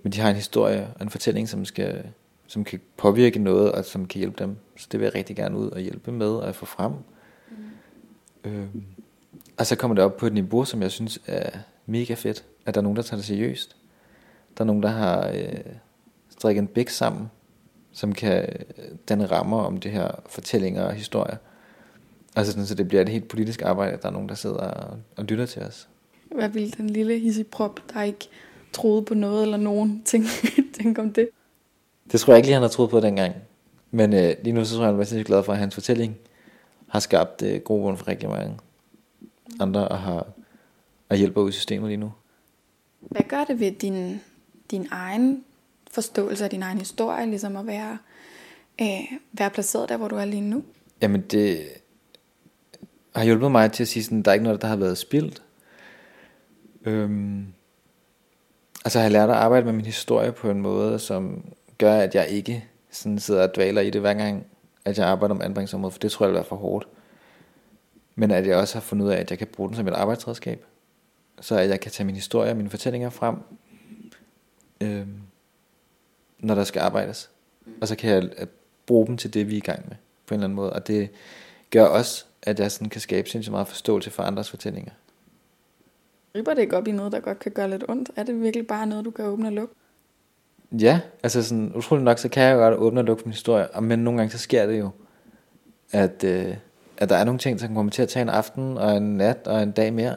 men 0.02 0.12
de 0.12 0.20
har 0.20 0.30
en 0.30 0.36
historie 0.36 0.88
og 0.94 1.02
en 1.02 1.10
fortælling, 1.10 1.48
som, 1.48 1.64
skal, 1.64 2.04
som 2.46 2.64
kan 2.64 2.80
påvirke 2.96 3.38
noget, 3.38 3.72
og 3.72 3.84
som 3.84 4.06
kan 4.06 4.18
hjælpe 4.18 4.44
dem. 4.44 4.56
Så 4.76 4.88
det 4.92 5.00
vil 5.00 5.06
jeg 5.06 5.14
rigtig 5.14 5.36
gerne 5.36 5.58
ud 5.58 5.70
og 5.70 5.80
hjælpe 5.80 6.12
med 6.12 6.30
og 6.30 6.54
få 6.54 6.66
frem. 6.66 6.92
Mm. 6.92 8.50
Øhm, 8.50 8.84
og 9.56 9.66
så 9.66 9.76
kommer 9.76 9.94
det 9.94 10.04
op 10.04 10.16
på 10.16 10.26
et 10.26 10.32
niveau, 10.32 10.64
som 10.64 10.82
jeg 10.82 10.90
synes 10.90 11.20
er 11.26 11.50
mega 11.86 12.14
fedt, 12.14 12.44
at 12.66 12.74
der 12.74 12.80
er 12.80 12.82
nogen, 12.82 12.96
der 12.96 13.02
tager 13.02 13.16
det 13.16 13.24
seriøst. 13.24 13.76
Der 14.58 14.64
er 14.64 14.66
nogen, 14.66 14.82
der 14.82 14.88
har 14.88 15.28
øh, 15.28 15.60
strikket 16.28 16.60
en 16.60 16.66
bæk 16.66 16.88
sammen, 16.88 17.30
som 17.92 18.12
kan 18.12 18.48
danne 19.08 19.26
rammer 19.26 19.62
om 19.62 19.80
det 19.80 19.90
her 19.90 20.10
fortællinger 20.26 20.82
og 20.82 20.92
historier. 20.92 21.36
Altså 22.36 22.52
sådan, 22.52 22.66
så 22.66 22.74
det 22.74 22.88
bliver 22.88 23.02
et 23.02 23.08
helt 23.08 23.28
politisk 23.28 23.62
arbejde, 23.62 23.92
at 23.92 24.02
der 24.02 24.08
er 24.08 24.12
nogen, 24.12 24.28
der 24.28 24.34
sidder 24.34 24.56
og, 24.56 24.98
og 25.16 25.24
lytter 25.24 25.46
til 25.46 25.62
os. 25.62 25.88
Hvad 26.34 26.48
ville 26.48 26.70
den 26.70 26.90
lille 26.90 27.18
hissigprop, 27.18 27.80
der 27.94 28.02
ikke 28.02 28.28
troede 28.72 29.02
på 29.02 29.14
noget 29.14 29.42
eller 29.42 29.56
nogen, 29.56 30.02
tænke, 30.04 30.28
tænke 30.80 31.00
om 31.00 31.12
det? 31.12 31.28
Det 32.12 32.20
tror 32.20 32.32
jeg 32.32 32.38
ikke 32.38 32.46
lige, 32.46 32.54
han 32.54 32.62
har 32.62 32.68
troet 32.68 32.90
på 32.90 33.00
dengang. 33.00 33.34
Men 33.90 34.12
øh, 34.12 34.34
lige 34.42 34.52
nu 34.52 34.64
så 34.64 34.76
tror 34.76 34.84
jeg, 34.84 34.94
han 34.94 35.18
er 35.18 35.22
glad 35.22 35.44
for, 35.44 35.52
at 35.52 35.58
hans 35.58 35.74
fortælling 35.74 36.16
har 36.88 37.00
skabt 37.00 37.42
øh, 37.42 37.60
grobund 37.60 37.96
for 37.96 38.08
rigtig 38.08 38.28
mange 38.28 38.58
andre 39.60 39.88
og 39.88 39.98
har 39.98 40.26
og 41.08 41.16
hjælper 41.16 41.40
ud 41.40 41.48
i 41.48 41.52
systemet 41.52 41.88
lige 41.88 41.96
nu. 41.96 42.12
Hvad 43.00 43.22
gør 43.28 43.44
det 43.44 43.60
ved 43.60 43.72
din, 43.72 44.20
din 44.70 44.88
egen 44.90 45.44
forståelse 45.90 46.44
af 46.44 46.50
din 46.50 46.62
egen 46.62 46.78
historie, 46.78 47.26
ligesom 47.26 47.56
at 47.56 47.66
være, 47.66 47.98
øh, 48.80 49.18
være 49.32 49.50
placeret 49.50 49.88
der, 49.88 49.96
hvor 49.96 50.08
du 50.08 50.16
er 50.16 50.24
lige 50.24 50.40
nu? 50.40 50.64
Jamen 51.02 51.20
det 51.20 51.68
har 53.16 53.24
hjulpet 53.24 53.52
mig 53.52 53.72
til 53.72 53.82
at 53.82 53.88
sige, 53.88 54.18
at 54.18 54.24
der 54.24 54.30
er 54.30 54.32
ikke 54.32 54.44
noget, 54.44 54.62
der 54.62 54.68
har 54.68 54.76
været 54.76 54.98
spildt. 54.98 55.42
Øhm, 56.84 57.46
altså 58.84 58.98
jeg 58.98 59.04
har 59.04 59.12
lært 59.12 59.30
at 59.30 59.36
arbejde 59.36 59.64
med 59.64 59.72
min 59.72 59.84
historie 59.84 60.32
på 60.32 60.50
en 60.50 60.60
måde, 60.60 60.98
som 60.98 61.44
gør, 61.78 61.94
at 61.94 62.14
jeg 62.14 62.28
ikke 62.28 62.64
sådan 62.90 63.18
sidder 63.18 63.42
og 63.42 63.54
dvaler 63.54 63.80
i 63.80 63.90
det 63.90 64.00
hver 64.00 64.14
gang, 64.14 64.46
at 64.84 64.98
jeg 64.98 65.06
arbejder 65.06 65.34
om 65.34 65.42
anbringelsesområdet, 65.42 65.92
for 65.92 66.00
det 66.00 66.12
tror 66.12 66.26
jeg 66.26 66.30
vil 66.30 66.34
være 66.34 66.44
for 66.44 66.56
hårdt. 66.56 66.88
Men 68.14 68.30
at 68.30 68.46
jeg 68.46 68.56
også 68.56 68.74
har 68.74 68.80
fundet 68.80 69.04
ud 69.04 69.10
af, 69.10 69.16
at 69.16 69.30
jeg 69.30 69.38
kan 69.38 69.46
bruge 69.46 69.68
den 69.68 69.76
som 69.76 69.88
et 69.88 69.94
arbejdsredskab. 69.94 70.64
Så 71.40 71.58
at 71.58 71.68
jeg 71.68 71.80
kan 71.80 71.90
tage 71.90 72.06
min 72.06 72.14
historie 72.14 72.50
og 72.50 72.56
mine 72.56 72.70
fortællinger 72.70 73.10
frem, 73.10 73.36
øhm, 74.80 75.20
når 76.38 76.54
der 76.54 76.64
skal 76.64 76.80
arbejdes. 76.80 77.30
Og 77.80 77.88
så 77.88 77.96
kan 77.96 78.10
jeg 78.10 78.30
at 78.36 78.48
bruge 78.86 79.06
dem 79.06 79.16
til 79.16 79.34
det, 79.34 79.48
vi 79.48 79.52
er 79.54 79.56
i 79.56 79.60
gang 79.60 79.88
med, 79.88 79.96
på 80.26 80.34
en 80.34 80.38
eller 80.38 80.44
anden 80.44 80.56
måde. 80.56 80.72
Og 80.72 80.86
det 80.86 81.10
gør 81.70 81.84
også, 81.84 82.24
at 82.42 82.60
jeg 82.60 82.72
sådan 82.72 82.88
kan 82.88 83.00
skabe 83.00 83.28
sindssygt 83.28 83.52
meget 83.52 83.68
forståelse 83.68 84.10
for 84.10 84.22
andres 84.22 84.50
fortællinger. 84.50 84.92
Ripper 86.36 86.54
det 86.54 86.62
ikke 86.62 86.76
op 86.76 86.88
i 86.88 86.92
noget, 86.92 87.12
der 87.12 87.20
godt 87.20 87.38
kan 87.38 87.52
gøre 87.52 87.70
lidt 87.70 87.84
ondt? 87.88 88.10
Er 88.16 88.22
det 88.22 88.40
virkelig 88.40 88.66
bare 88.66 88.86
noget, 88.86 89.04
du 89.04 89.10
kan 89.10 89.24
åbne 89.24 89.48
og 89.48 89.52
lukke? 89.52 89.74
Ja, 90.80 91.00
altså 91.22 91.42
sådan, 91.42 91.72
utroligt 91.74 92.04
nok, 92.04 92.18
så 92.18 92.28
kan 92.28 92.42
jeg 92.42 92.54
jo 92.54 92.58
godt 92.58 92.74
åbne 92.74 93.00
og 93.00 93.04
lukke 93.04 93.22
min 93.24 93.32
historie, 93.32 93.66
men 93.80 93.98
nogle 93.98 94.18
gange 94.18 94.32
så 94.32 94.38
sker 94.38 94.66
det 94.66 94.78
jo, 94.78 94.90
at, 95.92 96.24
øh, 96.24 96.56
at 96.96 97.08
der 97.08 97.16
er 97.16 97.24
nogle 97.24 97.38
ting, 97.38 97.60
der 97.60 97.66
kan 97.66 97.74
komme 97.74 97.90
til 97.90 98.02
at 98.02 98.08
tage 98.08 98.22
en 98.22 98.28
aften, 98.28 98.78
og 98.78 98.96
en 98.96 99.16
nat, 99.16 99.46
og 99.46 99.62
en 99.62 99.72
dag 99.72 99.92
mere. 99.92 100.16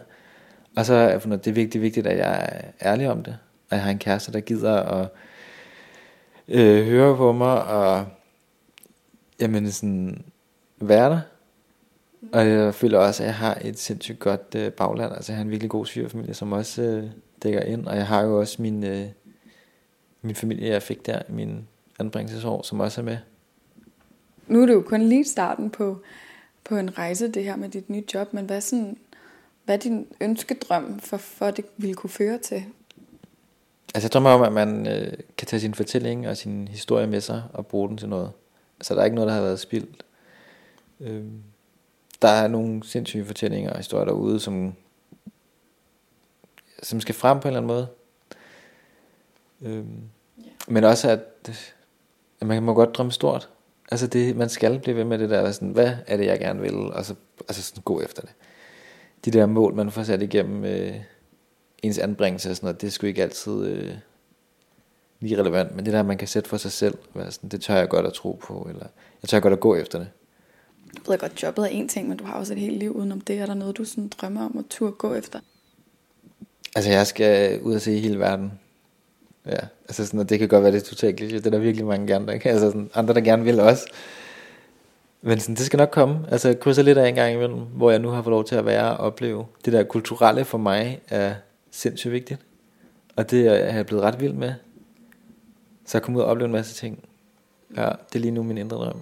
Og 0.78 0.86
så 0.86 0.94
er 0.94 1.20
det, 1.20 1.46
det 1.46 1.48
er 1.48 1.54
vigtigt, 1.54 1.82
vigtigt, 1.82 2.08
at 2.08 2.18
jeg 2.18 2.50
er 2.52 2.90
ærlig 2.92 3.10
om 3.10 3.24
det. 3.24 3.38
og 3.70 3.76
jeg 3.76 3.84
har 3.84 3.92
en 3.92 4.00
kæreste, 4.00 4.32
der 4.32 4.40
gider 4.40 4.82
at 4.82 5.10
øh, 6.48 6.86
høre 6.86 7.18
på 7.18 7.32
mig, 7.32 7.64
og 7.64 8.06
jamen 9.40 9.72
sådan, 9.72 10.24
være 10.82 11.10
der. 11.10 11.20
Og 12.34 12.48
jeg 12.48 12.76
føler 12.76 13.00
også, 13.00 13.24
at 13.24 13.28
jeg 13.28 13.36
har 13.36 13.58
et 13.62 13.80
sindssygt 13.80 14.20
godt 14.20 14.56
øh, 14.56 14.72
bagland. 14.72 15.14
Altså 15.14 15.32
jeg 15.32 15.38
har 15.38 15.44
en 15.44 15.52
virkelig 15.52 15.70
god 15.70 15.86
svigerfamilie, 15.86 16.34
som 16.34 16.52
også 16.52 16.82
øh, 16.82 17.04
dækker 17.44 17.62
ind. 17.62 17.88
Og 17.88 17.96
jeg 17.96 18.08
har 18.08 18.22
jo 18.22 18.40
også 18.40 18.62
min, 18.62 18.84
øh, 18.84 19.06
min 20.22 20.36
familie, 20.36 20.70
jeg 20.70 20.84
fik 20.84 21.06
der, 21.06 21.22
min 21.30 21.68
anbringelsesår, 22.00 22.62
som 22.62 22.80
også 22.80 23.02
er 23.02 23.06
med. 23.06 23.18
Nu 24.48 24.62
er 24.62 24.66
det 24.66 24.74
jo 24.74 24.82
kun 24.82 25.02
lige 25.02 25.26
starten 25.26 25.70
på, 25.70 26.02
på 26.64 26.78
en 26.78 26.98
rejse, 26.98 27.28
det 27.32 27.44
her 27.44 27.56
med 27.56 27.70
dit 27.70 27.90
nye 27.90 28.04
job. 28.14 28.34
Men 28.34 28.46
hvad, 28.46 28.62
sådan, 28.62 28.98
hvad 29.66 29.76
er 29.76 29.80
din 29.80 30.08
ønskedrøm 30.22 31.00
for, 31.00 31.18
for 31.18 31.52
det 31.52 31.66
ville 31.78 31.96
kunne 31.96 32.10
føre 32.10 32.38
til? 32.38 32.64
Altså 33.96 34.06
jeg 34.06 34.12
drømmer 34.12 34.30
om, 34.30 34.42
at 34.42 34.54
man 34.54 34.88
øh, 34.88 35.14
kan 35.38 35.48
tage 35.48 35.60
sin 35.60 35.74
fortælling 35.74 36.28
og 36.28 36.38
sin 36.38 36.68
historie 36.68 37.08
med 37.08 37.22
sig 37.22 37.44
og 37.54 37.68
bruge 37.68 37.90
den 37.90 37.98
til 37.98 38.10
noget. 38.10 38.32
Altså 38.80 38.94
der 38.94 39.02
er 39.02 39.06
ikke 39.06 39.16
noget, 39.16 39.28
der 39.28 39.34
har 39.34 39.42
været 39.42 39.60
spildt. 39.60 40.06
Øh, 41.00 41.24
der 42.26 42.32
er 42.32 42.48
nogle 42.48 42.84
sindssyge 42.84 43.26
fortællinger 43.26 43.72
og 43.72 43.78
historier 43.78 44.06
derude, 44.06 44.40
som, 44.40 44.74
som 46.84 47.02
skal 47.02 47.16
frem 47.16 47.40
på 47.40 47.48
en 47.48 47.56
eller 47.56 47.60
anden 47.60 47.68
måde. 47.68 47.88
Øhm, 49.62 50.10
yeah. 50.40 50.52
Men 50.68 50.84
også, 50.84 51.10
at, 51.10 51.20
at 52.42 52.48
man 52.48 52.64
må 52.64 52.74
godt 52.74 52.96
drømme 52.96 53.12
stort. 53.12 53.50
Altså 53.92 54.08
det, 54.08 54.36
man 54.36 54.50
skal 54.50 54.80
blive 54.80 54.96
ved 54.96 55.04
med 55.04 55.20
det 55.20 55.30
der, 55.30 55.52
sådan, 55.52 55.70
hvad 55.70 55.94
er 56.08 56.18
det, 56.18 56.26
jeg 56.26 56.40
gerne 56.40 56.62
vil, 56.62 56.76
og 56.76 57.06
så 57.06 57.16
altså 57.40 57.64
sådan, 57.64 57.84
gå 57.84 58.02
efter 58.02 58.22
det. 58.22 58.32
De 59.26 59.32
der 59.32 59.46
mål, 59.46 59.74
man 59.74 59.92
får 59.92 60.04
sat 60.04 60.22
igennem 60.22 60.66
øh, 60.66 60.96
ens 61.84 61.98
anbringelse 61.98 62.50
og 62.50 62.56
sådan 62.56 62.68
noget, 62.68 62.82
det 62.82 62.88
er 62.88 62.92
sgu 62.92 63.08
ikke 63.08 63.24
altid 63.24 63.66
øh, 63.66 63.94
lige 65.20 65.40
relevant, 65.40 65.76
men 65.76 65.86
det 65.86 65.94
der, 65.94 66.04
man 66.04 66.18
kan 66.18 66.28
sætte 66.28 66.50
for 66.50 66.58
sig 66.58 66.72
selv, 66.72 66.98
sådan, 67.30 67.50
det 67.50 67.62
tør 67.62 67.76
jeg 67.76 67.90
godt 67.90 68.06
at 68.06 68.14
tro 68.14 68.40
på, 68.42 68.68
eller 68.70 68.86
jeg 69.22 69.30
tør 69.30 69.40
godt 69.40 69.54
at 69.54 69.60
gå 69.60 69.76
efter 69.76 70.00
det. 70.00 70.08
Jeg 70.96 71.12
ved 71.12 71.18
godt, 71.18 71.44
jobbet 71.44 71.64
er 71.64 71.70
en 71.70 71.88
ting, 71.88 72.08
men 72.08 72.18
du 72.18 72.24
har 72.24 72.34
også 72.34 72.54
et 72.54 72.60
helt 72.60 72.78
liv 72.78 72.92
udenom 72.92 73.22
det. 73.22 73.40
Er 73.40 73.46
der 73.46 73.54
noget, 73.54 73.78
du 73.78 73.86
sådan 73.86 74.08
drømmer 74.08 74.46
om 74.46 74.58
at 74.58 74.66
turde 74.70 74.92
gå 74.92 75.14
efter? 75.14 75.40
Altså, 76.76 76.92
jeg 76.92 77.08
skal 77.08 77.62
ud 77.62 77.76
og 77.76 77.82
se 77.82 78.00
hele 78.00 78.20
verden. 78.20 78.52
Ja, 79.46 79.60
altså 79.84 80.06
sådan, 80.06 80.20
og 80.20 80.30
det 80.30 80.40
kan 80.40 80.48
godt 80.48 80.64
være, 80.64 80.72
det 80.72 80.82
er 80.82 80.86
totalt 80.86 81.22
kliché. 81.22 81.26
Det 81.26 81.46
er 81.46 81.50
der 81.50 81.58
virkelig 81.58 81.86
mange 81.86 82.08
gerne, 82.08 82.28
der 82.28 82.38
kan. 82.38 82.52
Altså 82.52 82.68
sådan, 82.68 82.90
andre, 82.94 83.14
der 83.14 83.22
gerne 83.22 83.44
vil 83.44 83.60
også. 83.60 83.88
Men 85.22 85.40
sådan, 85.40 85.56
det 85.56 85.66
skal 85.66 85.78
nok 85.78 85.90
komme. 85.92 86.20
Altså, 86.32 86.48
jeg 86.48 86.60
krydser 86.60 86.84
lidt 86.84 86.98
af 86.98 87.10
en 87.10 87.16
gang 87.16 87.34
imellem, 87.34 87.60
hvor 87.60 87.92
jeg 87.92 88.00
nu 88.00 88.10
har 88.10 88.22
fået 88.22 88.32
lov 88.32 88.46
til 88.46 88.56
at 88.56 88.66
være 88.66 88.98
og 88.98 88.98
opleve. 88.98 89.46
Det 89.66 89.74
der 89.74 89.84
kulturelle 89.84 90.46
for 90.46 90.58
mig 90.58 91.02
er 91.08 91.36
sindssygt 91.72 92.12
vigtigt. 92.14 92.42
Og 93.16 93.32
det 93.32 93.48
er 93.48 93.76
jeg 93.76 93.86
blevet 93.86 94.04
ret 94.04 94.20
vild 94.20 94.34
med. 94.34 94.54
Så 95.86 95.98
jeg 95.98 96.02
kommer 96.02 96.20
ud 96.20 96.24
og 96.24 96.30
opleve 96.30 96.46
en 96.46 96.52
masse 96.52 96.74
ting. 96.74 97.04
Ja, 97.78 97.86
det 97.86 98.16
er 98.16 98.20
lige 98.20 98.32
nu 98.32 98.44
min 98.44 98.58
indre 98.58 98.78
drøm. 98.78 99.02